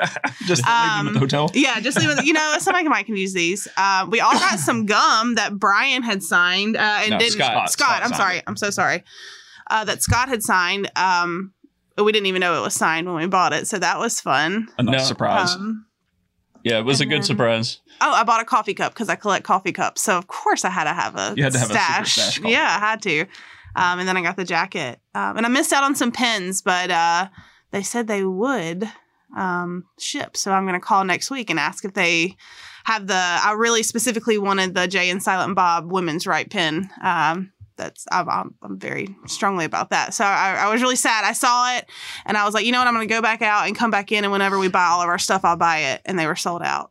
just 0.47 0.61
leave 0.63 0.67
them 0.67 0.67
at 0.67 0.99
Um, 1.07 1.15
the 1.15 1.21
hotel. 1.21 1.51
yeah, 1.55 1.81
just 1.81 1.99
leave 1.99 2.11
it. 2.11 2.23
You 2.27 2.35
know, 2.35 2.57
somebody 2.59 2.87
might 2.87 3.07
can 3.07 3.17
use 3.17 3.33
these. 3.33 3.67
Uh, 3.79 4.07
we 4.11 4.21
all 4.21 4.33
got 4.33 4.59
some 4.59 4.85
gum 4.95 5.37
that 5.37 5.59
Bryan 5.59 6.03
had 6.03 6.23
signed, 6.23 6.77
uh, 6.77 6.81
and 7.01 7.13
No, 7.13 7.19
didn't 7.19 7.33
Scott. 7.33 7.71
Scott. 7.71 7.71
Scott 7.71 8.03
I'm 8.05 8.13
sorry. 8.13 8.37
it. 8.39 8.45
I'm 8.47 8.57
so 8.57 8.69
sorry. 8.69 9.05
Uh, 9.71 9.85
that 9.85 10.03
Scott 10.03 10.29
had 10.29 10.43
signed. 10.43 10.91
Um, 10.97 11.55
we 11.97 12.13
didn't 12.13 12.27
even 12.27 12.41
know 12.41 12.59
it 12.59 12.63
was 12.63 12.75
signed 12.75 13.07
when 13.07 13.17
we 13.17 13.27
bought 13.27 13.55
it, 13.55 13.67
so 13.67 13.79
that 13.79 13.99
was 13.99 14.21
fun. 14.21 14.69
A 14.77 14.83
nice 14.83 14.99
No. 15.01 15.05
surprise. 15.05 15.55
Um, 15.55 15.87
Yeah, 16.63 16.79
it 16.79 16.85
was 16.85 17.01
a 17.01 17.07
good 17.07 17.17
then- 17.19 17.23
surprise. 17.23 17.81
oh, 18.03 18.13
I 18.13 18.23
bought 18.25 18.43
a 18.43 18.45
coffee 18.45 18.75
cup 18.75 18.93
because 18.93 19.09
I 19.09 19.15
collect 19.17 19.45
coffee 19.45 19.73
cups, 19.73 20.03
so 20.03 20.19
of 20.19 20.27
course 20.27 20.65
I 20.67 20.69
had 20.71 20.85
to 20.85 20.93
have 20.93 21.17
a 21.17 21.33
You 21.37 21.45
had 21.45 21.55
to 21.55 21.59
have 21.59 21.71
a 21.71 21.73
secret 21.75 22.07
stash. 22.07 22.13
stash 22.13 22.41
yeah, 22.45 22.77
I 22.77 22.79
had 22.81 23.01
to. 23.03 23.25
Um, 23.79 24.01
and 24.01 24.09
then 24.09 24.17
I 24.17 24.23
got 24.23 24.37
the 24.37 24.45
jacket. 24.45 24.99
Um, 25.15 25.37
and 25.37 25.47
I 25.47 25.49
missed 25.49 25.73
out 25.73 25.85
on 25.85 25.95
some 25.95 26.11
pins, 26.11 26.63
but 26.63 26.91
uh, 26.91 27.29
they 27.71 27.83
said 27.83 28.09
they 28.09 28.25
would 28.25 28.91
um, 29.37 29.85
ship. 30.01 30.37
So 30.37 30.51
I'm 30.51 30.65
going 30.65 30.81
to 30.81 30.85
call 30.85 31.05
next 31.05 31.31
week 31.31 31.49
and 31.49 31.61
ask 31.61 31.85
if 31.85 31.95
they 31.95 32.37
have 32.85 33.07
the. 33.07 33.15
I 33.15 33.55
really 33.57 33.85
specifically 33.85 34.37
wanted 34.37 34.75
the 34.75 34.89
Jay 34.89 35.11
and 35.11 35.23
Silent 35.23 35.55
Bob 35.55 35.93
women's 35.93 36.27
right 36.27 36.51
pin. 36.51 36.91
Um, 37.03 37.53
that's 37.77 38.05
I'm, 38.11 38.29
I'm, 38.29 38.55
I'm 38.63 38.79
very 38.81 39.15
strongly 39.27 39.65
about 39.65 39.91
that. 39.91 40.13
So 40.13 40.25
I, 40.25 40.57
I 40.59 40.73
was 40.73 40.83
really 40.83 40.97
sad. 40.97 41.25
I 41.25 41.33
saw 41.33 41.77
it 41.77 41.89
and 42.27 42.37
I 42.37 42.45
was 42.45 42.55
like, 42.55 42.67
you 42.67 42.73
know 42.73 42.81
what? 42.81 42.89
I'm 42.89 42.95
going 42.95 43.07
to 43.07 43.15
go 43.15 43.23
back 43.23 43.43
out 43.43 43.69
and 43.69 43.77
come 43.77 43.93
back 43.93 44.11
in, 44.11 44.25
and 44.25 44.33
whenever 44.33 44.59
we 44.59 44.69
buy 44.69 44.87
all 44.87 45.01
of 45.01 45.09
our 45.09 45.19
stuff, 45.19 45.45
I'll 45.45 45.57
buy 45.57 45.79
it. 45.79 46.03
And 46.05 46.19
they 46.19 46.27
were 46.27 46.35
sold 46.35 46.63
out. 46.63 46.91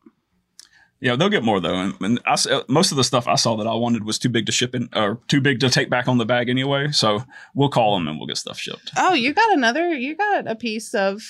Yeah, 1.00 1.14
they'll 1.14 1.28
get 1.28 1.44
more 1.44 1.60
though, 1.60 1.74
and, 1.76 1.94
and 2.00 2.20
I, 2.26 2.32
s- 2.32 2.46
uh, 2.46 2.62
most 2.68 2.90
of 2.90 2.96
the 2.96 3.04
stuff 3.04 3.28
I 3.28 3.36
saw 3.36 3.56
that 3.58 3.66
I 3.68 3.74
wanted 3.74 4.04
was 4.04 4.18
too 4.18 4.28
big 4.28 4.46
to 4.46 4.52
ship 4.52 4.74
in, 4.74 4.88
or 4.96 5.20
too 5.28 5.40
big 5.40 5.60
to 5.60 5.70
take 5.70 5.88
back 5.90 6.08
on 6.08 6.18
the 6.18 6.24
bag 6.26 6.48
anyway. 6.48 6.90
So 6.90 7.22
we'll 7.54 7.68
call 7.68 7.94
them 7.96 8.08
and 8.08 8.18
we'll 8.18 8.26
get 8.26 8.36
stuff 8.36 8.58
shipped. 8.58 8.90
Oh, 8.96 9.14
you 9.14 9.32
got 9.32 9.52
another. 9.52 9.92
You 9.94 10.16
got 10.16 10.48
a 10.50 10.56
piece 10.56 10.94
of. 10.94 11.22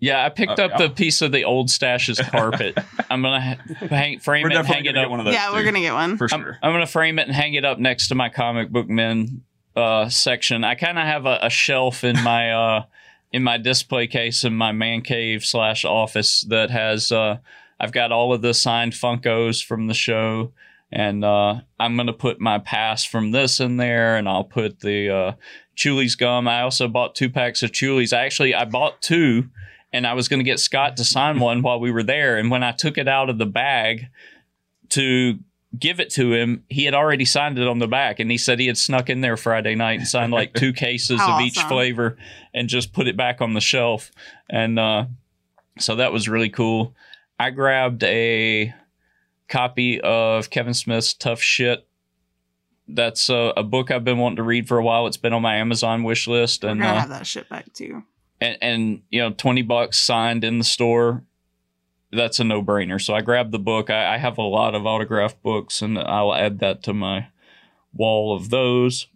Yeah, 0.00 0.24
I 0.24 0.28
picked 0.30 0.58
Oh, 0.58 0.64
up 0.64 0.72
yeah. 0.72 0.86
the 0.86 0.90
piece 0.90 1.20
of 1.22 1.32
the 1.32 1.44
old 1.44 1.68
Stash's 1.70 2.18
carpet. 2.30 2.78
I'm 3.10 3.20
gonna 3.22 3.58
hang, 3.88 4.18
frame 4.20 4.42
We're 4.44 4.50
it, 4.50 4.56
and 4.56 4.66
hang 4.66 4.84
it 4.86 4.96
up. 4.96 5.10
one 5.10 5.20
of 5.20 5.26
those. 5.26 5.34
Yeah, 5.34 5.52
we're 5.52 5.64
gonna 5.64 5.80
get 5.80 5.92
one. 5.94 6.16
for 6.16 6.26
I'm, 6.32 6.40
sure. 6.42 6.58
I'm 6.62 6.72
gonna 6.72 6.86
frame 6.86 7.18
it 7.18 7.26
and 7.26 7.34
hang 7.34 7.54
it 7.54 7.64
up 7.64 7.78
next 7.78 8.08
to 8.08 8.14
my 8.14 8.28
comic 8.30 8.70
book 8.70 8.88
men 8.88 9.42
uh, 9.76 10.08
section. 10.08 10.64
I 10.64 10.76
kind 10.76 10.98
of 10.98 11.04
have 11.04 11.26
a, 11.26 11.40
a 11.42 11.50
shelf 11.50 12.04
in 12.04 12.22
my 12.22 12.52
uh, 12.52 12.84
in 13.32 13.42
my 13.42 13.58
display 13.58 14.06
case 14.06 14.44
in 14.44 14.54
my 14.54 14.72
man 14.72 15.02
cave 15.02 15.44
slash 15.44 15.84
office 15.84 16.42
that 16.48 16.70
has 16.70 17.10
uh, 17.12 17.38
I've 17.84 17.92
got 17.92 18.12
all 18.12 18.32
of 18.32 18.40
the 18.40 18.54
signed 18.54 18.94
Funkos 18.94 19.62
from 19.62 19.86
the 19.86 19.94
show, 19.94 20.52
and 20.90 21.24
uh, 21.24 21.60
I'm 21.78 21.96
gonna 21.96 22.14
put 22.14 22.40
my 22.40 22.58
pass 22.58 23.04
from 23.04 23.30
this 23.30 23.60
in 23.60 23.76
there, 23.76 24.16
and 24.16 24.26
I'll 24.26 24.44
put 24.44 24.80
the 24.80 25.10
uh, 25.10 25.32
Chewlies 25.76 26.16
gum. 26.16 26.48
I 26.48 26.62
also 26.62 26.88
bought 26.88 27.14
two 27.14 27.28
packs 27.28 27.62
of 27.62 27.72
Chewlies. 27.72 28.16
Actually, 28.16 28.54
I 28.54 28.64
bought 28.64 29.02
two. 29.02 29.50
And 29.92 30.08
I 30.08 30.14
was 30.14 30.26
going 30.26 30.40
to 30.40 30.44
get 30.44 30.58
Scott 30.58 30.96
to 30.96 31.04
sign 31.04 31.38
one 31.38 31.62
while 31.62 31.78
we 31.78 31.92
were 31.92 32.02
there. 32.02 32.36
And 32.36 32.50
when 32.50 32.64
I 32.64 32.72
took 32.72 32.98
it 32.98 33.06
out 33.06 33.30
of 33.30 33.38
the 33.38 33.46
bag 33.46 34.08
to 34.88 35.38
give 35.78 36.00
it 36.00 36.10
to 36.10 36.32
him, 36.32 36.64
he 36.68 36.84
had 36.84 36.94
already 36.94 37.24
signed 37.24 37.58
it 37.58 37.68
on 37.68 37.78
the 37.78 37.86
back, 37.86 38.20
and 38.20 38.30
he 38.30 38.38
said 38.38 38.58
he 38.58 38.66
had 38.66 38.78
snuck 38.78 39.10
in 39.10 39.20
there 39.20 39.36
Friday 39.36 39.74
night 39.74 40.00
and 40.00 40.08
signed 40.08 40.32
like 40.32 40.54
two 40.54 40.72
cases 40.86 41.20
of 41.20 41.40
each 41.40 41.60
flavor 41.60 42.16
and 42.52 42.68
just 42.68 42.92
put 42.92 43.06
it 43.06 43.16
back 43.16 43.40
on 43.40 43.54
the 43.54 43.60
shelf. 43.60 44.10
And 44.48 44.78
uh, 44.78 45.06
so 45.78 45.96
that 45.96 46.12
was 46.12 46.28
really 46.28 46.50
cool. 46.50 46.94
I 47.38 47.50
grabbed 47.50 48.02
a 48.04 48.72
copy 49.48 50.00
of 50.00 50.50
Kevin 50.50 50.74
Smith's 50.74 51.14
Tough 51.14 51.40
Shit. 51.42 51.86
That's 52.86 53.28
a, 53.30 53.52
a 53.56 53.62
book 53.62 53.90
I've 53.90 54.04
been 54.04 54.18
wanting 54.18 54.36
to 54.36 54.42
read 54.42 54.68
for 54.68 54.78
a 54.78 54.84
while. 54.84 55.06
It's 55.06 55.16
been 55.16 55.32
on 55.32 55.42
my 55.42 55.56
Amazon 55.56 56.02
wish 56.04 56.28
list, 56.28 56.62
We're 56.64 56.70
and 56.70 56.80
gonna 56.80 56.92
uh, 56.94 57.00
have 57.00 57.08
that 57.08 57.26
shit 57.26 57.48
back 57.48 57.72
too. 57.72 58.02
and, 58.40 58.58
and 58.60 59.02
you 59.10 59.20
know, 59.20 59.30
twenty 59.30 59.62
bucks 59.62 59.98
signed 59.98 60.44
in 60.44 60.58
the 60.58 60.64
store. 60.64 61.24
That's 62.12 62.38
a 62.38 62.44
no 62.44 62.62
brainer. 62.62 63.00
So 63.00 63.14
I 63.14 63.22
grabbed 63.22 63.52
the 63.52 63.58
book. 63.58 63.90
I, 63.90 64.14
I 64.14 64.18
have 64.18 64.38
a 64.38 64.42
lot 64.42 64.74
of 64.74 64.86
autographed 64.86 65.42
books, 65.42 65.82
and 65.82 65.98
I'll 65.98 66.34
add 66.34 66.60
that 66.60 66.82
to 66.84 66.94
my 66.94 67.28
wall 67.92 68.36
of 68.36 68.50
those. 68.50 69.08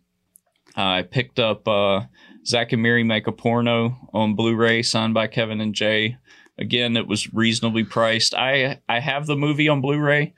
I 0.75 1.03
picked 1.03 1.39
up 1.39 1.69
uh, 1.69 2.07
Zack 2.47 2.73
and 2.73 2.83
Miri 2.83 3.05
Make 3.05 3.27
a 3.27 3.33
Porno 3.33 4.09
on 4.13 4.35
Blu-ray, 4.35 4.83
signed 4.83 5.15
by 5.15 5.27
Kevin 5.27 5.61
and 5.61 5.75
Jay. 5.75 6.17
Again, 6.59 6.97
it 6.97 7.07
was 7.07 7.33
reasonably 7.33 7.85
priced. 7.85 8.35
I 8.35 8.81
I 8.89 9.01
have 9.01 9.27
the 9.27 9.37
movie 9.37 9.69
on 9.69 9.81
Blu-ray. 9.81 10.35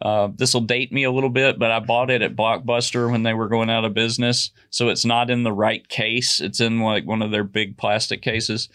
Uh, 0.00 0.28
this 0.34 0.52
will 0.52 0.62
date 0.62 0.92
me 0.92 1.04
a 1.04 1.12
little 1.12 1.30
bit, 1.30 1.60
but 1.60 1.70
I 1.70 1.78
bought 1.78 2.10
it 2.10 2.22
at 2.22 2.34
Blockbuster 2.34 3.08
when 3.10 3.22
they 3.22 3.34
were 3.34 3.48
going 3.48 3.70
out 3.70 3.84
of 3.84 3.94
business, 3.94 4.50
so 4.68 4.88
it's 4.88 5.04
not 5.04 5.30
in 5.30 5.44
the 5.44 5.52
right 5.52 5.88
case. 5.88 6.40
It's 6.40 6.60
in 6.60 6.80
like 6.80 7.06
one 7.06 7.22
of 7.22 7.30
their 7.30 7.44
big 7.44 7.78
plastic 7.78 8.20
cases. 8.20 8.68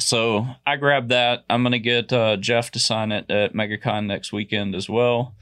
So 0.00 0.46
I 0.66 0.76
grabbed 0.76 1.10
that. 1.10 1.44
I'm 1.48 1.62
gonna 1.62 1.78
get 1.78 2.12
uh, 2.12 2.36
Jeff 2.36 2.72
to 2.72 2.78
sign 2.80 3.12
it 3.12 3.30
at 3.30 3.54
MegaCon 3.54 4.06
next 4.06 4.32
weekend 4.32 4.74
as 4.74 4.88
well, 4.88 5.36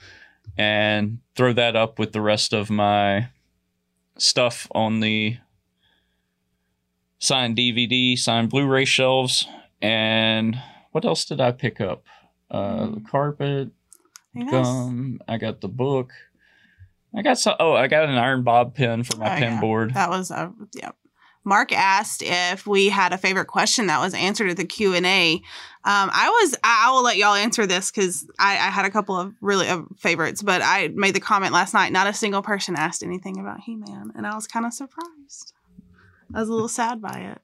and 0.59 1.19
throw 1.35 1.55
that 1.55 1.75
up 1.75 1.99
with 1.99 2.13
the 2.13 2.21
rest 2.21 2.53
of 2.53 2.71
my 2.71 3.29
stuff 4.19 4.67
on 4.73 5.01
the 5.01 5.39
signed 7.19 7.57
DVD, 7.57 8.19
signed 8.19 8.51
Blu-ray 8.51 8.85
shelves, 8.85 9.47
and 9.87 10.59
what 10.93 11.05
else 11.05 11.25
did 11.25 11.41
I 11.41 11.53
pick 11.53 11.81
up? 11.81 12.05
Uh, 12.51 12.87
the 12.87 13.03
carpet, 13.11 13.69
I 14.35 14.39
think 14.39 14.51
that's- 14.51 14.67
gum. 14.67 15.21
I 15.29 15.37
got 15.39 15.61
the 15.61 15.69
book. 15.69 16.13
I 17.15 17.23
got 17.23 17.39
some. 17.39 17.57
Oh, 17.59 17.73
I 17.73 17.87
got 17.87 18.09
an 18.09 18.17
Iron 18.17 18.43
Bob 18.43 18.75
pen 18.75 19.03
for 19.03 19.17
my 19.17 19.27
Oh, 19.27 19.39
pen 19.39 19.53
yeah. 19.55 19.61
board. 19.61 19.95
That 19.95 20.11
was 20.11 20.31
uh, 20.31 20.51
yeah. 20.75 20.91
Mark 21.45 21.73
asked 21.73 22.23
if 22.27 22.67
we 22.67 22.89
had 22.89 23.13
a 23.13 23.19
favorite 23.19 23.47
question 23.47 23.87
that 23.87 24.01
was 24.01 24.13
answered 24.15 24.51
at 24.51 24.57
the 24.57 24.65
Q 24.67 24.95
and 24.95 25.07
A. 25.07 25.35
Um, 25.85 26.11
I 26.13 26.29
was 26.29 26.57
I 26.63 26.87
I 26.89 26.91
will 26.93 27.05
let 27.05 27.17
y'all 27.17 27.35
answer 27.35 27.67
this 27.67 27.91
because 27.91 28.27
I, 28.39 28.55
I 28.55 28.71
had 28.71 28.85
a 28.85 28.91
couple 28.91 29.17
of 29.19 29.33
really 29.41 29.69
uh, 29.69 29.83
favorites, 29.99 30.43
but 30.43 30.61
I 30.63 30.89
made 30.89 31.15
the 31.15 31.21
comment 31.21 31.53
last 31.53 31.73
night. 31.73 31.93
Not 31.93 32.07
a 32.09 32.13
single 32.13 32.43
person 32.43 32.75
asked 32.77 33.03
anything 33.03 33.39
about 33.41 33.61
He 33.61 33.77
Man, 33.77 34.11
and 34.17 34.27
I 34.27 34.35
was 34.35 34.47
kind 34.47 34.67
of 34.67 34.75
surprised. 34.75 35.55
I 36.35 36.41
was 36.41 36.49
a 36.49 36.53
little 36.53 36.69
sad 36.69 37.01
by 37.01 37.19
it. 37.33 37.41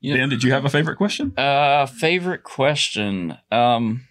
Yeah. 0.00 0.16
Ben, 0.16 0.28
did 0.30 0.42
you 0.42 0.52
have 0.52 0.64
a 0.64 0.70
favorite 0.70 0.96
question? 0.96 1.32
Uh, 1.36 1.86
favorite 1.86 2.42
question. 2.42 3.36
Um, 3.52 4.06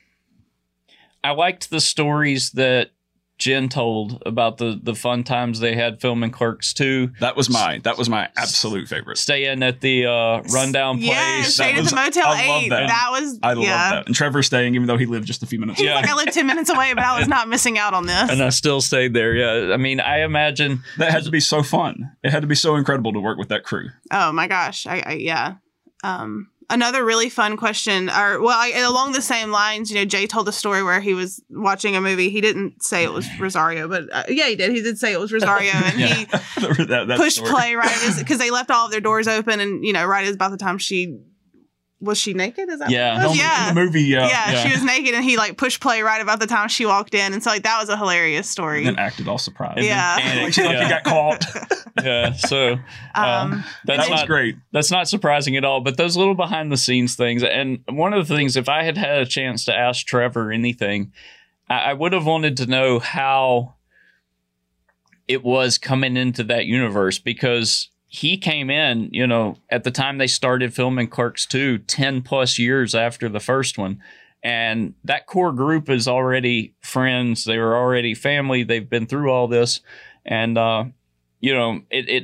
I 1.24 1.32
liked 1.32 1.70
the 1.70 1.82
stories 1.82 2.52
that 2.52 2.92
Jen 3.40 3.70
told 3.70 4.22
about 4.26 4.58
the 4.58 4.78
the 4.84 4.94
fun 4.94 5.24
times 5.24 5.62
they 5.62 5.74
had 5.74 6.02
filming 6.02 6.30
Clerks 6.30 6.74
too. 6.74 7.12
That 7.22 7.38
was 7.38 7.50
my 7.50 7.80
that 7.86 7.98
was 7.98 8.10
my 8.10 8.28
absolute 8.36 8.90
favorite. 8.90 9.18
staying 9.18 9.64
at 9.64 9.80
the 9.80 10.08
uh, 10.08 10.42
rundown 10.54 10.98
place. 10.98 11.10
Yeah, 11.10 11.42
stayed 11.44 11.76
at 11.76 11.82
was- 11.82 11.90
the 11.90 11.96
Motel 11.96 12.24
I 12.28 12.48
love 12.48 12.64
Eight. 12.64 12.70
that. 12.70 12.88
That. 12.88 13.08
was 13.12 13.40
I 13.42 13.54
love 13.54 13.64
yeah. 13.64 13.90
that. 13.92 14.08
And 14.08 14.16
Trevor 14.16 14.44
staying, 14.44 14.76
even 14.76 14.88
though 14.88 14.98
he 14.98 15.06
lived 15.06 15.26
just 15.26 15.42
a 15.42 15.46
few 15.46 15.58
minutes. 15.58 15.80
He's 15.80 15.88
Yeah. 15.88 15.96
like, 15.96 16.10
I 16.10 16.16
live 16.16 16.34
ten 16.34 16.48
minutes 16.48 16.70
away, 16.70 16.94
but 16.94 17.04
I 17.04 17.18
was 17.18 17.30
not 17.30 17.48
missing 17.48 17.78
out 17.78 17.94
on 17.94 18.06
this. 18.08 18.30
and 18.30 18.44
I 18.44 18.50
still 18.50 18.82
stayed 18.82 19.14
there. 19.14 19.34
Yeah, 19.34 19.74
I 19.74 19.78
mean, 19.78 20.02
I 20.02 20.24
imagine 20.24 20.84
That 20.98 21.12
had 21.12 21.24
to 21.24 21.32
be 21.32 21.40
so 21.40 21.64
fun. 21.64 22.12
It 22.24 22.32
had 22.32 22.42
to 22.42 22.48
be 22.48 22.56
so 22.56 22.76
incredible 22.76 23.14
to 23.14 23.20
work 23.22 23.38
with 23.38 23.48
that 23.50 23.64
crew. 23.64 23.88
Oh 24.12 24.34
my 24.34 24.48
gosh. 24.48 24.86
I, 24.86 25.02
I 25.06 25.14
yeah. 25.14 25.56
Um 26.04 26.50
another 26.70 27.04
really 27.04 27.30
fun 27.30 27.58
question 27.58 28.10
or 28.10 28.40
well 28.42 28.58
I, 28.58 28.70
along 28.88 29.14
the 29.14 29.22
same 29.22 29.50
lines 29.50 29.92
you 29.92 29.98
know 29.98 30.06
jay 30.06 30.28
told 30.28 30.48
a 30.48 30.52
story 30.52 30.84
where 30.84 31.02
he 31.02 31.14
was 31.16 31.42
watching 31.50 31.96
a 31.96 32.02
movie 32.02 32.30
he 32.30 32.42
didn't 32.42 32.84
say 32.84 33.04
it 33.04 33.12
was 33.12 33.28
rosario 33.40 33.88
but 33.88 34.04
uh, 34.12 34.24
yeah 34.30 34.48
he 34.48 34.56
did 34.56 34.72
he 34.72 34.82
did 34.82 34.98
say 35.00 35.12
it 35.12 35.20
was 35.20 35.34
rosario 35.34 35.72
and 35.72 36.00
Yeah. 36.00 36.14
he 36.16 36.26
that, 36.86 37.14
pushed 37.18 37.38
story. 37.38 37.52
play 37.52 37.76
right 37.76 38.14
because 38.20 38.38
they 38.38 38.52
left 38.52 38.70
all 38.70 38.86
of 38.86 38.92
their 38.92 39.02
doors 39.02 39.28
open 39.28 39.60
and 39.60 39.84
you 39.84 39.94
know 39.94 40.06
right 40.06 40.28
as 40.28 40.36
about 40.36 40.52
the 40.52 40.58
time 40.58 40.78
she 40.78 41.18
was 42.02 42.18
she 42.18 42.34
naked 42.34 42.70
is 42.70 42.80
that 42.80 42.90
Yeah. 42.90 43.16
what 43.18 43.26
it 43.26 43.28
was? 43.30 43.38
Yeah 43.38 43.70
In 43.70 43.76
the 43.76 43.82
movie, 43.82 44.16
uh, 44.16 44.28
yeah, 44.28 44.52
yeah. 44.52 44.64
she 44.64 44.72
was 44.72 44.84
naked 44.84 45.14
and 45.14 45.24
he 45.24 45.36
like 45.38 45.58
pushed 45.58 45.82
play 45.82 46.02
right 46.02 46.22
about 46.22 46.40
the 46.40 46.48
time 46.48 46.70
she 46.70 46.86
walked 46.86 47.14
in 47.14 47.34
and 47.34 47.44
so 47.44 47.50
like 47.50 47.64
that 47.64 47.80
was 47.80 47.90
a 47.90 47.98
hilarious 47.98 48.50
story 48.50 48.80
and 48.80 48.98
then 48.98 49.06
acted 49.06 49.28
all 49.28 49.38
surprised. 49.38 49.80
Yeah. 49.84 50.18
And 50.20 50.24
then 50.38 50.44
like, 50.46 50.56
panicked. 50.56 50.58
like 50.58 50.78
he 50.78 50.84
yeah, 50.84 50.90
got 50.90 51.04
caught. 51.04 51.46
yeah. 52.04 52.34
So 52.34 52.74
um 53.16 53.64
that's 53.86 54.06
that 54.06 54.10
was 54.10 54.20
not 54.22 54.28
great. 54.28 54.56
that's 54.72 54.92
not 54.92 55.08
surprising 55.10 55.58
at 55.58 55.66
all. 55.66 55.82
But 55.82 55.98
those 55.98 56.16
little 56.16 56.36
behind 56.36 56.72
the 56.72 56.78
scenes 56.78 57.16
things, 57.16 57.44
and 57.44 57.80
one 57.90 58.14
of 58.14 58.28
the 58.28 58.36
things, 58.36 58.56
if 58.56 58.70
I 58.70 58.84
had 58.84 58.98
had 58.98 59.18
a 59.20 59.26
chance 59.26 59.66
to 59.66 59.76
ask 59.76 60.06
Trevor 60.06 60.52
anything, 60.52 61.12
I, 61.70 61.78
I 61.80 61.94
would 61.94 62.14
have 62.14 62.26
wanted 62.26 62.56
to 62.58 62.66
know 62.66 63.00
how 63.00 63.76
it 65.28 65.44
was 65.44 65.78
coming 65.78 66.18
into 66.18 66.44
that 66.46 66.66
universe 66.66 67.20
because 67.20 67.90
he 68.12 68.38
came 68.38 68.72
in, 68.72 69.10
you 69.12 69.28
know, 69.28 69.58
at 69.70 69.84
the 69.84 69.92
time 69.92 70.18
they 70.18 70.28
started 70.28 70.74
filming 70.74 71.08
Clerks 71.08 71.46
2, 71.46 71.78
10 71.78 72.24
plus 72.24 72.58
years 72.58 72.96
after 72.96 73.30
the 73.30 73.40
first 73.40 73.78
one. 73.78 74.02
And 74.42 74.96
that 75.04 75.28
core 75.28 75.52
group 75.52 75.90
is 75.90 76.08
already 76.08 76.74
friends. 76.82 77.44
They 77.44 77.60
were 77.60 77.78
already 77.78 78.16
family. 78.16 78.64
They've 78.64 78.90
been 78.90 79.06
through 79.06 79.32
all 79.32 79.48
this. 79.48 79.82
And, 80.26 80.58
uh, 80.58 80.86
you 81.40 81.54
know, 81.54 81.82
it, 81.92 82.10
it 82.10 82.24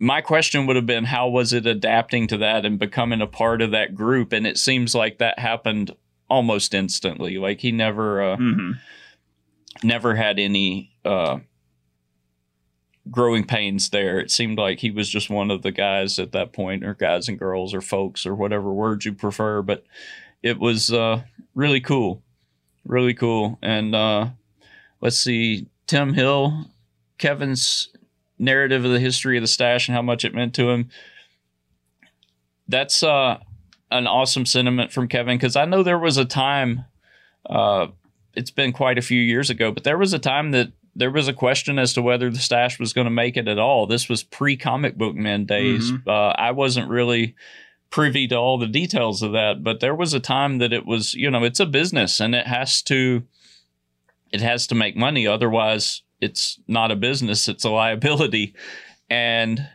my 0.00 0.20
question 0.20 0.66
would 0.66 0.74
have 0.74 0.86
been 0.86 1.04
how 1.04 1.28
was 1.28 1.52
it 1.52 1.64
adapting 1.64 2.26
to 2.26 2.38
that 2.38 2.66
and 2.66 2.76
becoming 2.80 3.20
a 3.20 3.26
part 3.28 3.62
of 3.62 3.70
that 3.70 3.94
group 3.94 4.32
and 4.32 4.46
it 4.46 4.58
seems 4.58 4.94
like 4.94 5.18
that 5.18 5.38
happened 5.38 5.94
almost 6.28 6.74
instantly 6.74 7.38
like 7.38 7.60
he 7.60 7.70
never 7.70 8.20
uh, 8.20 8.36
hmm 8.36 8.72
never 9.82 10.14
had 10.14 10.38
any 10.38 10.90
uh 11.04 11.38
growing 13.10 13.44
pains 13.44 13.90
there. 13.90 14.18
It 14.18 14.30
seemed 14.30 14.58
like 14.58 14.78
he 14.78 14.90
was 14.90 15.08
just 15.08 15.30
one 15.30 15.50
of 15.50 15.62
the 15.62 15.72
guys 15.72 16.18
at 16.18 16.32
that 16.32 16.52
point 16.52 16.84
or 16.84 16.94
guys 16.94 17.28
and 17.28 17.38
girls 17.38 17.74
or 17.74 17.80
folks 17.80 18.24
or 18.24 18.34
whatever 18.34 18.72
words 18.72 19.04
you 19.04 19.12
prefer 19.12 19.60
but 19.60 19.84
it 20.42 20.58
was 20.58 20.92
uh 20.92 21.22
really 21.54 21.80
cool. 21.80 22.22
Really 22.86 23.14
cool. 23.14 23.58
And 23.62 23.94
uh 23.94 24.28
let's 25.00 25.18
see 25.18 25.66
tim 25.86 26.14
hill 26.14 26.66
kevin's 27.18 27.90
narrative 28.38 28.84
of 28.84 28.92
the 28.92 29.00
history 29.00 29.36
of 29.36 29.42
the 29.42 29.48
stash 29.48 29.88
and 29.88 29.94
how 29.94 30.02
much 30.02 30.24
it 30.24 30.34
meant 30.34 30.54
to 30.54 30.70
him. 30.70 30.90
That's 32.68 33.02
uh, 33.02 33.38
an 33.90 34.06
awesome 34.06 34.46
sentiment 34.46 34.92
from 34.92 35.08
Kevin 35.08 35.36
because 35.36 35.56
I 35.56 35.64
know 35.64 35.82
there 35.82 35.98
was 35.98 36.16
a 36.16 36.24
time, 36.24 36.84
uh, 37.48 37.88
it's 38.34 38.50
been 38.50 38.72
quite 38.72 38.98
a 38.98 39.02
few 39.02 39.20
years 39.20 39.50
ago, 39.50 39.70
but 39.70 39.84
there 39.84 39.98
was 39.98 40.12
a 40.12 40.18
time 40.18 40.50
that 40.52 40.72
there 40.96 41.10
was 41.10 41.28
a 41.28 41.32
question 41.32 41.78
as 41.78 41.92
to 41.94 42.02
whether 42.02 42.30
the 42.30 42.38
stash 42.38 42.78
was 42.78 42.92
going 42.92 43.06
to 43.06 43.10
make 43.10 43.36
it 43.36 43.48
at 43.48 43.58
all. 43.58 43.86
This 43.86 44.08
was 44.08 44.22
pre 44.22 44.56
comic 44.56 44.96
book 44.96 45.14
men 45.14 45.44
days. 45.44 45.90
Mhm. 45.90 46.06
Uh, 46.06 46.34
I 46.38 46.52
wasn't 46.52 46.88
really 46.88 47.34
privy 47.90 48.26
to 48.28 48.36
all 48.36 48.58
the 48.58 48.66
details 48.66 49.22
of 49.22 49.32
that, 49.32 49.62
but 49.62 49.80
there 49.80 49.94
was 49.94 50.14
a 50.14 50.20
time 50.20 50.58
that 50.58 50.72
it 50.72 50.84
was, 50.84 51.14
you 51.14 51.30
know, 51.30 51.44
it's 51.44 51.60
a 51.60 51.66
business 51.66 52.20
and 52.20 52.34
it 52.34 52.46
has 52.46 52.82
to, 52.82 53.22
it 54.32 54.40
has 54.40 54.66
to 54.68 54.74
make 54.74 54.96
money. 54.96 55.26
Otherwise, 55.26 56.02
it's 56.20 56.58
not 56.66 56.90
a 56.90 56.96
business; 56.96 57.48
it's 57.48 57.64
a 57.64 57.70
liability, 57.70 58.54
and 59.10 59.68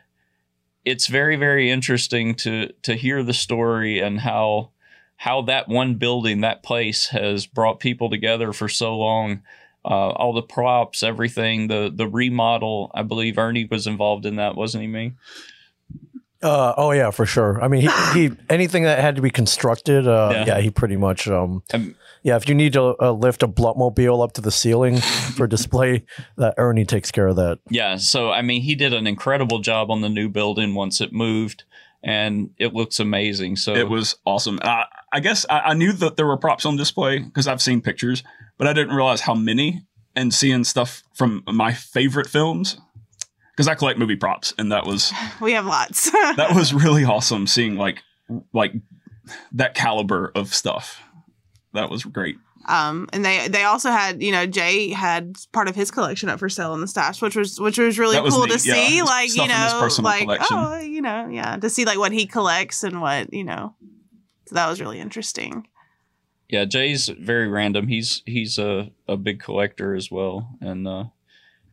it's 0.86 1.08
very, 1.08 1.36
very 1.36 1.70
interesting 1.70 2.34
to 2.36 2.72
to 2.82 2.96
hear 2.96 3.24
the 3.24 3.34
story 3.34 4.00
and 4.00 4.20
how 4.22 4.72
how 5.18 5.42
that 5.44 5.68
one 5.68 5.96
building, 5.96 6.42
that 6.42 6.64
place, 6.64 7.08
has 7.08 7.46
brought 7.46 7.80
people 7.80 8.10
together 8.10 8.54
for 8.54 8.70
so 8.70 8.98
long. 8.98 9.42
Uh, 9.86 10.10
all 10.10 10.34
the 10.34 10.42
props, 10.42 11.04
everything, 11.04 11.68
the 11.68 11.92
the 11.94 12.08
remodel. 12.08 12.92
I 12.94 13.04
believe 13.04 13.38
Ernie 13.38 13.68
was 13.70 13.88
involved 13.88 14.26
in 14.26 14.36
that, 14.36 14.56
wasn't 14.56 14.82
he? 14.82 14.88
Me. 14.88 15.14
Uh, 16.42 16.74
oh 16.78 16.92
yeah, 16.92 17.12
for 17.12 17.26
sure. 17.26 17.62
I 17.62 17.68
mean, 17.68 17.82
he, 17.82 17.90
he 18.30 18.32
anything 18.50 18.84
that 18.84 19.00
had 19.00 19.16
to 19.18 19.22
be 19.22 19.30
constructed, 19.30 20.08
uh, 20.08 20.30
Yeah. 20.34 20.46
yeah. 20.46 20.60
he 20.62 20.70
pretty 20.70 20.98
much. 20.98 21.28
Um, 21.28 21.64
Um, 21.74 21.96
yeah, 22.22 22.36
if 22.36 22.50
you 22.50 22.56
need 22.56 22.74
to 22.74 22.96
uh, 23.02 23.12
lift 23.14 23.44
a 23.44 23.48
Bluntmobile 23.48 24.22
up 24.22 24.34
to 24.34 24.42
the 24.42 24.52
ceiling 24.52 24.98
for 25.38 25.48
display, 25.48 26.04
that 26.38 26.54
Ernie 26.58 26.84
takes 26.86 27.12
care 27.12 27.28
of 27.28 27.38
that. 27.38 27.60
Yeah, 27.70 27.96
so 27.96 28.30
I 28.32 28.42
mean, 28.42 28.62
he 28.62 28.76
did 28.76 28.94
an 28.94 29.08
incredible 29.08 29.60
job 29.60 29.90
on 29.90 30.02
the 30.02 30.10
new 30.10 30.28
building 30.28 30.76
once 30.76 31.00
it 31.00 31.14
moved, 31.14 31.64
and 32.04 32.50
it 32.58 32.74
looks 32.74 33.00
amazing. 33.00 33.56
So 33.56 33.74
It 33.74 33.90
was 33.90 34.16
awesome. 34.26 34.60
I, 34.64 34.84
I 35.14 35.22
guess 35.22 35.46
I, 35.50 35.60
I 35.60 35.74
knew 35.74 35.94
that 35.94 36.18
there 36.18 36.26
were 36.26 36.38
props 36.38 36.66
on 36.66 36.76
display 36.76 37.20
because 37.20 37.48
I've 37.48 37.62
seen 37.62 37.80
pictures, 37.82 38.22
but 38.60 38.68
I 38.68 38.74
didn't 38.74 38.96
realize 38.96 39.22
how 39.22 39.34
many. 39.34 39.82
And 40.16 40.34
seeing 40.34 40.64
stuff 40.66 41.04
from 41.14 41.44
my 41.48 41.72
favorite 41.72 42.28
films, 42.28 42.78
because 43.52 43.68
I 43.68 43.76
collect 43.76 43.98
movie 43.98 44.16
props, 44.16 44.54
and 44.58 44.72
that 44.72 44.86
was 44.86 45.14
We 45.42 45.54
have 45.54 45.66
lots. 45.66 46.12
that 46.12 46.54
was 46.54 46.74
really 46.74 47.06
awesome. 47.06 47.48
Seeing 47.48 47.78
like 47.78 48.04
like 48.54 48.74
that 49.54 49.76
caliber 49.76 50.32
of 50.36 50.54
stuff, 50.54 51.02
that 51.74 51.90
was 51.90 52.04
great. 52.04 52.38
um, 52.68 53.08
and 53.14 53.24
they 53.24 53.48
they 53.48 53.64
also 53.64 53.92
had 53.92 54.22
you 54.22 54.32
know 54.32 54.46
Jay 54.46 54.90
had 54.90 55.36
part 55.54 55.70
of 55.70 55.76
his 55.76 55.90
collection 55.90 56.28
up 56.28 56.40
for 56.40 56.50
sale 56.50 56.74
in 56.74 56.82
the 56.82 56.88
stash, 56.88 57.22
which 57.22 57.36
was 57.36 57.60
which 57.60 57.78
was 57.78 57.98
really 57.98 58.20
was 58.20 58.34
cool 58.34 58.46
neat, 58.46 58.60
to 58.60 58.68
yeah. 58.68 58.88
see. 58.88 59.04
Like 59.04 59.34
you 59.34 59.48
know, 59.48 59.90
like 60.02 60.22
collection. 60.24 60.58
oh, 60.58 60.80
you 60.80 61.02
know, 61.02 61.28
yeah, 61.28 61.56
to 61.58 61.70
see 61.70 61.86
like 61.86 62.00
what 62.00 62.12
he 62.12 62.26
collects 62.26 62.84
and 62.84 63.00
what 63.00 63.32
you 63.32 63.44
know. 63.44 63.76
So 64.48 64.56
that 64.56 64.68
was 64.68 64.82
really 64.82 65.00
interesting. 65.00 65.68
Yeah, 66.50 66.66
Jay's 66.66 67.08
very 67.10 67.48
random. 67.48 67.88
He's 67.88 68.24
he's 68.26 68.58
a, 68.58 68.92
a 69.08 69.16
big 69.16 69.40
collector 69.40 69.96
as 69.96 70.10
well, 70.10 70.58
and 70.60 70.88
uh, 70.88 71.06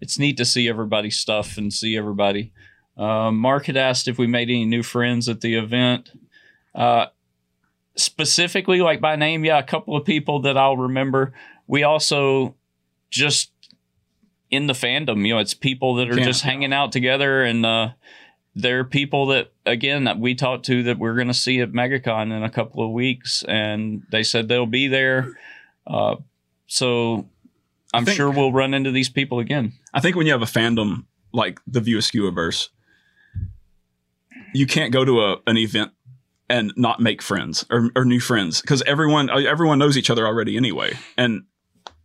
it's 0.00 0.18
neat 0.18 0.36
to 0.36 0.44
see 0.44 0.68
everybody's 0.68 1.18
stuff 1.18 1.56
and 1.56 1.72
see 1.72 1.96
everybody. 1.96 2.52
Uh, 2.96 3.30
Mark 3.30 3.66
had 3.66 3.76
asked 3.76 4.06
if 4.06 4.18
we 4.18 4.26
made 4.26 4.48
any 4.48 4.66
new 4.66 4.82
friends 4.82 5.28
at 5.28 5.40
the 5.40 5.54
event. 5.54 6.10
Uh, 6.74 7.06
specifically, 7.96 8.82
like 8.82 9.00
by 9.00 9.16
name, 9.16 9.44
yeah, 9.44 9.58
a 9.58 9.62
couple 9.62 9.96
of 9.96 10.04
people 10.04 10.42
that 10.42 10.58
I'll 10.58 10.76
remember. 10.76 11.32
We 11.66 11.82
also 11.82 12.54
just 13.10 13.50
in 14.50 14.66
the 14.66 14.74
fandom, 14.74 15.26
you 15.26 15.34
know, 15.34 15.40
it's 15.40 15.54
people 15.54 15.94
that 15.96 16.10
are 16.10 16.16
just 16.16 16.42
hanging 16.42 16.74
out 16.74 16.92
together, 16.92 17.42
and 17.42 17.64
uh, 18.56 18.60
they're 18.60 18.84
people 18.84 19.26
that 19.26 19.52
again 19.64 20.04
that 20.04 20.18
we 20.18 20.34
talked 20.34 20.66
to 20.66 20.82
that 20.84 20.98
we're 20.98 21.14
going 21.14 21.28
to 21.28 21.34
see 21.34 21.60
at 21.60 21.72
MegaCon 21.72 22.36
in 22.36 22.42
a 22.42 22.50
couple 22.50 22.84
of 22.84 22.90
weeks, 22.90 23.44
and 23.46 24.02
they 24.10 24.22
said 24.22 24.48
they'll 24.48 24.66
be 24.66 24.88
there. 24.88 25.38
Uh, 25.86 26.16
so 26.66 27.28
I'm 27.92 28.04
think- 28.04 28.16
sure 28.16 28.30
we'll 28.30 28.52
run 28.52 28.74
into 28.74 28.90
these 28.90 29.08
people 29.08 29.38
again. 29.38 29.72
I 29.94 30.00
think 30.00 30.16
when 30.16 30.26
you 30.26 30.32
have 30.32 30.42
a 30.42 30.46
fandom 30.46 31.04
like 31.32 31.60
the 31.66 31.80
View 31.80 31.98
Askewniverse, 31.98 32.68
you 34.54 34.66
can't 34.66 34.92
go 34.92 35.04
to 35.04 35.20
a, 35.20 35.36
an 35.46 35.56
event 35.56 35.92
and 36.48 36.72
not 36.76 37.00
make 37.00 37.22
friends 37.22 37.64
or, 37.70 37.90
or 37.96 38.04
new 38.04 38.20
friends 38.20 38.60
because 38.60 38.82
everyone 38.82 39.28
everyone 39.30 39.78
knows 39.78 39.96
each 39.96 40.10
other 40.10 40.26
already 40.26 40.56
anyway. 40.56 40.92
And 41.16 41.44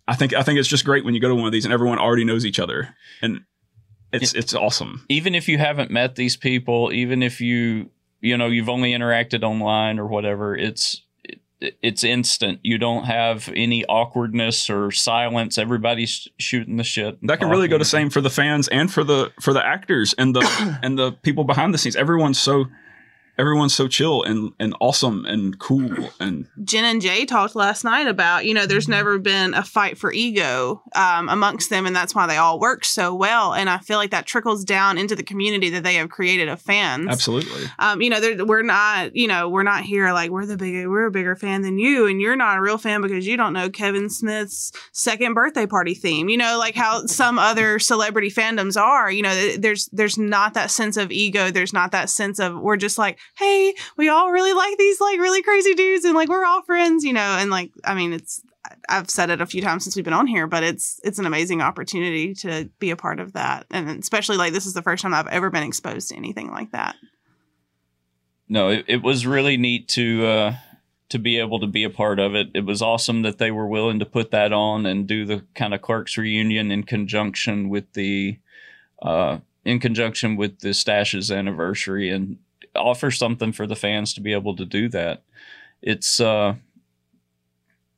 I 0.07 0.15
think 0.15 0.33
I 0.33 0.43
think 0.43 0.59
it's 0.59 0.67
just 0.67 0.83
great 0.83 1.05
when 1.05 1.13
you 1.13 1.21
go 1.21 1.29
to 1.29 1.35
one 1.35 1.45
of 1.45 1.51
these 1.51 1.65
and 1.65 1.73
everyone 1.73 1.99
already 1.99 2.25
knows 2.25 2.45
each 2.45 2.59
other, 2.59 2.95
and 3.21 3.41
it's 4.13 4.33
it's 4.33 4.53
awesome. 4.53 5.05
even 5.09 5.35
if 5.35 5.47
you 5.47 5.57
haven't 5.57 5.91
met 5.91 6.15
these 6.15 6.35
people, 6.35 6.91
even 6.93 7.23
if 7.23 7.41
you 7.41 7.89
you 8.21 8.37
know 8.37 8.47
you've 8.47 8.69
only 8.69 8.91
interacted 8.91 9.43
online 9.43 9.99
or 9.99 10.07
whatever, 10.07 10.55
it's 10.55 11.03
it, 11.23 11.77
it's 11.81 12.03
instant. 12.03 12.59
You 12.63 12.77
don't 12.77 13.05
have 13.05 13.49
any 13.55 13.85
awkwardness 13.85 14.69
or 14.69 14.91
silence. 14.91 15.57
Everybody's 15.57 16.27
shooting 16.37 16.77
the 16.77 16.83
shit. 16.83 17.19
That 17.27 17.39
can 17.39 17.49
really 17.49 17.67
go 17.67 17.77
the 17.77 17.85
same 17.85 18.09
for 18.09 18.21
the 18.21 18.29
fans 18.29 18.67
and 18.67 18.91
for 18.91 19.03
the 19.03 19.31
for 19.39 19.53
the 19.53 19.65
actors 19.65 20.13
and 20.17 20.35
the 20.35 20.79
and 20.83 20.97
the 20.97 21.11
people 21.11 21.43
behind 21.43 21.73
the 21.73 21.77
scenes. 21.77 21.95
Everyone's 21.95 22.39
so 22.39 22.65
everyone's 23.37 23.73
so 23.73 23.87
chill 23.87 24.23
and 24.23 24.51
and 24.59 24.75
awesome 24.79 25.25
and 25.25 25.57
cool 25.59 26.09
and 26.19 26.47
Jen 26.63 26.85
and 26.85 27.01
Jay 27.01 27.25
talked 27.25 27.55
last 27.55 27.83
night 27.83 28.07
about, 28.07 28.45
you 28.45 28.53
know, 28.53 28.65
there's 28.65 28.87
never 28.87 29.17
been 29.17 29.53
a 29.53 29.63
fight 29.63 29.97
for 29.97 30.11
ego 30.11 30.81
um, 30.95 31.29
amongst 31.29 31.69
them, 31.69 31.85
and 31.85 31.95
that's 31.95 32.13
why 32.13 32.27
they 32.27 32.37
all 32.37 32.59
work 32.59 32.85
so 32.85 33.13
well. 33.13 33.53
And 33.53 33.69
I 33.69 33.77
feel 33.79 33.97
like 33.97 34.11
that 34.11 34.25
trickles 34.25 34.63
down 34.63 34.97
into 34.97 35.15
the 35.15 35.23
community 35.23 35.69
that 35.71 35.83
they 35.83 35.95
have 35.95 36.09
created 36.09 36.49
of 36.49 36.61
fans. 36.61 37.07
absolutely. 37.09 37.65
Um, 37.79 38.01
you 38.01 38.09
know, 38.09 38.45
we're 38.45 38.61
not, 38.61 39.15
you 39.15 39.27
know, 39.27 39.49
we're 39.49 39.63
not 39.63 39.83
here 39.83 40.11
like 40.13 40.29
we're 40.29 40.45
the 40.45 40.57
big, 40.57 40.87
we're 40.87 41.05
a 41.05 41.11
bigger 41.11 41.35
fan 41.35 41.61
than 41.61 41.79
you, 41.79 42.07
and 42.07 42.21
you're 42.21 42.35
not 42.35 42.57
a 42.57 42.61
real 42.61 42.77
fan 42.77 43.01
because 43.01 43.25
you 43.25 43.37
don't 43.37 43.53
know 43.53 43.69
Kevin 43.69 44.09
Smith's 44.09 44.71
second 44.91 45.33
birthday 45.33 45.65
party 45.65 45.93
theme. 45.93 46.29
You 46.29 46.37
know, 46.37 46.57
like 46.59 46.75
how 46.75 47.05
some 47.05 47.39
other 47.39 47.79
celebrity 47.79 48.29
fandoms 48.29 48.79
are. 48.79 49.11
You 49.11 49.23
know, 49.23 49.57
there's 49.57 49.87
there's 49.91 50.17
not 50.17 50.53
that 50.53 50.71
sense 50.71 50.97
of 50.97 51.11
ego. 51.11 51.51
There's 51.51 51.73
not 51.73 51.91
that 51.91 52.09
sense 52.09 52.39
of 52.39 52.59
we're 52.59 52.77
just 52.77 52.97
like, 52.97 53.17
hey, 53.37 53.73
we 53.97 54.09
all 54.09 54.31
really 54.31 54.53
like 54.53 54.77
these 54.77 54.99
like 54.99 55.19
really 55.19 55.41
crazy 55.41 55.73
dudes, 55.73 56.05
and 56.05 56.15
like 56.15 56.29
we're 56.29 56.45
all 56.45 56.61
friends. 56.63 57.03
You 57.03 57.13
know, 57.13 57.37
and 57.39 57.49
like 57.49 57.71
I 57.83 57.93
mean, 57.93 58.13
it's 58.13 58.41
I've 58.89 59.09
said 59.09 59.29
it 59.29 59.41
a 59.41 59.45
few 59.45 59.61
times 59.61 59.83
since 59.83 59.95
we've 59.95 60.05
been 60.05 60.13
on 60.13 60.27
here, 60.27 60.47
but 60.47 60.63
it's 60.63 60.99
it's 61.03 61.19
an 61.19 61.25
amazing 61.25 61.61
opportunity 61.61 62.33
to 62.35 62.69
be 62.79 62.91
a 62.91 62.95
part 62.95 63.19
of 63.19 63.33
that, 63.33 63.65
and 63.71 63.89
especially 63.89 64.37
like 64.37 64.53
this 64.53 64.65
is 64.65 64.73
the 64.73 64.81
first 64.81 65.01
time 65.01 65.13
I've 65.13 65.27
ever 65.27 65.49
been 65.49 65.63
exposed 65.63 66.09
to 66.09 66.15
anything 66.15 66.49
like 66.51 66.71
that. 66.71 66.95
no, 68.47 68.69
it, 68.69 68.85
it 68.87 69.01
was 69.01 69.25
really 69.25 69.57
neat 69.57 69.87
to 69.89 70.25
uh, 70.25 70.55
to 71.09 71.19
be 71.19 71.39
able 71.39 71.59
to 71.59 71.67
be 71.67 71.83
a 71.83 71.89
part 71.89 72.19
of 72.19 72.35
it. 72.35 72.49
It 72.53 72.65
was 72.65 72.81
awesome 72.81 73.21
that 73.23 73.37
they 73.37 73.51
were 73.51 73.67
willing 73.67 73.99
to 73.99 74.05
put 74.05 74.31
that 74.31 74.53
on 74.53 74.85
and 74.85 75.07
do 75.07 75.25
the 75.25 75.43
kind 75.55 75.73
of 75.73 75.81
Clerks 75.81 76.17
reunion 76.17 76.71
in 76.71 76.83
conjunction 76.83 77.69
with 77.69 77.91
the 77.93 78.39
uh, 79.01 79.39
in 79.65 79.79
conjunction 79.79 80.35
with 80.35 80.59
the 80.59 80.69
Stashes 80.69 81.35
anniversary 81.35 82.09
and 82.09 82.37
offer 82.75 83.11
something 83.11 83.51
for 83.51 83.67
the 83.67 83.75
fans 83.75 84.13
to 84.13 84.21
be 84.21 84.33
able 84.33 84.55
to 84.55 84.65
do 84.65 84.89
that. 84.89 85.23
It's 85.81 86.19
uh, 86.19 86.55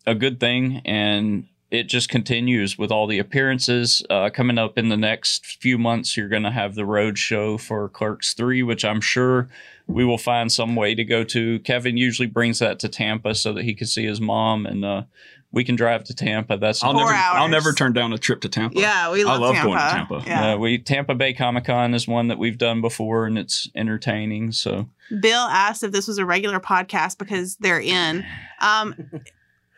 a 0.05 0.15
good 0.15 0.39
thing 0.39 0.81
and 0.85 1.47
it 1.73 1.87
just 1.87 2.07
continues 2.07 2.77
with 2.77 2.91
all 2.91 3.07
the 3.07 3.17
appearances 3.17 4.03
uh, 4.11 4.29
coming 4.29 4.59
up 4.59 4.77
in 4.77 4.89
the 4.89 4.97
next 4.97 5.43
few 5.59 5.79
months. 5.79 6.15
You're 6.15 6.29
going 6.29 6.43
to 6.43 6.51
have 6.51 6.75
the 6.75 6.85
road 6.85 7.17
show 7.17 7.57
for 7.57 7.89
Clerks 7.89 8.35
3, 8.35 8.61
which 8.61 8.85
I'm 8.85 9.01
sure 9.01 9.49
we 9.87 10.05
will 10.05 10.19
find 10.19 10.51
some 10.51 10.75
way 10.75 10.93
to 10.93 11.03
go 11.03 11.23
to. 11.23 11.57
Kevin 11.61 11.97
usually 11.97 12.27
brings 12.27 12.59
that 12.59 12.77
to 12.79 12.89
Tampa 12.89 13.33
so 13.33 13.53
that 13.53 13.63
he 13.63 13.73
can 13.73 13.87
see 13.87 14.05
his 14.05 14.21
mom, 14.21 14.67
and 14.67 14.85
uh, 14.85 15.03
we 15.53 15.63
can 15.63 15.75
drive 15.75 16.03
to 16.05 16.15
Tampa. 16.15 16.57
That's 16.57 16.83
I'll 16.83 16.91
Four 16.93 17.05
never 17.05 17.13
I'll 17.13 17.47
never 17.47 17.71
turn 17.71 17.93
down 17.93 18.11
a 18.11 18.17
trip 18.17 18.41
to 18.41 18.49
Tampa. 18.49 18.79
Yeah, 18.79 19.11
we 19.11 19.23
love 19.23 19.39
I 19.39 19.45
love, 19.45 19.55
love 19.55 19.55
Tampa. 19.55 19.69
going 19.69 19.79
to 19.79 19.93
Tampa. 19.93 20.23
Yeah. 20.27 20.53
uh, 20.53 20.57
we 20.57 20.77
Tampa 20.79 21.15
Bay 21.15 21.33
Comic 21.33 21.65
Con 21.65 21.93
is 21.93 22.07
one 22.07 22.27
that 22.27 22.39
we've 22.39 22.57
done 22.57 22.81
before, 22.81 23.25
and 23.25 23.37
it's 23.37 23.69
entertaining. 23.75 24.51
So 24.51 24.89
Bill 25.21 25.43
asked 25.43 25.83
if 25.83 25.91
this 25.91 26.07
was 26.07 26.17
a 26.17 26.25
regular 26.25 26.59
podcast 26.59 27.19
because 27.19 27.55
they're 27.57 27.79
in. 27.79 28.25
Um, 28.59 28.95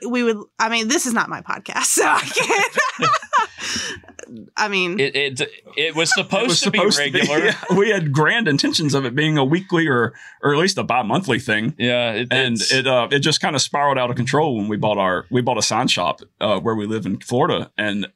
we 0.10 0.24
would. 0.24 0.38
I 0.60 0.70
mean, 0.70 0.88
this 0.88 1.06
is 1.06 1.14
not 1.14 1.30
my 1.30 1.42
podcast, 1.42 1.86
so 1.86 2.04
I 2.06 2.22
can't. 2.22 3.12
I 4.58 4.68
mean, 4.68 5.00
it 5.00 5.16
it, 5.16 5.42
it 5.78 5.96
was 5.96 6.12
supposed, 6.14 6.44
It 6.44 6.48
was 6.48 6.62
to 6.62 6.72
be 6.72 6.80
supposed 6.80 7.00
regular. 7.00 7.38
yeah, 7.46 7.56
we 7.78 7.90
had 7.90 8.12
grand 8.12 8.48
intentions 8.48 8.94
of 8.94 9.06
it 9.06 9.14
being 9.16 9.38
a 9.38 9.46
weekly 9.46 9.88
or 9.88 10.14
or 10.42 10.54
at 10.54 10.60
least 10.60 10.78
a 10.78 10.84
bi-monthly 10.84 11.40
thing. 11.40 11.76
Yeah, 11.78 12.12
it, 12.14 12.28
And 12.32 12.58
it 12.60 12.88
uh, 12.88 13.08
it 13.12 13.20
just 13.20 13.40
kind 13.40 13.56
of 13.56 13.62
spiraled 13.62 13.98
out 13.98 14.10
of 14.10 14.16
control 14.16 14.58
when 14.58 14.68
we 14.68 14.78
bought 14.78 14.98
our 14.98 15.26
we 15.30 15.42
bought 15.42 15.58
a 15.58 15.62
sign 15.62 15.88
shop 15.88 16.22
uh, 16.42 16.60
where 16.60 16.76
we 16.76 16.88
live 16.88 17.06
in 17.06 17.20
Florida, 17.20 17.72
and 17.78 18.08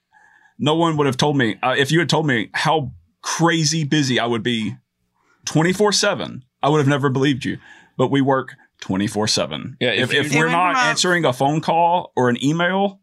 no 0.57 0.75
one 0.75 0.97
would 0.97 1.05
have 1.05 1.17
told 1.17 1.37
me 1.37 1.57
uh, 1.61 1.75
if 1.77 1.91
you 1.91 1.99
had 1.99 2.09
told 2.09 2.25
me 2.25 2.49
how 2.53 2.91
crazy 3.21 3.83
busy 3.83 4.19
I 4.19 4.25
would 4.25 4.43
be 4.43 4.75
twenty 5.45 5.73
four 5.73 5.91
seven. 5.91 6.43
I 6.61 6.69
would 6.69 6.79
have 6.79 6.87
never 6.87 7.09
believed 7.09 7.45
you. 7.45 7.57
But 7.97 8.09
we 8.11 8.21
work 8.21 8.55
twenty 8.79 9.07
four 9.07 9.27
seven. 9.27 9.77
Yeah, 9.79 9.91
if, 9.91 10.13
if 10.13 10.27
if 10.27 10.35
we're 10.35 10.49
not 10.49 10.75
from 10.75 10.85
answering 10.85 11.25
a 11.25 11.33
phone 11.33 11.61
call 11.61 12.11
or 12.15 12.29
an 12.29 12.43
email, 12.43 12.99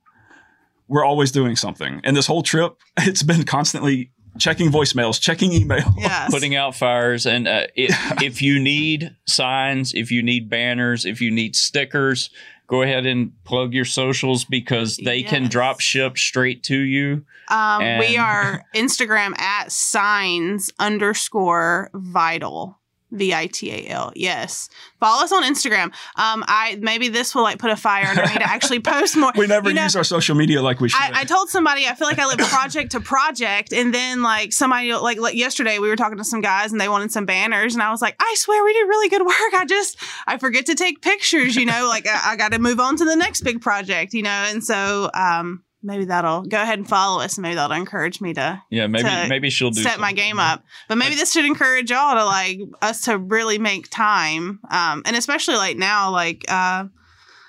we're 0.89 1.05
always 1.05 1.31
doing 1.33 1.57
something. 1.57 2.01
And 2.05 2.17
this 2.17 2.27
whole 2.27 2.43
trip, 2.43 2.77
it's 2.99 3.23
been 3.23 3.45
constantly 3.45 4.13
checking 4.39 4.71
voicemails, 4.71 5.21
checking 5.21 5.53
email. 5.53 5.95
yes. 5.97 6.31
putting 6.31 6.55
out 6.55 6.75
fires 6.75 7.25
and 7.27 7.49
uh, 7.49 7.67
it, 7.75 7.91
if 8.23 8.43
you 8.43 8.61
need 8.61 9.17
signs 9.27 9.95
if 9.95 10.11
you 10.11 10.23
need 10.23 10.51
banners 10.51 11.07
if 11.07 11.23
you 11.23 11.31
need 11.31 11.57
stickers 11.57 12.29
go 12.67 12.83
ahead 12.83 13.07
and 13.07 13.33
plug 13.45 13.73
your 13.73 13.85
socials 13.85 14.45
because 14.45 14.97
they 14.97 15.23
can 15.23 15.49
drop 15.49 15.81
ship 15.81 16.19
straight 16.19 16.63
to 16.65 16.77
you. 16.77 17.25
Um, 17.49 17.99
we 17.99 18.17
are 18.17 18.65
Instagram 18.75 19.39
at 19.39 19.71
signs 19.71 20.71
underscore 20.79 21.91
vital. 21.95 22.79
V 23.13 23.33
I 23.33 23.47
T 23.47 23.71
A 23.71 23.89
L. 23.89 24.13
Yes. 24.17 24.69
Follow 24.99 25.23
us 25.23 25.33
on 25.33 25.45
Instagram. 25.45 25.85
Um, 26.17 26.45
I 26.49 26.79
maybe 26.81 27.09
this 27.09 27.35
will 27.35 27.43
like 27.43 27.59
put 27.59 27.71
a 27.71 27.77
fire 27.77 28.07
under 28.07 28.23
me 28.23 28.35
to 28.35 28.43
actually 28.43 28.81
post 28.81 29.17
more. 29.17 29.33
We 29.37 29.47
never 29.47 29.69
You 29.69 29.75
know, 29.75 29.85
use 29.85 29.97
our 29.97 30.05
social 30.05 30.35
media 30.35 30.63
like 30.63 30.81
we 30.81 30.89
should. 30.89 31.01
I, 31.01 31.21
I 31.21 31.25
told 31.25 31.49
somebody 31.51 31.87
I 31.87 31.95
feel 31.95 32.09
like 32.09 32.19
I 32.19 32.27
live 32.27 32.39
project 32.39 32.93
to 32.93 33.01
project, 33.01 33.73
and 33.73 33.95
then 33.95 34.23
like 34.23 34.53
somebody 34.53 34.93
like, 34.95 35.19
like 35.19 35.35
yesterday 35.37 35.79
we 35.79 35.89
were 35.89 35.97
talking 35.97 36.19
to 36.19 36.25
some 36.25 36.41
guys 36.41 36.73
and 36.73 36.81
they 36.81 36.89
wanted 36.89 37.13
some 37.13 37.27
banners, 37.27 37.75
and 37.75 37.83
I 37.83 37.91
was 37.91 38.03
like, 38.03 38.17
I 38.19 38.35
swear 38.37 38.65
we 38.65 38.73
did 38.73 38.89
really 38.89 39.09
good 39.09 39.23
work. 39.23 39.55
I 39.55 39.65
just 39.69 39.99
I 40.27 40.39
forget 40.39 40.67
to 40.67 40.75
take 40.75 41.03
pictures, 41.03 41.55
you 41.55 41.67
know, 41.67 41.87
like 41.89 42.07
I, 42.09 42.33
I 42.33 42.37
got 42.37 42.53
to 42.53 42.59
move 42.59 42.81
on 42.81 42.97
to 42.97 43.05
the 43.05 43.17
next 43.17 43.43
big 43.43 43.61
project, 43.61 44.15
you 44.15 44.23
know, 44.23 44.31
and 44.31 44.65
so 44.65 45.11
um 45.15 45.63
maybe 45.87 46.05
that'll 46.05 46.43
go 46.43 46.61
ahead 46.61 46.79
and 46.79 46.89
follow 46.89 47.23
us, 47.23 47.39
maybe 47.39 47.55
that'll 47.55 47.77
encourage 47.77 48.21
me 48.21 48.35
to 48.35 48.63
Yeah, 48.71 48.87
maybe 48.87 49.09
To 49.09 49.27
maybe 49.29 49.49
she'll 49.51 49.71
do 49.71 49.81
step 49.81 49.99
my 49.99 50.13
game 50.13 50.39
up. 50.39 50.65
But 50.89 50.99
maybe 50.99 51.15
this 51.15 51.33
should 51.33 51.45
encourage 51.45 51.91
y'all 51.91 52.17
to 52.17 52.25
like 52.25 52.61
us 52.83 53.03
to 53.03 53.17
really 53.17 53.59
make 53.59 53.89
time. 53.91 54.61
Um, 54.71 55.03
and 55.07 55.17
especially 55.17 55.55
like 55.55 55.77
now, 55.77 56.11
like 56.11 56.45
uh 56.49 56.87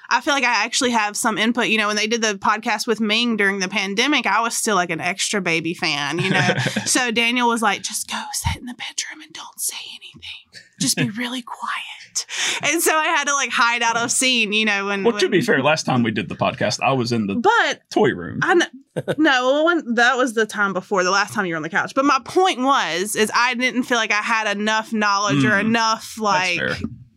I 0.10 0.22
feel 0.22 0.34
like 0.34 0.46
I 0.46 0.64
actually 0.64 0.92
have 0.92 1.18
some 1.18 1.38
input. 1.38 1.68
You 1.68 1.78
know, 1.78 1.88
when 1.88 1.98
they 1.98 2.08
did 2.08 2.22
the 2.22 2.36
podcast 2.36 2.88
with 2.88 3.02
Ming 3.02 3.36
during 3.36 3.60
the 3.60 3.68
pandemic, 3.68 4.26
I 4.26 4.42
was 4.42 4.56
still 4.56 4.76
like 4.76 4.90
an 4.90 5.02
extra 5.02 5.42
baby 5.42 5.74
fan, 5.74 6.20
you 6.20 6.30
know. 6.30 6.48
so 6.86 7.12
Daniel 7.12 7.50
was 7.50 7.62
like, 7.62 7.82
just 7.82 8.10
go 8.10 8.24
sit 8.32 8.56
in 8.56 8.68
the 8.68 8.74
bedroom 8.74 9.22
and 9.22 9.34
don't 9.34 9.60
say 9.60 9.76
anything. 9.90 10.62
Just 10.80 10.98
be 10.98 11.10
really 11.10 11.42
quiet. 11.42 12.26
And 12.64 12.82
so 12.82 12.96
I 12.96 13.06
had 13.06 13.28
to 13.28 13.34
like 13.34 13.52
hide 13.52 13.84
out 13.84 13.98
of 13.98 14.12
scene, 14.12 14.52
you 14.54 14.66
know, 14.66 14.88
when 14.88 15.04
well, 15.04 15.18
to 15.18 15.30
be 15.30 15.42
fair, 15.42 15.62
last 15.62 15.86
time 15.86 16.04
we 16.04 16.12
did 16.12 16.30
the 16.30 16.36
podcast, 16.36 16.82
I 16.82 16.94
was 16.94 17.12
in 17.12 17.28
the 17.28 17.36
But 17.36 17.82
toy 17.92 18.10
room. 18.10 18.40
I 18.42 18.56
kn- 18.60 19.16
no, 19.18 19.64
when, 19.66 19.96
that 19.96 20.18
was 20.18 20.34
the 20.34 20.46
time 20.46 20.74
before 20.74 21.04
the 21.04 21.12
last 21.12 21.34
time 21.34 21.46
you 21.46 21.54
were 21.54 21.58
on 21.58 21.62
the 21.64 21.70
couch. 21.70 21.94
But 21.94 22.06
my 22.06 22.20
point 22.26 22.60
was, 22.60 23.16
is 23.16 23.32
I 23.36 23.54
didn't 23.54 23.84
feel 23.84 23.98
like 23.98 24.12
I 24.12 24.22
had 24.22 24.58
enough 24.58 24.92
knowledge 24.94 25.44
or 25.46 25.52
Mm, 25.52 25.66
enough 25.68 26.18
like. 26.20 26.62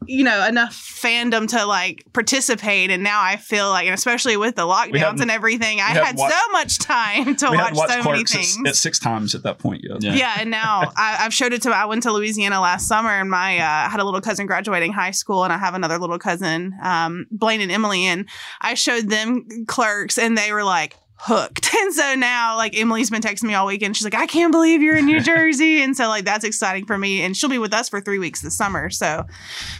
You 0.06 0.24
know 0.24 0.46
enough 0.46 0.72
fandom 0.74 1.48
to 1.48 1.64
like 1.66 2.04
participate. 2.12 2.90
And 2.90 3.02
now 3.02 3.20
I 3.22 3.36
feel 3.36 3.68
like, 3.70 3.86
and 3.86 3.94
especially 3.94 4.36
with 4.36 4.56
the 4.56 4.62
lockdowns 4.66 5.20
and 5.20 5.30
everything, 5.30 5.80
I 5.80 5.84
hadn't 5.84 6.18
watched- 6.18 6.34
so 6.34 6.52
much 6.52 6.78
time 6.78 7.36
to 7.36 7.50
we 7.50 7.56
watch 7.56 7.76
hadn't 7.76 8.02
so 8.04 8.10
many 8.10 8.24
Clerks 8.24 8.34
at, 8.34 8.38
things. 8.40 8.68
at 8.68 8.76
six 8.76 8.98
times 8.98 9.34
at 9.34 9.42
that 9.42 9.58
point 9.58 9.82
yet. 9.88 10.02
Yeah. 10.02 10.14
yeah, 10.14 10.36
and 10.38 10.50
now 10.50 10.90
I, 10.96 11.18
I've 11.20 11.34
showed 11.34 11.52
it 11.52 11.62
to. 11.62 11.70
I 11.70 11.84
went 11.86 12.02
to 12.04 12.12
Louisiana 12.12 12.60
last 12.60 12.88
summer, 12.88 13.10
and 13.10 13.30
my 13.30 13.58
uh, 13.58 13.62
I 13.62 13.88
had 13.88 14.00
a 14.00 14.04
little 14.04 14.20
cousin 14.20 14.46
graduating 14.46 14.92
high 14.92 15.10
school, 15.12 15.44
and 15.44 15.52
I 15.52 15.58
have 15.58 15.74
another 15.74 15.98
little 15.98 16.18
cousin, 16.18 16.74
um, 16.82 17.26
Blaine 17.30 17.60
and 17.60 17.70
Emily, 17.70 18.04
and 18.04 18.26
I 18.60 18.74
showed 18.74 19.08
them 19.08 19.46
Clerks, 19.66 20.18
and 20.18 20.36
they 20.36 20.52
were 20.52 20.64
like 20.64 20.96
hooked. 21.22 21.68
And 21.80 21.94
so 21.94 22.14
now, 22.14 22.56
like 22.56 22.76
Emily's 22.78 23.08
been 23.10 23.22
texting 23.22 23.44
me 23.44 23.54
all 23.54 23.66
weekend. 23.66 23.96
She's 23.96 24.04
like, 24.04 24.14
"I 24.14 24.26
can't 24.26 24.52
believe 24.52 24.82
you're 24.82 24.96
in 24.96 25.06
New 25.06 25.18
Jersey," 25.32 25.82
and 25.82 25.96
so 25.96 26.08
like 26.08 26.24
that's 26.26 26.44
exciting 26.44 26.84
for 26.84 26.98
me. 26.98 27.22
And 27.22 27.34
she'll 27.36 27.48
be 27.48 27.56
with 27.58 27.72
us 27.72 27.88
for 27.88 28.00
three 28.02 28.18
weeks 28.18 28.42
this 28.42 28.54
summer, 28.56 28.90
so 28.90 29.24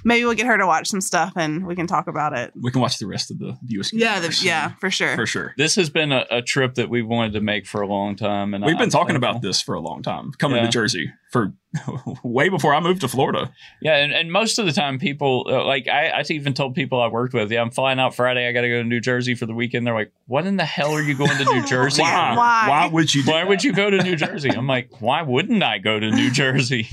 maybe 0.03 0.25
we'll 0.25 0.35
get 0.35 0.47
her 0.47 0.57
to 0.57 0.67
watch 0.67 0.89
some 0.89 1.01
stuff, 1.03 1.35
and 1.37 1.67
we 1.67 1.77
can 1.77 1.87
talk 1.87 2.07
about 2.09 2.37
it. 2.37 2.53
We 2.61 2.71
can 2.71 2.81
watch 2.81 2.99
the 2.99 3.07
rest 3.07 3.31
of 3.31 3.39
the 3.39 3.57
US. 3.69 3.93
Yeah, 3.93 4.19
the, 4.19 4.37
yeah, 4.43 4.71
for 4.81 4.91
sure. 4.91 5.15
for 5.15 5.27
sure. 5.27 5.53
This 5.59 5.75
has 5.77 5.91
been 5.91 6.11
a, 6.11 6.25
a 6.31 6.43
trip 6.43 6.75
that 6.77 6.89
we've 6.89 7.07
wanted 7.07 7.35
to 7.35 7.41
make 7.41 7.67
for 7.67 7.83
a 7.83 7.87
long 7.87 8.17
time, 8.17 8.55
and 8.55 8.65
We've 8.65 8.75
been 8.77 8.85
I'm 8.85 8.91
talking 8.91 9.17
about 9.17 9.43
this 9.43 9.61
for 9.61 9.75
a 9.75 9.81
long 9.81 10.03
time. 10.03 10.33
Coming 10.39 10.57
Yeah. 10.57 10.65
to 10.65 10.71
Jersey 10.71 11.13
for 11.31 11.53
way 12.25 12.49
before 12.49 12.75
I 12.75 12.81
moved 12.81 13.03
to 13.03 13.09
Florida. 13.09 13.53
Yeah, 13.81 13.97
and, 13.97 14.13
and 14.13 14.33
most 14.33 14.59
of 14.59 14.67
the 14.67 14.73
time, 14.73 14.99
people 14.99 15.47
uh, 15.49 15.65
like 15.65 15.87
I, 15.89 16.09
I 16.09 16.25
even 16.31 16.53
told 16.53 16.75
people 16.75 17.01
I 17.01 17.09
worked 17.09 17.33
with, 17.33 17.51
yeah, 17.51 17.61
I'm 17.61 17.71
flying 17.71 18.01
out 18.01 18.15
Friday. 18.15 18.49
I 18.49 18.53
got 18.53 18.63
to 18.63 18.69
go 18.69 18.83
to 18.83 18.85
New 18.85 19.01
Jersey 19.01 19.35
for 19.35 19.47
the 19.47 19.55
weekend. 19.55 19.87
They're 19.87 19.95
like, 19.95 20.13
"What 20.27 20.47
in 20.47 20.57
the 20.57 20.65
hell 20.65 20.93
are 20.93 21.03
you 21.03 21.15
going 21.15 21.37
to 21.37 21.45
New 21.45 21.67
Jersey? 21.67 22.03
Why? 22.03 22.35
Why? 22.37 22.69
Why 22.69 22.87
would 22.89 23.15
you? 23.15 23.23
Why 23.25 23.41
that? 23.41 23.49
would 23.49 23.63
you 23.65 23.73
go 23.73 23.89
to 23.91 24.03
New 24.03 24.17
Jersey?" 24.17 24.51
I'm 24.51 24.67
like, 24.67 25.01
"Why 25.01 25.23
wouldn't 25.23 25.63
I 25.63 25.79
go 25.79 26.01
to 26.01 26.11
New 26.11 26.31
Jersey?" 26.33 26.89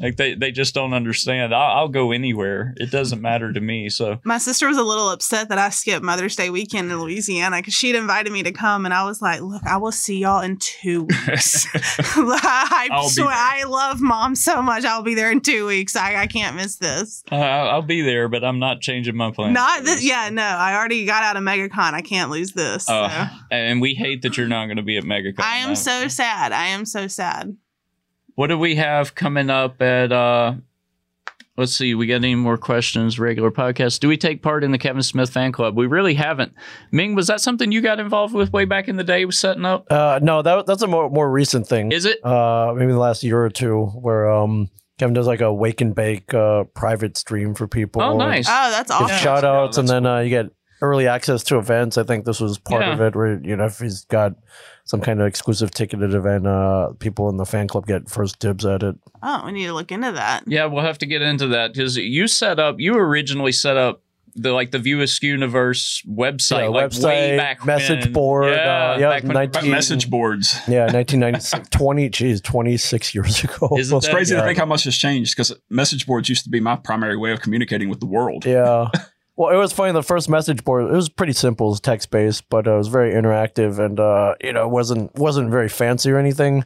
Like 0.00 0.16
they, 0.16 0.34
they 0.34 0.50
just 0.50 0.74
don't 0.74 0.92
understand. 0.92 1.54
I'll, 1.54 1.76
I'll 1.78 1.88
go 1.88 2.10
anywhere. 2.12 2.74
It 2.76 2.90
doesn't 2.90 3.20
matter 3.22 3.52
to 3.52 3.60
me. 3.60 3.88
So 3.88 4.18
My 4.24 4.38
sister 4.38 4.66
was 4.68 4.76
a 4.76 4.82
little 4.82 5.08
upset 5.10 5.48
that 5.50 5.58
I 5.58 5.68
skipped 5.70 6.04
Mother's 6.04 6.34
Day 6.36 6.50
weekend 6.50 6.90
in 6.90 7.00
Louisiana 7.00 7.58
because 7.58 7.74
she'd 7.74 7.94
invited 7.94 8.32
me 8.32 8.42
to 8.42 8.52
come, 8.52 8.84
and 8.84 8.92
I 8.94 9.04
was 9.04 9.22
like, 9.22 9.40
"Look, 9.40 9.62
I 9.64 9.76
will 9.76 9.92
see 9.92 10.18
y'all 10.18 10.40
in 10.42 10.58
two 10.58 11.04
weeks. 11.04 11.66
I, 12.16 12.88
I'll 12.90 13.08
swear. 13.08 13.28
I 13.30 13.64
love 13.64 14.00
mom 14.00 14.34
so 14.34 14.62
much. 14.62 14.84
I'll 14.84 15.02
be 15.02 15.14
there 15.14 15.30
in 15.30 15.40
two 15.40 15.66
weeks. 15.66 15.96
I, 15.96 16.16
I 16.16 16.26
can't 16.26 16.56
miss 16.56 16.76
this. 16.76 17.22
uh, 17.30 17.36
I'll 17.36 17.82
be 17.82 18.02
there, 18.02 18.28
but 18.28 18.44
I'm 18.44 18.58
not 18.58 18.80
changing 18.80 19.16
my 19.16 19.30
plans. 19.30 19.54
Not 19.54 19.84
this. 19.84 20.02
Yeah, 20.04 20.28
no. 20.30 20.42
I 20.42 20.74
already 20.74 21.04
got 21.06 21.22
out 21.22 21.36
of 21.36 21.42
MegaCon. 21.42 21.92
I 21.94 22.02
can't 22.02 22.30
lose 22.30 22.52
this. 22.52 22.86
so. 22.86 22.94
Uh, 22.94 23.28
and 23.50 23.80
we 23.80 23.94
hate 23.94 24.22
that 24.22 24.36
you're 24.36 24.48
not 24.48 24.66
going 24.66 24.76
to 24.76 24.82
be 24.82 24.96
at 24.96 25.04
MegaCon. 25.04 25.40
I 25.40 25.58
am 25.58 25.72
Uh, 25.72 25.76
so 25.76 26.08
sad. 26.08 26.52
I 26.52 26.66
am 26.66 26.84
so 26.84 27.06
sad. 27.06 27.56
What 28.34 28.48
do 28.48 28.58
we 28.58 28.74
have 28.76 29.14
coming 29.14 29.50
up 29.50 29.80
at 29.80 30.12
uh 30.12 30.54
let's 31.56 31.72
see, 31.72 31.94
we 31.94 32.06
got 32.06 32.16
any 32.16 32.34
more 32.34 32.56
questions, 32.58 33.18
regular 33.18 33.50
podcast. 33.50 34.00
Do 34.00 34.08
we 34.08 34.16
take 34.16 34.42
part 34.42 34.64
in 34.64 34.72
the 34.72 34.78
Kevin 34.78 35.02
Smith 35.02 35.30
fan 35.30 35.52
club? 35.52 35.76
We 35.76 35.86
really 35.86 36.14
haven't. 36.14 36.52
Ming, 36.90 37.14
was 37.14 37.28
that 37.28 37.40
something 37.40 37.70
you 37.70 37.80
got 37.80 38.00
involved 38.00 38.34
with 38.34 38.52
way 38.52 38.64
back 38.64 38.88
in 38.88 38.96
the 38.96 39.04
day 39.04 39.24
with 39.24 39.36
setting 39.36 39.64
up? 39.64 39.86
Uh, 39.90 40.18
no, 40.22 40.42
that 40.42 40.66
that's 40.66 40.82
a 40.82 40.86
more 40.88 41.08
more 41.10 41.30
recent 41.30 41.66
thing. 41.66 41.92
Is 41.92 42.04
it? 42.06 42.24
uh, 42.24 42.74
maybe 42.76 42.92
the 42.92 42.98
last 42.98 43.22
year 43.22 43.42
or 43.42 43.50
two, 43.50 43.84
where 43.86 44.30
um, 44.30 44.68
Kevin 44.98 45.14
does 45.14 45.26
like 45.28 45.40
a 45.40 45.52
wake 45.52 45.80
and 45.80 45.94
bake 45.94 46.34
uh, 46.34 46.64
private 46.74 47.16
stream 47.16 47.54
for 47.54 47.68
people. 47.68 48.02
Oh, 48.02 48.16
nice. 48.16 48.48
Oh, 48.48 48.70
that's 48.70 48.90
Get 48.90 49.00
awesome. 49.02 49.16
shout 49.18 49.44
outs, 49.44 49.76
Yeah, 49.76 49.80
and 49.82 49.88
then 49.88 50.06
uh, 50.06 50.18
you 50.20 50.30
get 50.30 50.46
early 50.82 51.06
access 51.08 51.42
to 51.44 51.58
events. 51.58 51.96
I 51.98 52.02
think 52.04 52.24
this 52.24 52.40
was 52.40 52.58
part 52.58 52.82
Yeah. 52.82 52.92
of 52.94 53.00
it, 53.00 53.14
where 53.16 53.40
you 53.42 53.56
know 53.56 53.64
if 53.66 53.78
he's 53.78 54.04
got 54.06 54.34
some 54.84 55.00
kind 55.00 55.20
of 55.20 55.26
exclusive 55.26 55.70
ticketed 55.70 56.12
event, 56.14 56.46
uh, 56.46 56.88
people 56.98 57.28
in 57.30 57.36
the 57.38 57.46
fan 57.46 57.66
club 57.68 57.86
get 57.86 58.10
first 58.10 58.38
dibs 58.38 58.66
at 58.66 58.82
it. 58.82 58.96
Oh, 59.22 59.42
we 59.46 59.52
need 59.52 59.66
to 59.66 59.72
look 59.72 59.90
into 59.90 60.12
that. 60.12 60.44
Yeah, 60.46 60.66
we'll 60.66 60.82
have 60.84 60.98
to 60.98 61.06
get 61.06 61.22
into 61.22 61.48
that 61.48 61.72
because 61.72 61.96
you 61.96 62.26
set 62.28 62.58
up, 62.58 62.76
you 62.78 62.94
originally 62.94 63.52
set 63.52 63.76
up 63.78 64.02
the 64.36 64.50
like 64.52 64.72
the 64.72 64.80
View 64.80 65.00
Askew 65.00 65.30
Universe 65.30 66.02
website, 66.10 66.62
Yeah, 66.62 66.66
like 66.68 66.90
way 66.90 66.98
website, 66.98 67.36
back 67.38 67.64
message 67.64 68.04
when. 68.06 68.12
board, 68.12 68.52
Yeah, 68.52 68.56
uh, 68.94 68.98
yeah, 68.98 69.08
back 69.10 69.22
when- 69.22 69.32
19 69.34 69.70
message 69.70 70.10
boards. 70.10 70.54
Yeah, 70.66 70.86
1996, 70.90 71.68
20, 71.70 72.08
geez, 72.08 72.40
26 72.40 73.14
years 73.14 73.44
ago. 73.44 73.70
Isn't 73.78 73.96
It's 73.96 74.08
crazy 74.08 74.34
Yeah. 74.34 74.40
to 74.40 74.46
think 74.48 74.58
how 74.58 74.66
much 74.66 74.82
has 74.84 74.96
changed 74.96 75.36
because 75.36 75.54
message 75.70 76.04
boards 76.04 76.28
used 76.28 76.42
to 76.44 76.50
be 76.50 76.58
my 76.58 76.74
primary 76.74 77.16
way 77.16 77.30
of 77.30 77.40
communicating 77.42 77.88
with 77.88 78.00
the 78.00 78.06
world. 78.06 78.44
Yeah. 78.44 78.88
Well, 79.36 79.52
it 79.52 79.56
was 79.56 79.72
funny. 79.72 79.92
The 79.92 80.02
first 80.02 80.28
message 80.28 80.62
board 80.64 80.84
it 80.84 80.94
was 80.94 81.08
pretty 81.08 81.32
simple, 81.32 81.66
it 81.66 81.70
was 81.70 81.80
text 81.80 82.10
based, 82.10 82.48
but 82.48 82.68
uh, 82.68 82.74
it 82.74 82.78
was 82.78 82.88
very 82.88 83.12
interactive, 83.12 83.84
and 83.84 83.98
uh, 83.98 84.34
you 84.42 84.52
know, 84.52 84.68
wasn't 84.68 85.14
wasn't 85.16 85.50
very 85.50 85.68
fancy 85.68 86.10
or 86.10 86.18
anything. 86.18 86.64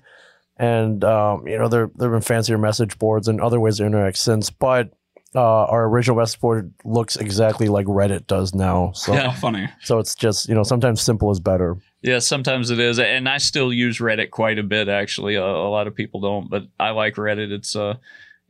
And 0.59 1.03
um, 1.05 1.47
you 1.47 1.57
know, 1.57 1.69
there 1.69 1.91
there've 1.95 2.13
been 2.13 2.21
fancier 2.21 2.59
message 2.59 2.99
boards 2.99 3.29
and 3.29 3.41
other 3.41 3.59
ways 3.61 3.79
to 3.79 3.87
interact 3.87 4.19
since, 4.19 4.51
but 4.51 4.93
uh, 5.35 5.41
our 5.41 5.85
original 5.85 6.17
message 6.17 6.41
board 6.41 6.73
looks 6.85 7.17
exactly 7.17 7.69
like 7.69 7.87
Reddit 7.87 8.27
does 8.27 8.55
now. 8.55 8.93
So 8.93 9.13
Yeah. 9.15 9.33
Funny. 9.33 9.69
so 9.83 9.99
it's 9.99 10.15
just 10.15 10.49
you 10.49 10.55
know 10.55 10.63
sometimes 10.63 11.01
simple 11.01 11.31
is 11.31 11.41
better. 11.41 11.77
Yeah, 12.03 12.19
sometimes 12.21 12.71
it 12.71 12.79
is, 12.79 12.99
and 13.01 13.29
I 13.29 13.39
still 13.39 13.73
use 13.73 13.99
Reddit 13.99 14.31
quite 14.31 14.59
a 14.59 14.63
bit. 14.63 14.89
Actually, 14.89 15.35
a, 15.37 15.45
a 15.45 15.71
lot 15.71 15.87
of 15.87 15.95
people 15.95 16.21
don't, 16.21 16.49
but 16.51 16.65
I 16.79 16.91
like 16.91 17.15
Reddit. 17.17 17.51
It's 17.51 17.75
a 17.75 17.99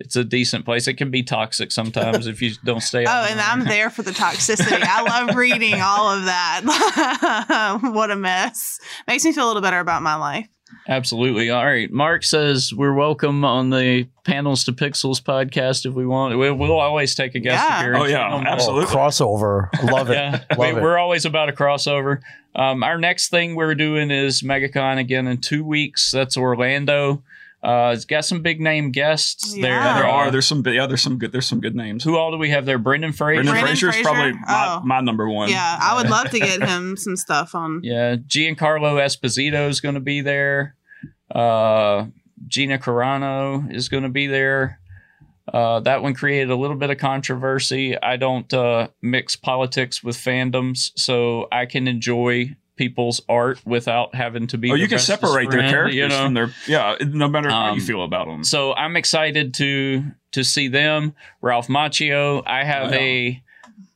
it's 0.01 0.17
a 0.17 0.25
decent 0.25 0.65
place. 0.65 0.87
It 0.89 0.95
can 0.95 1.11
be 1.11 1.23
toxic 1.23 1.73
sometimes 1.73 2.27
if 2.27 2.41
you 2.41 2.53
don't 2.65 2.81
stay. 2.83 3.05
Oh, 3.07 3.27
and 3.29 3.39
it. 3.41 3.53
I'm 3.53 3.65
there 3.65 3.91
for 3.91 4.03
the 4.03 4.13
toxicity. 4.13 4.81
I 4.83 5.03
love 5.03 5.35
reading 5.37 5.81
all 5.83 6.11
of 6.11 6.25
that. 6.27 7.79
what 7.83 8.11
a 8.11 8.17
mess. 8.17 8.79
Makes 9.07 9.25
me 9.25 9.33
feel 9.33 9.47
a 9.47 9.49
little 9.49 9.63
better 9.63 9.81
about 9.81 10.03
my 10.03 10.15
life. 10.15 10.49
Absolutely. 10.87 11.49
All 11.51 11.65
right. 11.65 11.91
Mark 11.91 12.23
says 12.25 12.73
we're 12.75 12.93
welcome 12.93 13.43
on 13.45 13.71
the 13.71 14.07
Panels 14.25 14.65
to 14.65 14.73
Pixels 14.73 15.21
podcast 15.21 15.87
if 15.87 15.95
we 15.95 16.05
want. 16.07 16.37
We'll, 16.39 16.55
we'll 16.55 16.79
always 16.79 17.15
take 17.15 17.35
a 17.35 17.41
guest 17.41 17.65
Yeah. 17.67 17.81
appearance. 17.81 18.05
Oh, 18.05 18.07
yeah, 18.07 18.35
Um, 18.35 18.47
absolutely. 18.47 18.85
Oh, 18.85 18.97
crossover, 18.97 19.91
love 19.91 20.11
it. 20.11 20.15
Yeah, 20.19 20.45
Love 20.51 20.59
we, 20.59 20.67
it. 20.79 20.83
we're 20.83 20.99
always 20.99 21.25
about 21.25 21.49
a 21.49 21.53
crossover. 21.53 22.21
Um, 22.55 22.83
our 22.83 22.99
next 22.99 23.29
thing 23.31 23.55
we're 23.55 23.75
doing 23.75 24.11
is 24.11 24.43
MegaCon 24.43 24.99
again 24.99 25.27
in 25.27 25.39
two 25.39 25.65
weeks. 25.65 26.11
That's 26.11 26.37
Orlando. 26.37 27.23
Uh, 27.63 27.91
it's 27.93 28.05
got 28.05 28.25
some 28.25 28.41
big 28.41 28.61
name 28.61 28.93
guests 28.93 29.53
there. 29.55 29.73
Yeah. 29.81 29.95
There 29.95 30.07
are. 30.09 30.31
There's 30.31 30.47
some. 30.47 30.63
Yeah. 30.67 30.87
There's 30.87 31.03
some 31.03 31.19
good. 31.19 31.33
There's 31.33 31.47
some 31.47 31.61
good 31.61 31.75
names. 31.75 32.05
Who 32.05 32.17
all 32.17 32.31
do 32.31 32.39
we 32.39 32.51
have 32.51 32.67
there? 32.67 32.79
Brendan 32.79 33.13
Fraser. 33.13 33.43
Brendan, 33.43 33.53
Brendan 33.55 33.67
Fraser's 33.77 33.95
Fraser? 33.97 34.09
probably 34.09 34.33
my, 34.35 34.79
Oh. 34.79 34.81
my 34.85 35.01
number 35.01 35.29
one. 35.29 35.51
Yeah, 35.51 35.77
I 35.81 35.97
would 35.97 36.09
love 36.09 36.31
to 36.31 36.39
get 36.39 36.63
him 36.63 36.97
some 36.97 37.17
stuff 37.17 37.55
on. 37.55 37.81
Yeah, 37.89 38.17
Giancarlo 38.17 39.01
Esposito 39.05 39.69
is 39.69 39.81
going 39.81 39.95
to 39.97 40.01
be 40.01 40.21
there. 40.21 40.77
Uh, 41.35 42.07
Gina 42.47 42.79
Carano 42.79 43.73
is 43.75 43.89
going 43.89 44.05
to 44.05 44.09
be 44.09 44.27
there. 44.29 44.81
Uh, 45.53 45.81
that 45.81 46.03
one 46.03 46.15
created 46.15 46.51
a 46.51 46.57
little 46.57 46.77
bit 46.77 46.91
of 46.91 46.99
controversy. 46.99 47.97
I 48.01 48.17
don't 48.17 48.53
uh, 48.53 48.89
mix 49.03 49.35
politics 49.35 50.05
with 50.05 50.17
fandoms, 50.17 50.93
so 50.97 51.49
I 51.51 51.67
can 51.67 51.89
enjoy 51.89 52.57
people's 52.79 53.21
art 53.29 53.61
without 53.67 54.15
having 54.15 54.47
to 54.47 54.57
be. 54.59 54.71
Oh, 54.71 54.75
you 54.75 54.89
can 54.89 54.97
bestest 54.97 55.21
separate 55.21 55.51
their 55.51 55.69
characters 55.69 55.95
you 55.97 56.09
know? 56.09 56.25
from 56.25 56.35
their. 56.35 56.51
Yeah. 56.67 56.97
No 57.01 57.29
matter 57.29 57.51
how 57.51 57.67
you 57.67 57.73
Um, 57.73 57.81
feel 57.81 58.03
about 58.05 58.27
them. 58.27 58.45
So 58.45 58.75
I'm 58.75 58.97
excited 58.97 59.53
to 59.55 60.05
to 60.33 60.45
see 60.45 60.69
them. 60.69 61.15
Ralph 61.43 61.69
Macchio. 61.69 62.43
I 62.47 62.65
have 62.65 62.89
Oh, 62.93 62.95
yeah. 62.95 63.01
a 63.01 63.43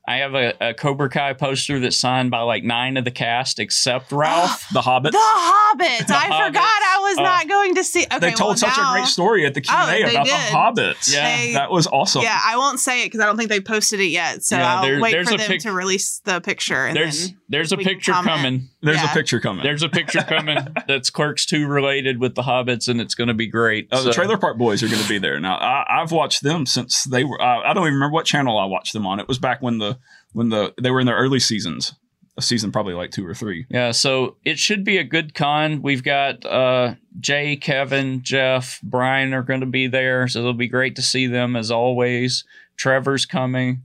I 0.04 0.16
have 0.16 0.34
a, 0.34 0.52
a 0.60 0.74
Cobra 0.74 1.08
Kai 1.08 1.32
poster 1.34 1.78
that's 1.78 1.96
signed 1.96 2.32
by 2.32 2.40
like 2.40 2.64
nine 2.64 2.96
of 2.96 3.04
the 3.04 3.12
cast 3.12 3.60
except 3.60 4.10
Ralph. 4.10 4.66
The 4.72 4.80
Hobbit. 4.82 5.12
The 5.12 5.18
Hobbits. 5.18 6.06
The 6.08 6.16
I 6.16 6.24
Hobbits. 6.28 6.46
forgot 6.48 6.64
I 6.64 6.98
was 7.02 7.18
Oh. 7.18 7.22
not 7.22 7.48
going 7.48 7.74
to 7.76 7.84
see. 7.84 8.02
Okay, 8.06 8.18
they 8.18 8.30
told 8.32 8.48
well, 8.50 8.56
such 8.56 8.76
now- 8.76 8.90
a 8.90 8.96
great 8.96 9.06
story 9.06 9.46
at 9.46 9.54
the 9.54 9.60
Q&A 9.60 9.78
Oh, 9.78 10.10
about 10.10 10.24
did. 10.26 10.32
the 10.34 10.82
Hobbits. 10.82 11.12
Yeah. 11.14 11.36
They- 11.36 11.52
That 11.52 11.70
was 11.70 11.86
awesome. 11.86 12.22
Yeah, 12.22 12.36
I 12.44 12.56
won't 12.56 12.80
say 12.80 13.02
it 13.02 13.06
because 13.06 13.20
I 13.20 13.26
don't 13.26 13.36
think 13.36 13.48
they 13.48 13.60
posted 13.60 14.00
it 14.00 14.06
yet. 14.06 14.42
So 14.42 14.56
Yeah, 14.56 14.74
I'll 14.74 14.82
there- 14.82 15.00
wait 15.00 15.24
for 15.24 15.36
them 15.36 15.46
pic- 15.46 15.60
to 15.62 15.72
release 15.72 16.20
the 16.24 16.40
picture. 16.40 16.84
And 16.86 16.96
there's 16.96 17.28
then 17.28 17.36
there's 17.50 17.70
a 17.70 17.76
picture 17.76 18.12
coming. 18.12 18.70
There's 18.82 18.96
Yeah. 18.98 19.10
a 19.10 19.14
picture 19.14 19.38
coming. 19.40 19.62
There's 19.62 19.82
a 19.82 19.88
picture 19.88 20.22
coming 20.22 20.58
that's 20.88 21.08
Clerks 21.08 21.46
2 21.46 21.66
related 21.66 22.18
with 22.18 22.34
the 22.34 22.42
Hobbits, 22.42 22.88
and 22.88 23.00
it's 23.00 23.14
going 23.14 23.28
to 23.28 23.34
be 23.34 23.46
great. 23.46 23.88
Oh, 23.92 24.02
the 24.02 24.12
Trailer 24.12 24.36
Park 24.36 24.58
Boys 24.58 24.82
are 24.82 24.88
going 24.88 25.02
to 25.02 25.08
be 25.08 25.18
there 25.18 25.38
now. 25.38 25.54
I, 25.56 26.02
I've 26.02 26.10
watched 26.12 26.42
them 26.42 26.66
since 26.66 27.04
they 27.04 27.22
were. 27.24 27.40
Uh, 27.40 27.60
I 27.60 27.72
don't 27.74 27.84
even 27.84 27.94
remember 27.94 28.14
what 28.14 28.26
channel 28.26 28.58
I 28.58 28.64
watched 28.64 28.92
them 28.92 29.06
on. 29.06 29.20
It 29.20 29.28
was 29.28 29.38
back 29.38 29.62
when 29.62 29.78
the 29.78 29.98
when 30.32 30.48
the 30.48 30.74
they 30.82 30.90
were 30.90 31.00
in 31.00 31.06
their 31.06 31.16
early 31.16 31.38
seasons. 31.40 31.94
A 32.38 32.40
season 32.40 32.72
probably 32.72 32.94
like 32.94 33.10
two 33.10 33.26
or 33.26 33.34
three. 33.34 33.66
Yeah, 33.68 33.90
so 33.90 34.36
it 34.42 34.58
should 34.58 34.84
be 34.84 34.96
a 34.96 35.04
good 35.04 35.34
con. 35.34 35.82
We've 35.82 36.02
got 36.02 36.46
uh, 36.46 36.94
Jay, 37.20 37.56
Kevin, 37.56 38.22
Jeff, 38.22 38.80
Bryan 38.82 39.34
are 39.34 39.42
going 39.42 39.60
to 39.60 39.66
be 39.66 39.86
there, 39.86 40.26
so 40.28 40.38
it'll 40.38 40.54
be 40.54 40.66
great 40.66 40.96
to 40.96 41.02
see 41.02 41.26
them 41.26 41.54
as 41.56 41.70
always. 41.70 42.44
Trevor's 42.78 43.26
coming. 43.26 43.82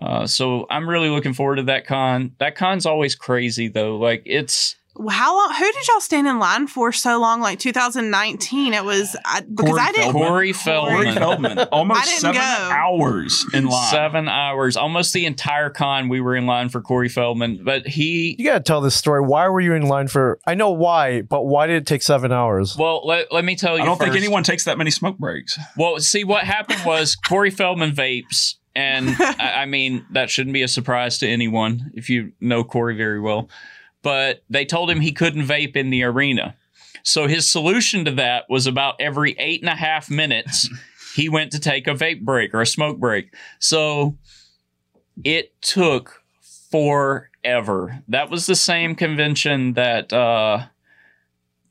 Uh, 0.00 0.26
so 0.26 0.66
I'm 0.70 0.88
really 0.88 1.08
looking 1.10 1.34
forward 1.34 1.56
to 1.56 1.62
that 1.64 1.86
con. 1.86 2.32
That 2.38 2.54
con's 2.56 2.86
always 2.86 3.14
crazy 3.14 3.68
though. 3.68 3.96
Like 3.96 4.22
it's 4.24 4.76
How 5.08 5.36
long? 5.36 5.54
Who 5.54 5.72
did 5.72 5.88
y'all 5.88 6.00
stand 6.00 6.26
in 6.26 6.38
line 6.38 6.66
for 6.66 6.92
so 6.92 7.20
long? 7.20 7.40
Like 7.40 7.58
2019. 7.58 8.72
It 8.72 8.84
was 8.84 9.16
I, 9.24 9.40
because 9.40 9.68
Corey 9.70 9.80
I 9.80 9.92
didn't. 9.92 10.02
Feldman. 10.12 10.22
Corey 10.22 10.30
Corey 10.30 10.52
Feldman. 10.52 11.14
Feldman, 11.14 11.58
I 11.60 11.62
almost 11.64 12.04
didn't 12.04 12.20
seven 12.20 12.40
go. 12.40 12.40
hours 12.40 13.44
in 13.52 13.66
line. 13.66 13.90
Seven 13.90 14.28
hours, 14.28 14.76
almost 14.76 15.12
the 15.12 15.26
entire 15.26 15.70
con. 15.70 16.08
We 16.08 16.20
were 16.20 16.36
in 16.36 16.46
line 16.46 16.68
for 16.68 16.80
Corey 16.80 17.08
Feldman, 17.08 17.62
but 17.64 17.86
he 17.86 18.36
You 18.38 18.44
gotta 18.46 18.60
tell 18.60 18.80
this 18.80 18.94
story. 18.96 19.20
Why 19.20 19.48
were 19.48 19.60
you 19.60 19.74
in 19.74 19.82
line 19.82 20.08
for? 20.08 20.38
I 20.46 20.54
know 20.54 20.70
why, 20.70 21.22
but 21.22 21.44
why 21.44 21.66
did 21.66 21.76
it 21.76 21.86
take 21.86 22.02
seven 22.02 22.32
hours? 22.32 22.76
Well, 22.76 23.06
let, 23.06 23.32
let 23.32 23.44
me 23.44 23.56
tell 23.56 23.76
you. 23.76 23.82
I 23.82 23.86
don't 23.86 23.98
think 23.98 24.16
anyone 24.16 24.42
takes 24.44 24.64
that 24.64 24.78
many 24.78 24.90
smoke 24.90 25.18
breaks. 25.18 25.58
Well, 25.76 25.98
see, 25.98 26.24
what 26.24 26.44
happened 26.44 26.80
was 26.84 27.16
Corey 27.16 27.50
Feldman 27.50 27.92
vapes, 27.92 28.54
and 28.74 29.08
I, 29.20 29.62
I 29.62 29.66
mean 29.66 30.06
that 30.12 30.30
shouldn't 30.30 30.54
be 30.54 30.62
a 30.62 30.68
surprise 30.68 31.18
to 31.18 31.28
anyone 31.28 31.90
if 31.94 32.08
you 32.08 32.32
know 32.40 32.64
Corey 32.64 32.96
very 32.96 33.20
well. 33.20 33.48
But 34.02 34.42
they 34.48 34.64
told 34.64 34.90
him 34.90 35.00
he 35.00 35.12
couldn't 35.12 35.46
vape 35.46 35.76
in 35.76 35.90
the 35.90 36.04
arena, 36.04 36.56
so 37.02 37.26
his 37.26 37.50
solution 37.50 38.04
to 38.06 38.10
that 38.12 38.44
was 38.48 38.66
about 38.66 38.96
every 39.00 39.34
eight 39.38 39.60
and 39.60 39.68
a 39.68 39.74
half 39.74 40.10
minutes 40.10 40.68
he 41.14 41.28
went 41.28 41.52
to 41.52 41.60
take 41.60 41.86
a 41.86 41.94
vape 41.94 42.22
break 42.22 42.54
or 42.54 42.60
a 42.60 42.66
smoke 42.66 42.98
break. 42.98 43.34
So 43.58 44.16
it 45.24 45.60
took 45.60 46.22
forever. 46.70 48.02
That 48.08 48.30
was 48.30 48.46
the 48.46 48.54
same 48.54 48.94
convention 48.94 49.74
that 49.74 50.12
uh, 50.12 50.66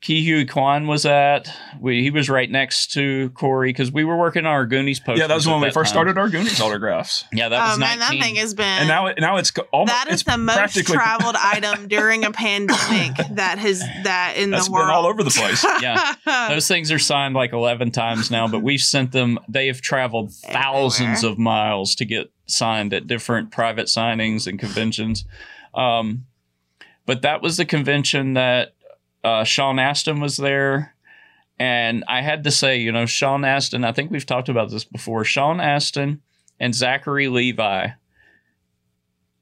Ke 0.02 0.16
Huy 0.24 0.46
Quan 0.46 0.86
was 0.86 1.04
at. 1.04 1.54
We, 1.78 2.02
he 2.02 2.10
was 2.10 2.30
right 2.30 2.50
next 2.50 2.92
to 2.92 3.28
Corey 3.34 3.68
because 3.68 3.92
we 3.92 4.02
were 4.02 4.16
working 4.16 4.46
on 4.46 4.52
our 4.52 4.64
Goonies 4.64 4.98
poster. 4.98 5.20
yeah, 5.20 5.26
that 5.26 5.34
was 5.34 5.46
when 5.46 5.60
we 5.60 5.70
first 5.70 5.90
started 5.90 6.16
our 6.16 6.30
Goonies 6.30 6.58
autographs. 6.58 7.26
Yeah, 7.34 7.50
that 7.50 7.60
was 7.68 7.76
Oh 7.76 7.78
man, 7.80 7.98
that 7.98 8.10
thing 8.12 8.36
has 8.36 8.54
been. 8.54 8.64
And 8.64 8.88
now, 8.88 9.08
it, 9.08 9.18
now 9.20 9.36
it's 9.36 9.50
go- 9.50 9.66
almost 9.72 9.92
that 9.92 10.10
is 10.10 10.22
the 10.22 10.38
most 10.38 10.74
traveled 10.86 11.36
item 11.38 11.86
during 11.86 12.24
a 12.24 12.30
pandemic 12.30 13.14
that 13.32 13.58
has 13.58 13.80
that 14.04 14.34
in 14.38 14.50
That's 14.50 14.64
the 14.64 14.70
been 14.70 14.78
world. 14.78 14.90
all 14.90 15.06
over 15.06 15.22
the 15.22 15.30
place. 15.30 15.64
Yeah. 15.82 16.14
Those 16.48 16.66
things 16.66 16.90
are 16.90 16.98
signed 16.98 17.34
like 17.34 17.52
11 17.52 17.90
times 17.90 18.30
now, 18.30 18.48
but 18.48 18.60
we've 18.62 18.80
sent 18.80 19.12
them, 19.12 19.38
they 19.48 19.66
have 19.66 19.80
traveled 19.82 20.32
thousands 20.32 21.18
Everywhere. 21.18 21.32
of 21.32 21.38
miles 21.38 21.94
to 21.96 22.04
get 22.06 22.30
signed 22.46 22.94
at 22.94 23.06
different 23.06 23.50
private 23.50 23.86
signings 23.86 24.46
and 24.46 24.58
conventions. 24.58 25.24
Um, 25.74 26.24
but 27.06 27.22
that 27.22 27.42
was 27.42 27.56
the 27.58 27.64
convention 27.64 28.32
that 28.34 28.74
uh, 29.24 29.44
Sean 29.44 29.78
Astin 29.78 30.20
was 30.20 30.36
there. 30.36 30.94
And 31.58 32.04
I 32.08 32.22
had 32.22 32.44
to 32.44 32.50
say, 32.50 32.78
you 32.78 32.90
know, 32.90 33.04
Sean 33.04 33.44
Astin, 33.44 33.84
I 33.84 33.92
think 33.92 34.10
we've 34.10 34.24
talked 34.24 34.48
about 34.48 34.70
this 34.70 34.84
before. 34.84 35.24
Sean 35.24 35.60
Astin 35.60 36.22
and 36.58 36.74
Zachary 36.74 37.28
Levi 37.28 37.88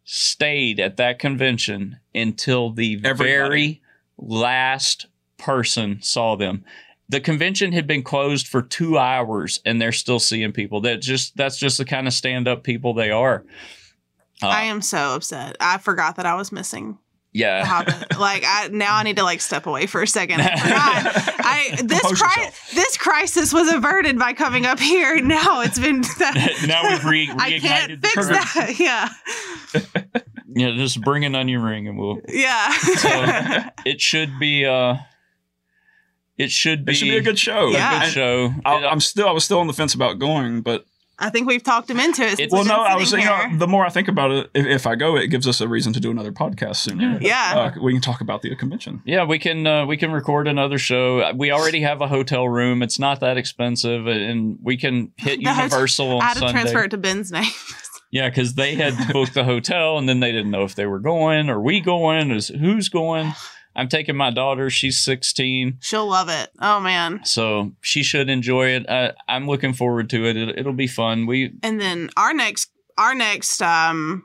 stayed 0.05 0.81
at 0.81 0.97
that 0.97 1.19
convention 1.19 2.01
until 2.15 2.71
the 2.73 3.01
Everybody. 3.05 3.31
very 3.31 3.83
last 4.17 5.07
person 5.37 6.01
saw 6.03 6.35
them. 6.35 6.65
The 7.09 7.21
convention 7.21 7.73
had 7.73 7.87
been 7.87 8.03
closed 8.03 8.49
for 8.49 8.63
two 8.63 8.99
hours 8.99 9.61
and 9.65 9.81
they're 9.81 9.93
still 9.93 10.19
seeing 10.19 10.53
people. 10.53 10.81
That 10.81 11.01
just 11.01 11.37
that's 11.37 11.57
just 11.57 11.79
the 11.79 11.85
kind 11.85 12.07
of 12.07 12.13
stand 12.13 12.49
up 12.49 12.65
people 12.65 12.95
they 12.95 13.11
are. 13.11 13.45
Uh, 14.43 14.49
I 14.49 14.65
am 14.65 14.83
so 14.83 15.15
upset. 15.15 15.57
I 15.61 15.79
forgot 15.79 16.17
that 16.17 16.27
I 16.27 16.35
was 16.35 16.53
missing 16.53 16.99
the 17.08 17.08
yeah. 17.39 17.65
Hobbit. 17.65 18.19
like 18.19 18.43
I 18.47 18.69
now 18.69 18.97
I 18.97 19.03
need 19.05 19.17
to 19.17 19.23
like 19.23 19.41
step 19.41 19.67
away 19.67 19.87
for 19.87 20.03
a 20.03 20.07
second. 20.07 20.41
I 20.41 20.57
forgot. 20.57 21.35
I 21.45 21.79
this 21.85 22.03
cri- 22.21 22.51
this 22.75 22.97
crisis 22.97 23.53
was 23.53 23.73
averted 23.73 24.19
by 24.19 24.33
coming 24.33 24.67
up 24.67 24.79
here. 24.81 25.21
Now 25.29 25.61
it's 25.61 25.79
been 25.79 26.03
now 26.67 26.89
we've 26.89 27.05
re- 27.05 27.31
I 27.39 27.59
can't 27.59 28.01
the 28.01 28.09
fix 28.09 28.15
trigger. 28.15 28.33
that. 28.35 28.75
Yeah. 28.79 29.09
Yeah, 30.49 30.73
just 30.77 31.01
bring 31.03 31.25
an 31.25 31.35
onion 31.35 31.63
ring 31.63 31.87
and 31.87 31.99
we'll 31.99 32.21
Yeah. 32.29 32.73
So- 32.73 33.63
it 33.85 34.01
should 34.01 34.39
be 34.41 34.65
uh 34.65 34.97
it 36.37 36.51
should 36.51 36.85
be 36.85 36.93
It 36.93 36.95
should 36.97 37.05
be 37.09 37.17
a 37.17 37.23
good 37.23 37.39
show. 37.39 37.69
Yeah. 37.69 38.05
good 38.05 38.13
show. 38.13 38.55
I, 38.65 38.87
I'm 38.87 39.01
still 39.01 39.29
I 39.29 39.33
was 39.33 39.45
still 39.45 39.59
on 39.61 39.67
the 39.67 39.73
fence 39.73 39.95
about 39.95 40.19
going, 40.19 40.63
but 40.63 40.85
I 41.21 41.31
think 41.31 41.49
we've 41.49 41.63
talked 41.63 41.91
him 41.91 41.99
into 41.99 42.23
it. 42.23 42.37
since 42.37 42.53
well, 42.53 42.65
no, 42.65 42.81
I 42.83 42.95
was 42.95 43.11
you 43.13 43.19
know 43.25 43.57
the 43.57 43.67
more 43.67 43.85
I 43.85 43.89
think 43.89 44.07
about 44.09 44.31
it, 44.31 44.51
if, 44.55 44.67
if 44.67 44.87
I 44.87 44.95
go, 44.95 45.17
it 45.17 45.29
gives 45.29 45.49
us 45.49 45.61
a 45.61 45.67
reason 45.67 45.93
to 45.95 46.01
do 46.01 46.11
another 46.11 46.31
podcast 46.33 46.77
sooner. 46.77 47.19
Yeah. 47.21 47.73
Uh, 47.77 47.81
we 47.83 47.93
can 47.93 48.01
talk 48.01 48.21
about 48.21 48.43
the 48.43 48.55
convention. 48.55 49.03
Yeah, 49.05 49.25
we 49.25 49.39
can 49.39 49.67
uh, 49.67 49.85
we 49.87 49.97
can 49.97 50.13
record 50.13 50.47
another 50.47 50.79
show. 50.79 51.33
We 51.35 51.51
already 51.51 51.81
have 51.81 52.01
a 52.01 52.09
hotel 52.09 52.49
room. 52.49 52.83
It's 52.83 52.99
not 52.99 53.21
that 53.21 53.37
expensive, 53.37 54.07
and 54.07 54.59
we 54.63 54.77
can 54.77 55.13
hit 55.17 55.41
The 55.43 55.51
hotel- 55.53 55.65
Universal 55.65 56.11
on 56.17 56.23
I 56.23 56.25
had 56.27 56.35
to 56.35 56.39
Sunday. 56.41 56.53
transfer 56.53 56.85
it 56.85 56.91
to 56.93 56.99
Ben's 56.99 57.33
name. 57.33 57.45
Yeah, 58.11 58.31
because 58.31 58.55
they 58.55 58.75
had 58.75 58.95
booked 59.13 59.35
the 59.35 59.45
hotel, 59.45 59.99
and 59.99 60.09
then 60.09 60.21
they 60.21 60.33
didn't 60.33 60.51
know 60.51 60.63
if 60.65 60.75
they 60.75 60.87
were 60.87 60.99
going 60.99 61.51
or 61.51 61.61
we 61.61 61.79
going. 61.81 62.31
Is 62.31 62.49
who's 62.49 62.89
going? 62.89 63.35
I'm 63.79 63.89
taking 63.89 64.17
my 64.17 64.31
daughter. 64.31 64.69
She's 64.69 64.99
16, 64.99 65.79
She'll 65.81 66.07
love 66.09 66.29
it. 66.29 66.51
Oh 66.61 66.81
man. 66.81 67.21
so 67.25 67.73
she 67.81 68.03
should 68.03 68.29
enjoy 68.29 68.71
it. 68.71 68.89
Uh, 68.89 69.13
I'm 69.29 69.47
looking 69.47 69.73
forward 69.73 70.11
to 70.11 70.27
it. 70.27 70.37
it. 70.37 70.59
It'll 70.59 70.73
be 70.75 70.87
fun. 70.89 71.25
We 71.27 71.53
And 71.63 71.81
then 71.81 72.11
our 72.17 72.35
next 72.35 72.71
our 72.99 73.15
next 73.15 73.63
um 73.63 74.25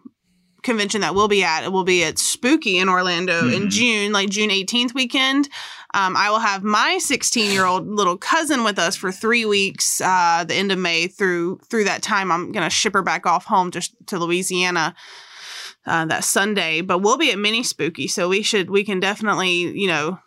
convention 0.63 1.01
that 1.01 1.13
we'll 1.13 1.27
be 1.27 1.43
at 1.43 1.63
it 1.65 1.71
will 1.71 1.83
be 1.83 2.03
at 2.03 2.17
Spooky 2.17 2.77
in 2.79 2.87
Orlando 2.89 3.47
in 3.49 3.63
Mhm. 3.63 3.69
June, 3.69 4.11
like 4.13 4.29
June 4.29 4.49
18th 4.49 4.93
weekend. 4.93 5.49
Um, 5.93 6.15
I 6.17 6.29
will 6.31 6.39
have 6.39 6.63
my 6.63 6.97
16 6.99 7.51
year 7.51 7.65
old 7.65 7.85
little 7.87 8.17
cousin 8.17 8.63
with 8.63 8.79
us 8.79 8.95
for 8.95 9.11
three 9.11 9.45
weeks, 9.45 10.01
uh, 10.01 10.43
the 10.47 10.55
end 10.55 10.71
of 10.71 10.79
May 10.79 11.07
through 11.07 11.59
through 11.69 11.83
that 11.83 12.01
time. 12.01 12.31
I'm 12.31 12.51
gonna 12.51 12.69
ship 12.69 12.93
her 12.93 13.03
back 13.03 13.25
off 13.27 13.45
home 13.45 13.69
just 13.71 13.93
to 14.07 14.17
Louisiana 14.17 14.95
uh, 15.85 16.05
that 16.05 16.23
Sunday. 16.23 16.81
But 16.81 16.99
we'll 16.99 17.17
be 17.17 17.31
at 17.31 17.39
Mini 17.39 17.63
Spooky, 17.63 18.07
so 18.07 18.29
we 18.29 18.41
should 18.41 18.69
we 18.69 18.83
can 18.83 18.99
definitely 18.99 19.51
you 19.51 19.87
know 19.87 20.11
come 20.11 20.19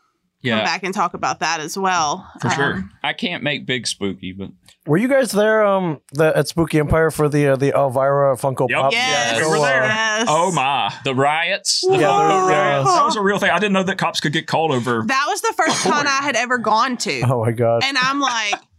yeah, 0.43 0.63
back 0.65 0.83
and 0.85 0.95
talk 0.95 1.15
about 1.15 1.41
that 1.41 1.59
as 1.61 1.77
well. 1.77 2.31
For 2.41 2.51
sure. 2.51 2.75
Um, 2.75 2.93
I 3.03 3.13
can't 3.15 3.43
make 3.43 3.67
big 3.67 3.87
spooky, 3.87 4.33
but 4.33 4.51
Were 4.87 4.97
you 4.99 5.09
guys 5.09 5.33
there 5.33 5.65
um 5.67 6.01
the, 6.13 6.37
at 6.37 6.47
Spooky 6.47 6.79
Empire 6.79 7.11
for 7.11 7.29
the 7.29 7.49
uh, 7.49 7.57
the 7.57 7.73
Elvira 7.75 8.37
Funko 8.37 8.69
Yep. 8.69 8.79
Pop? 8.81 8.93
Yes, 8.93 9.41
we 9.41 9.49
were 9.51 9.59
there. 9.59 9.83
yes. 9.83 10.27
Oh 10.31 10.53
my, 10.53 10.95
the 11.05 11.15
riots. 11.15 11.81
The 11.81 11.93
Yeah, 11.93 11.99
there- 11.99 12.09
Funko 12.09 12.49
riots. 12.49 12.95
that 12.95 13.05
was 13.07 13.17
a 13.17 13.23
real 13.23 13.39
thing. 13.39 13.51
I 13.51 13.59
didn't 13.59 13.73
know 13.73 13.83
that 13.83 13.99
cops 13.99 14.21
could 14.21 14.33
get 14.33 14.47
called 14.47 14.71
over. 14.71 15.03
That 15.07 15.25
was 15.27 15.41
the 15.41 15.53
first 15.57 15.83
Corey. 15.83 15.95
con 15.97 16.07
I 16.07 16.23
had 16.23 16.37
ever 16.37 16.59
gone 16.59 16.97
to. 16.99 17.23
Oh 17.23 17.41
my 17.45 17.51
god. 17.53 17.83
And 17.85 17.97
I'm 17.99 18.21
like, 18.21 18.55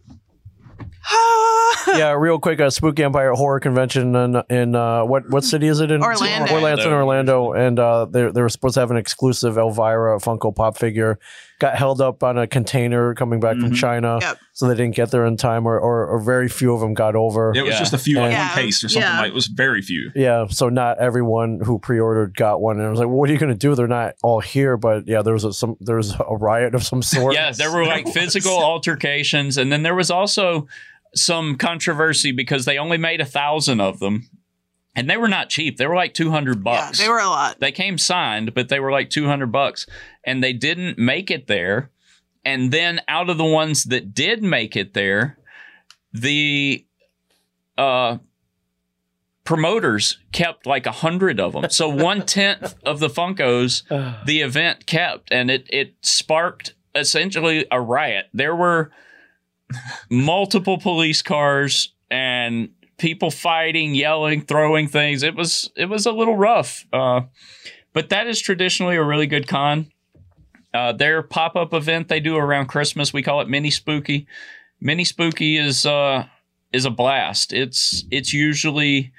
yeah, 1.96 2.12
real 2.12 2.38
quick, 2.38 2.60
a 2.60 2.70
Spooky 2.70 3.02
Empire 3.02 3.32
horror 3.32 3.60
convention 3.60 4.14
in 4.14 4.42
in 4.50 4.74
uh, 4.74 5.04
what 5.04 5.28
what 5.30 5.44
city 5.44 5.66
is 5.68 5.80
it 5.80 5.90
in? 5.90 6.02
Orlando. 6.02 6.52
Orlando, 6.52 6.86
in 6.86 6.92
Orlando, 6.92 7.52
and 7.52 7.78
uh, 7.78 8.04
they 8.06 8.30
they 8.30 8.42
were 8.42 8.48
supposed 8.48 8.74
to 8.74 8.80
have 8.80 8.90
an 8.90 8.96
exclusive 8.96 9.56
Elvira 9.56 10.18
Funko 10.18 10.54
Pop 10.54 10.76
figure. 10.76 11.18
Got 11.60 11.74
held 11.76 12.00
up 12.00 12.22
on 12.22 12.38
a 12.38 12.46
container 12.46 13.14
coming 13.14 13.40
back 13.40 13.56
from 13.56 13.70
Mhm. 13.72 13.76
China, 13.76 14.18
Yep. 14.20 14.38
so 14.52 14.68
they 14.68 14.76
didn't 14.76 14.94
get 14.94 15.10
there 15.10 15.26
in 15.26 15.36
time, 15.36 15.66
or, 15.66 15.76
or, 15.76 16.06
or 16.06 16.20
very 16.20 16.48
few 16.48 16.72
of 16.72 16.78
them 16.80 16.94
got 16.94 17.16
over. 17.16 17.52
It 17.52 17.62
was 17.62 17.72
Yeah. 17.74 17.78
just 17.80 17.92
a 17.92 17.98
few, 17.98 18.20
like 18.20 18.30
Yeah. 18.30 18.46
one 18.54 18.58
case 18.64 18.84
or 18.84 18.88
something 18.88 19.02
Yeah. 19.10 19.18
like. 19.18 19.28
It 19.30 19.34
was 19.34 19.48
very 19.48 19.82
few. 19.82 20.12
Yeah, 20.14 20.46
so 20.50 20.68
not 20.68 21.00
everyone 21.00 21.58
who 21.64 21.80
pre-ordered 21.80 22.36
got 22.36 22.60
one, 22.60 22.78
and 22.78 22.86
I 22.86 22.90
was 22.90 23.00
like, 23.00 23.08
well, 23.08 23.16
"What 23.16 23.28
are 23.28 23.32
you 23.32 23.40
going 23.40 23.52
to 23.52 23.58
do? 23.58 23.74
They're 23.74 23.88
not 23.88 24.14
all 24.22 24.38
here." 24.38 24.76
But 24.76 25.08
yeah, 25.08 25.22
there 25.22 25.32
was 25.34 25.42
a, 25.42 25.52
some 25.52 25.76
there 25.80 25.96
was 25.96 26.14
a 26.14 26.36
riot 26.36 26.76
of 26.76 26.84
some 26.84 27.02
sort. 27.02 27.34
Yeah, 27.38 27.50
there 27.50 27.72
were 27.72 27.84
like 27.84 28.06
physical 28.12 28.56
altercations, 28.56 29.58
and 29.58 29.72
then 29.72 29.82
there 29.82 29.96
was 29.96 30.12
also 30.12 30.68
some 31.22 31.56
controversy 31.56 32.32
because 32.32 32.64
they 32.64 32.78
only 32.78 32.98
made 32.98 33.20
a 33.20 33.26
thousand 33.26 33.80
of 33.80 33.98
them, 33.98 34.28
and 34.94 35.08
they 35.08 35.16
were 35.16 35.28
not 35.28 35.48
cheap. 35.48 35.76
They 35.76 35.86
were 35.86 35.94
like 35.94 36.14
two 36.14 36.30
hundred 36.30 36.58
yeah, 36.58 36.62
bucks. 36.62 36.98
they 36.98 37.08
were 37.08 37.18
a 37.18 37.28
lot. 37.28 37.60
They 37.60 37.72
came 37.72 37.98
signed, 37.98 38.54
but 38.54 38.68
they 38.68 38.80
were 38.80 38.92
like 38.92 39.10
two 39.10 39.26
hundred 39.26 39.52
bucks, 39.52 39.86
and 40.24 40.42
they 40.42 40.52
didn't 40.52 40.98
make 40.98 41.30
it 41.30 41.46
there. 41.46 41.90
And 42.44 42.72
then 42.72 43.00
out 43.08 43.28
of 43.28 43.36
the 43.36 43.44
ones 43.44 43.84
that 43.84 44.14
did 44.14 44.42
make 44.42 44.76
it 44.76 44.94
there, 44.94 45.38
the 46.12 46.84
uh 47.76 48.18
promoters 49.44 50.18
kept 50.30 50.66
like 50.66 50.84
a 50.84 50.92
hundred 50.92 51.40
of 51.40 51.54
them. 51.54 51.70
So 51.70 51.88
one 52.04 52.26
tenth 52.26 52.74
of 52.84 53.00
the 53.00 53.08
Funkos 53.08 53.82
the 54.26 54.40
event 54.40 54.86
kept, 54.86 55.32
and 55.32 55.50
it 55.50 55.66
it 55.70 55.94
sparked 56.02 56.74
essentially 56.94 57.66
a 57.70 57.80
riot. 57.80 58.26
There 58.34 58.54
were 58.54 58.90
multiple 60.10 60.78
police 60.78 61.22
cars 61.22 61.92
and 62.10 62.70
people 62.98 63.30
fighting, 63.30 63.94
yelling, 63.94 64.42
throwing 64.42 64.88
things. 64.88 65.22
It 65.22 65.34
was 65.34 65.70
it 65.76 65.86
was 65.86 66.06
a 66.06 66.12
little 66.12 66.36
rough, 66.36 66.86
uh, 66.92 67.22
but 67.92 68.10
that 68.10 68.26
is 68.26 68.40
traditionally 68.40 68.96
a 68.96 69.04
really 69.04 69.26
good 69.26 69.48
con. 69.48 69.90
Uh, 70.74 70.92
their 70.92 71.22
pop 71.22 71.56
up 71.56 71.72
event 71.72 72.08
they 72.08 72.20
do 72.20 72.36
around 72.36 72.66
Christmas, 72.66 73.12
we 73.12 73.22
call 73.22 73.40
it 73.40 73.48
Mini 73.48 73.70
Spooky. 73.70 74.26
Mini 74.80 75.04
Spooky 75.04 75.56
is 75.56 75.86
uh, 75.86 76.26
is 76.72 76.84
a 76.84 76.90
blast. 76.90 77.52
It's 77.52 78.04
it's 78.10 78.32
usually 78.32 79.12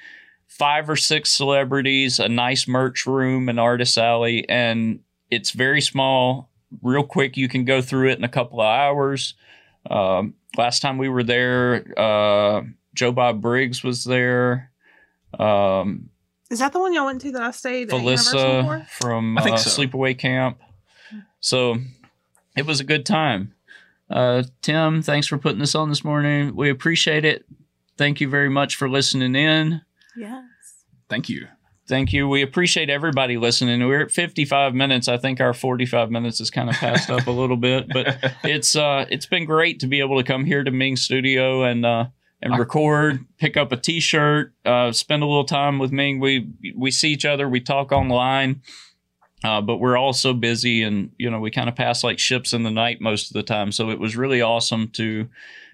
five 0.48 0.90
or 0.90 0.96
six 0.96 1.32
celebrities, 1.32 2.20
a 2.20 2.30
nice 2.30 2.68
merch 2.68 3.06
room, 3.06 3.50
an 3.50 3.58
artist 3.58 3.98
alley, 3.98 4.48
and 4.50 5.00
it's 5.32 5.52
very 5.52 5.82
small, 5.82 6.50
real 6.82 7.04
quick. 7.04 7.38
You 7.38 7.48
can 7.48 7.66
go 7.66 7.82
through 7.82 8.10
it 8.10 8.18
in 8.18 8.24
a 8.24 8.30
couple 8.30 8.62
of 8.62 8.68
hours. 8.68 9.34
Um, 9.90 10.36
last 10.58 10.82
time 10.82 10.98
we 10.98 11.10
were 11.10 11.24
there, 11.24 11.86
uh, 11.98 12.62
Joe 12.96 13.12
Bob 13.12 13.42
Briggs 13.42 13.84
was 13.84 14.04
there. 14.04 14.72
Um, 15.38 16.10
Is 16.50 16.60
that 16.60 16.74
the 16.74 16.80
one 16.80 16.94
y'all 16.94 17.06
went 17.06 17.22
to 17.22 17.32
that 17.34 17.42
I 17.42 17.52
stayed 17.52 17.94
at 17.94 18.00
Felissa 18.00 18.88
from 18.88 19.38
I 19.38 19.42
think 19.42 19.56
uh, 19.56 19.60
so. 19.60 19.82
Sleepaway 19.82 20.18
Camp. 20.18 20.60
So 21.40 21.78
it 22.58 22.66
was 22.66 22.80
a 22.80 22.84
good 22.84 23.06
time. 23.06 23.54
Uh, 24.10 24.44
Tim, 24.62 25.02
thanks 25.02 25.28
for 25.28 25.38
putting 25.38 25.60
this 25.60 25.76
on 25.76 25.90
this 25.90 26.04
morning. 26.04 26.56
We 26.56 26.70
appreciate 26.70 27.26
it. 27.26 27.46
Thank 27.98 28.20
you 28.20 28.28
very 28.28 28.50
much 28.50 28.76
for 28.76 28.90
listening 28.90 29.36
in. 29.36 29.82
Yes. 30.18 30.44
Thank 31.10 31.30
you. 31.30 31.48
Thank 31.90 32.14
you. 32.14 32.30
We 32.30 32.44
appreciate 32.44 32.92
everybody 32.92 33.38
listening. 33.38 33.86
We're 33.86 34.04
at 34.04 34.12
55 34.12 34.76
minutes. 34.76 35.08
I 35.08 35.18
think 35.18 35.42
our 35.42 35.56
45 35.56 36.12
minutes 36.12 36.38
has 36.38 36.52
kind 36.52 36.70
of 36.70 36.76
passed 36.76 37.10
up 37.10 37.26
a 37.26 37.32
little 37.32 37.58
bit, 37.58 37.90
but 37.92 38.16
it's 38.44 38.76
uh 38.76 39.06
it's 39.10 39.26
been 39.26 39.46
great 39.46 39.80
to 39.80 39.88
be 39.88 40.00
able 40.00 40.18
to 40.18 40.24
come 40.24 40.46
here 40.46 40.64
to 40.64 40.70
Ming 40.70 40.96
Studio 40.96 41.64
and 41.64 41.84
uh 41.84 42.06
and 42.42 42.58
record, 42.58 43.26
pick 43.38 43.58
up 43.58 43.72
a 43.72 43.76
t-shirt, 43.76 44.54
uh 44.66 44.92
spend 44.92 45.24
a 45.24 45.26
little 45.26 45.46
time 45.46 45.80
with 45.80 45.92
Ming. 45.92 46.20
We 46.20 46.52
we 46.78 46.92
see 46.92 47.12
each 47.12 47.26
other, 47.26 47.50
we 47.50 47.60
talk 47.60 47.92
online. 47.92 48.62
Uh, 49.42 49.62
but 49.62 49.78
we're 49.78 49.96
all 49.96 50.12
so 50.12 50.34
busy 50.34 50.84
and 50.84 51.12
you 51.18 51.32
know 51.32 51.40
we 51.40 51.50
kind 51.50 51.70
of 51.70 51.76
pass 51.76 52.04
like 52.04 52.20
ships 52.20 52.52
in 52.52 52.64
the 52.64 52.70
night 52.70 53.00
most 53.00 53.30
of 53.30 53.34
the 53.36 53.42
time 53.42 53.72
so 53.72 53.90
it 53.90 53.98
was 53.98 54.18
really 54.18 54.42
awesome 54.42 54.90
to 54.90 55.30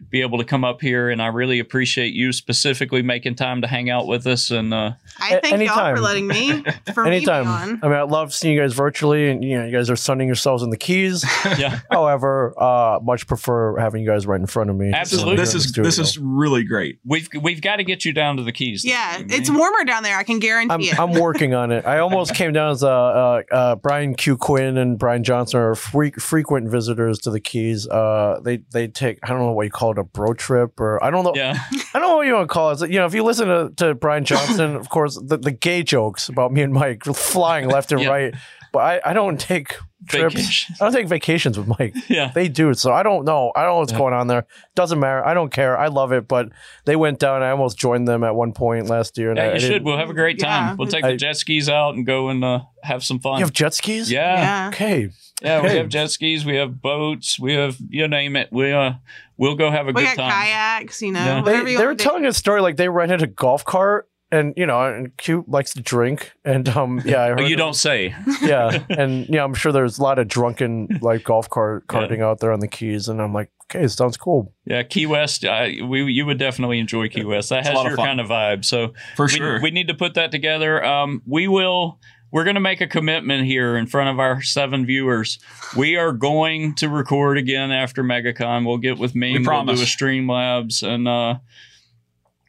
be 0.09 0.21
able 0.21 0.37
to 0.37 0.43
come 0.43 0.63
up 0.63 0.81
here 0.81 1.09
and 1.09 1.21
i 1.21 1.27
really 1.27 1.59
appreciate 1.59 2.13
you 2.13 2.31
specifically 2.31 3.01
making 3.01 3.35
time 3.35 3.61
to 3.61 3.67
hang 3.67 3.89
out 3.89 4.07
with 4.07 4.27
us 4.27 4.51
and 4.51 4.73
uh, 4.73 4.91
I 5.19 5.35
A- 5.35 5.41
thank 5.41 5.63
y'all 5.63 5.95
for 5.95 6.01
letting 6.01 6.27
me 6.27 6.63
for 6.93 7.05
Anytime. 7.05 7.45
me 7.45 7.51
on. 7.51 7.79
I 7.83 7.87
mean, 7.87 7.97
I 7.97 8.01
love 8.01 8.33
seeing 8.33 8.55
you 8.55 8.61
guys 8.61 8.73
virtually, 8.73 9.29
and 9.29 9.43
you 9.43 9.57
know, 9.57 9.65
you 9.65 9.71
guys 9.71 9.89
are 9.89 9.95
sunning 9.95 10.27
yourselves 10.27 10.61
in 10.63 10.69
the 10.69 10.77
keys. 10.77 11.23
yeah 11.57 11.79
However, 11.89 12.53
uh, 12.57 12.99
much 13.01 13.27
prefer 13.27 13.77
having 13.77 14.03
you 14.03 14.07
guys 14.09 14.27
right 14.27 14.39
in 14.39 14.47
front 14.47 14.69
of 14.69 14.75
me. 14.75 14.91
Absolutely. 14.93 15.37
This 15.37 15.53
is 15.55 15.71
this 15.71 15.99
is 15.99 16.17
really 16.17 16.63
great. 16.63 16.99
We've 17.05 17.27
we've 17.41 17.61
got 17.61 17.77
to 17.77 17.83
get 17.83 18.03
you 18.05 18.13
down 18.13 18.37
to 18.37 18.43
the 18.43 18.51
keys. 18.51 18.83
Yeah, 18.83 19.19
evening. 19.19 19.39
it's 19.39 19.49
warmer 19.49 19.83
down 19.85 20.03
there. 20.03 20.17
I 20.17 20.23
can 20.23 20.39
guarantee 20.39 20.73
I'm, 20.73 20.81
it. 20.81 20.99
I'm 20.99 21.11
working 21.13 21.53
on 21.53 21.71
it. 21.71 21.85
I 21.85 21.99
almost 21.99 22.35
came 22.35 22.51
down 22.51 22.71
as 22.71 22.83
uh, 22.83 22.89
uh, 22.89 23.41
uh, 23.51 23.75
Brian 23.75 24.15
Q. 24.15 24.37
Quinn 24.37 24.77
and 24.77 24.99
Bryan 24.99 25.23
Johnson 25.23 25.59
are 25.59 25.75
fre- 25.75 26.19
frequent 26.19 26.69
visitors 26.69 27.19
to 27.19 27.31
the 27.31 27.39
Keys. 27.39 27.87
Uh, 27.87 28.39
they 28.43 28.57
they 28.71 28.87
take 28.87 29.19
I 29.23 29.27
don't 29.27 29.39
know 29.39 29.51
what 29.51 29.63
you 29.63 29.71
call 29.71 29.84
it 29.91 29.97
a 29.97 30.03
bro 30.03 30.33
trip 30.33 30.79
or 30.79 31.03
I 31.03 31.09
don't 31.09 31.23
know 31.23 31.33
yeah. 31.35 31.53
I 31.93 31.99
don't 31.99 32.09
know 32.09 32.17
what 32.17 32.27
you 32.27 32.33
want 32.33 32.49
to 32.49 32.53
call 32.53 32.71
it. 32.71 32.89
You 32.89 32.99
know, 32.99 33.05
if 33.05 33.13
you 33.13 33.23
listen 33.23 33.47
to, 33.47 33.71
to 33.77 33.95
Bryan 33.95 34.25
Johnson, 34.31 34.75
of 34.75 34.89
course, 34.89 35.19
the, 35.23 35.37
the 35.37 35.51
gay 35.51 35.83
jokes 35.83 36.29
about 36.29 36.51
me 36.51 36.61
and 36.61 36.73
Mike 36.73 37.03
flying 37.05 37.67
left 37.69 37.91
and 37.91 38.01
Yeah. 38.01 38.09
right. 38.09 38.35
But 38.71 38.79
I, 38.79 39.11
I 39.11 39.13
don't 39.13 39.39
take 39.39 39.75
trips. 40.07 40.35
Vacation. 40.35 40.75
I 40.79 40.85
don't 40.85 40.93
take 40.93 41.07
vacations 41.07 41.57
with 41.57 41.67
Mike. 41.67 41.95
Yeah. 42.09 42.31
They 42.33 42.47
do. 42.47 42.73
So 42.73 42.91
I 42.93 43.03
don't 43.03 43.25
know. 43.25 43.51
I 43.55 43.63
don't 43.63 43.71
know 43.73 43.79
what's 43.79 43.91
Yeah. 43.91 43.97
going 43.97 44.13
on 44.13 44.27
there. 44.27 44.45
Doesn't 44.75 44.99
matter. 44.99 45.25
I 45.25 45.33
don't 45.33 45.51
care. 45.51 45.77
I 45.77 45.87
love 45.87 46.11
it. 46.11 46.27
But 46.27 46.49
they 46.85 46.95
went 46.95 47.19
down. 47.19 47.41
I 47.43 47.49
almost 47.51 47.77
joined 47.77 48.07
them 48.07 48.23
at 48.23 48.35
one 48.35 48.53
point 48.53 48.87
last 48.87 49.17
year. 49.17 49.31
And 49.31 49.39
I, 49.39 49.45
Yeah, 49.45 49.49
I 49.51 49.53
you 49.55 49.59
should. 49.59 49.83
We'll 49.83 49.97
have 49.97 50.09
a 50.09 50.13
great 50.13 50.39
time. 50.39 50.69
Yeah. 50.69 50.75
We'll 50.75 50.87
take 50.87 51.03
I- 51.03 51.11
the 51.11 51.17
jet 51.17 51.37
skis 51.37 51.67
out 51.69 51.95
and 51.95 52.05
go 52.05 52.29
and 52.29 52.43
uh, 52.43 52.59
have 52.83 53.03
some 53.03 53.19
fun. 53.19 53.39
You 53.39 53.45
have 53.45 53.53
jet 53.53 53.73
skis? 53.73 54.11
yeah. 54.11 54.35
yeah. 54.39 54.67
Okay. 54.69 55.09
Yeah, 55.41 55.61
we 55.61 55.69
have 55.71 55.89
jet 55.89 56.09
skis, 56.11 56.45
we 56.45 56.55
have 56.55 56.81
boats, 56.81 57.37
we 57.37 57.53
have 57.55 57.75
you 57.89 58.07
name 58.07 58.37
it. 58.37 58.47
We 58.53 58.71
uh 58.71 58.93
we'll 59.37 59.55
go 59.55 59.69
have 59.69 59.85
a 59.85 59.91
We 59.91 60.01
good 60.01 60.15
got 60.15 60.15
time. 60.15 60.31
kayaks, 60.31 61.01
you 61.01 61.11
know, 61.11 61.19
Yeah. 61.19 61.35
They, 61.35 61.51
whatever 61.51 61.69
you 61.69 61.77
they 61.77 61.85
were 61.85 61.93
to 61.93 62.01
telling 62.03 62.25
a 62.25 62.31
story 62.31 62.61
like 62.61 62.77
they 62.77 62.87
rented 62.87 63.21
a 63.21 63.27
golf 63.27 63.65
cart. 63.65 64.07
And 64.31 64.53
you 64.57 64.65
know, 64.65 64.81
and 64.81 65.15
Q 65.17 65.45
likes 65.47 65.73
to 65.75 65.81
drink, 65.81 66.33
and 66.43 66.67
um, 66.69 66.99
yeah, 67.05 67.17
I 67.21 67.29
Oh, 67.31 67.35
heard 67.37 67.47
you 67.49 67.55
don't 67.55 67.75
say. 67.75 68.13
yeah, 68.41 68.83
and 68.89 69.27
yeah, 69.29 69.43
I'm 69.43 69.53
sure 69.53 69.71
there's 69.71 69.99
a 69.99 70.03
lot 70.03 70.17
of 70.19 70.27
drunken 70.27 70.87
like 71.01 71.23
golf 71.23 71.49
cart 71.49 71.85
carting 71.87 72.21
out 72.21 72.39
there 72.39 72.51
on 72.51 72.59
the 72.59 72.67
Keys, 72.67 73.07
and 73.07 73.21
I'm 73.21 73.33
like, 73.33 73.51
okay, 73.65 73.87
sounds 73.87 74.17
cool. 74.17 74.51
Yeah, 74.65 74.81
Key 74.83 75.05
West. 75.05 75.45
I, 75.45 75.75
we 75.87 76.03
you 76.11 76.25
would 76.25 76.39
definitely 76.39 76.79
enjoy 76.79 77.07
Key 77.07 77.23
West. 77.23 77.49
That 77.49 77.59
It's 77.59 77.67
has 77.69 77.75
lot 77.75 77.85
of 77.85 77.91
your 77.91 77.97
kind 77.97 78.19
of 78.19 78.27
vibe. 78.27 78.65
So 78.65 78.93
For 79.15 79.25
we, 79.25 79.29
sure. 79.31 79.61
we 79.61 79.69
need 79.71 79.87
to 79.89 79.93
put 79.93 80.15
that 80.15 80.31
together. 80.31 80.83
Um, 80.83 81.21
we 81.27 81.47
will. 81.47 81.99
We're 82.31 82.43
going 82.43 82.55
to 82.55 82.61
make 82.61 82.81
a 82.81 82.87
commitment 82.87 83.45
here 83.45 83.77
in 83.77 83.85
front 83.87 84.09
of 84.09 84.19
our 84.19 84.41
seven 84.41 84.85
viewers. 84.85 85.39
We 85.77 85.95
are 85.95 86.11
going 86.11 86.73
to 86.75 86.89
record 86.89 87.37
again 87.37 87.71
after 87.71 88.03
MegaCon. 88.03 88.65
We'll 88.65 88.79
get 88.79 88.97
with 88.97 89.15
me. 89.15 89.33
We 89.33 89.37
We'll 89.37 89.45
promise. 89.45 89.79
do 89.79 89.83
a 89.83 89.85
Streamlabs 89.85 90.83
and 90.83 91.07
uh, 91.07 91.35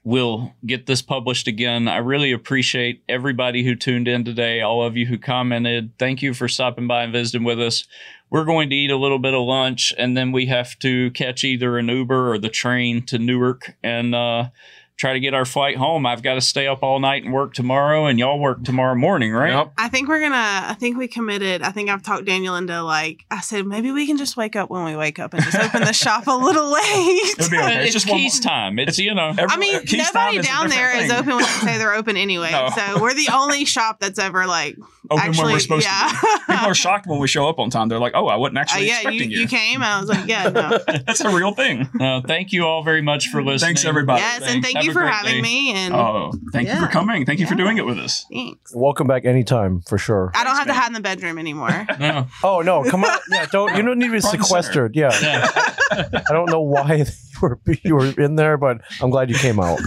we'll 0.06 0.54
get 0.64 0.86
this 0.86 1.02
published 1.02 1.48
again. 1.48 1.88
I 1.88 1.96
really 1.96 2.30
appreciate 2.30 3.02
everybody 3.08 3.64
who 3.64 3.74
tuned 3.74 4.06
in 4.06 4.24
today, 4.24 4.60
all 4.60 4.84
of 4.84 4.96
you 4.96 5.04
who 5.06 5.18
commented. 5.18 5.90
Thank 5.98 6.22
you 6.22 6.32
for 6.32 6.46
stopping 6.46 6.86
by 6.86 7.02
and 7.02 7.12
visiting 7.12 7.42
with 7.42 7.60
us. 7.60 7.88
We're 8.30 8.44
going 8.44 8.70
to 8.70 8.76
eat 8.76 8.92
a 8.92 8.96
little 8.96 9.18
bit 9.18 9.34
of 9.34 9.42
lunch 9.42 9.92
and 9.98 10.16
then 10.16 10.30
we 10.30 10.46
have 10.46 10.78
to 10.78 11.10
catch 11.10 11.42
either 11.42 11.76
an 11.76 11.88
Uber 11.88 12.32
or 12.32 12.38
the 12.38 12.48
train 12.48 13.04
to 13.06 13.18
Newark 13.18 13.76
and 13.82 14.14
uh, 14.14 14.50
try 14.96 15.12
to 15.12 15.20
get 15.20 15.34
our 15.34 15.44
flight 15.44 15.76
home. 15.76 16.06
I've 16.06 16.22
got 16.22 16.34
to 16.34 16.40
stay 16.40 16.66
up 16.66 16.82
all 16.82 16.98
night 16.98 17.24
and 17.24 17.32
work 17.32 17.54
tomorrow, 17.54 18.06
and 18.06 18.18
y'all 18.18 18.38
work 18.38 18.64
tomorrow 18.64 18.94
morning, 18.94 19.32
right? 19.32 19.52
Yep. 19.52 19.72
I 19.76 19.88
think 19.88 20.08
we're 20.08 20.20
gonna. 20.20 20.36
I 20.36 20.74
think 20.78 20.96
we 20.96 21.08
committed. 21.08 21.62
I 21.62 21.70
think 21.70 21.90
I've 21.90 22.02
talked 22.02 22.24
Daniel 22.24 22.56
into 22.56 22.82
like. 22.82 23.24
I 23.30 23.40
said 23.40 23.66
maybe 23.66 23.92
we 23.92 24.06
can 24.06 24.16
just 24.16 24.36
wake 24.36 24.56
up 24.56 24.70
when 24.70 24.84
we 24.84 24.96
wake 24.96 25.18
up 25.18 25.34
and 25.34 25.42
just 25.42 25.56
open 25.56 25.82
the 25.82 25.92
shop 25.92 26.26
a 26.26 26.36
little 26.36 26.72
late. 26.72 27.38
It'll 27.38 27.50
be 27.50 27.58
okay. 27.58 27.84
It's, 27.84 27.92
just 27.92 28.08
one 28.08 28.18
keys 28.18 28.40
time. 28.40 28.78
It's 28.78 28.98
you 28.98 29.14
know. 29.14 29.28
Every- 29.28 29.46
I 29.48 29.56
mean, 29.56 29.80
Keys 29.84 30.10
Town 30.10 30.24
nobody 30.24 30.38
is 30.38 30.46
down 30.46 30.68
there 30.68 30.92
different 30.92 31.04
is 31.04 31.12
open 31.12 31.28
when 31.36 31.44
they 31.44 31.72
say 31.72 31.78
they're 31.78 31.94
open 31.94 32.16
anyway. 32.16 32.50
No. 32.50 32.70
So 32.74 33.02
we're 33.02 33.14
the 33.14 33.28
only 33.32 33.64
shop 33.64 34.00
that's 34.00 34.18
ever 34.18 34.46
like 34.46 34.76
Open 35.10 35.18
actually. 35.28 35.44
when 35.44 35.52
we're 35.54 35.58
supposed 35.60 35.86
yeah. 35.86 36.08
to. 36.08 36.26
Be. 36.46 36.52
People 36.54 36.70
are 36.70 36.74
shocked 36.86 37.06
when 37.06 37.18
we 37.18 37.28
show 37.28 37.48
up 37.48 37.58
on 37.58 37.70
time. 37.70 37.88
They're 37.88 37.98
like, 37.98 38.12
"Oh, 38.14 38.26
I 38.28 38.36
wasn't 38.36 38.58
Uh, 38.58 38.60
actually 38.62 38.86
yeah, 38.88 38.92
you, 38.94 39.08
expecting 39.08 39.30
you." 39.30 39.38
you 39.40 39.48
came. 39.48 39.82
I 39.82 40.00
was 40.00 40.08
like, 40.08 40.26
yeah, 40.26 40.48
no. 40.48 40.78
That's 41.06 41.20
a 41.20 41.30
real 41.34 41.52
thing. 41.54 41.88
No, 41.94 42.22
thank 42.26 42.52
you 42.52 42.64
all 42.64 42.82
very 42.82 43.02
much 43.02 43.28
for 43.28 43.42
listening. 43.42 43.68
Thanks, 43.68 43.84
everybody. 43.84 44.20
yes, 44.20 44.42
and 44.42 44.62
thank 44.62 44.76
Have 44.76 44.84
you 44.84 44.92
for 44.92 45.06
having 45.06 45.34
day. 45.36 45.40
me. 45.42 45.72
And 45.72 45.94
Oh, 45.94 46.32
thank 46.52 46.68
you 46.68 46.76
for 46.78 46.86
coming. 46.88 47.24
Thank 47.26 47.40
you 47.40 47.46
for 47.46 47.54
doing 47.54 47.78
it 47.78 47.86
with 47.86 47.98
us. 47.98 48.24
thanks. 48.32 48.72
Welcome 48.74 49.06
back 49.06 49.24
anytime 49.24 49.80
for 49.82 49.98
sure. 49.98 50.30
I 50.34 50.44
don't 50.44 50.54
Thanks, 50.54 50.58
have 50.58 50.66
to 50.68 50.72
man. 50.72 50.80
hide 50.82 50.86
in 50.88 50.92
the 50.94 51.00
bedroom 51.00 51.38
anymore. 51.38 51.86
No, 52.00 52.26
Oh 52.42 52.60
no, 52.60 52.84
come 52.84 53.04
on! 53.04 53.18
Yeah, 53.30 53.46
don't 53.50 53.74
you 53.76 53.82
don't 53.82 53.98
need 53.98 54.06
to 54.06 54.12
be 54.12 54.20
sequestered. 54.20 54.94
Yeah, 54.96 55.10
yeah. 55.22 55.48
I 55.90 56.32
don't 56.32 56.50
know 56.50 56.60
why 56.60 56.94
you 56.96 57.04
were 57.40 57.58
you 57.82 57.94
were 57.94 58.20
in 58.20 58.36
there, 58.36 58.56
but 58.56 58.80
I'm 59.00 59.10
glad 59.10 59.30
you 59.30 59.36
came 59.36 59.58
out. 59.60 59.78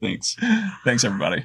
Thanks. 0.00 0.36
Thanks, 0.84 1.04
everybody. 1.04 1.44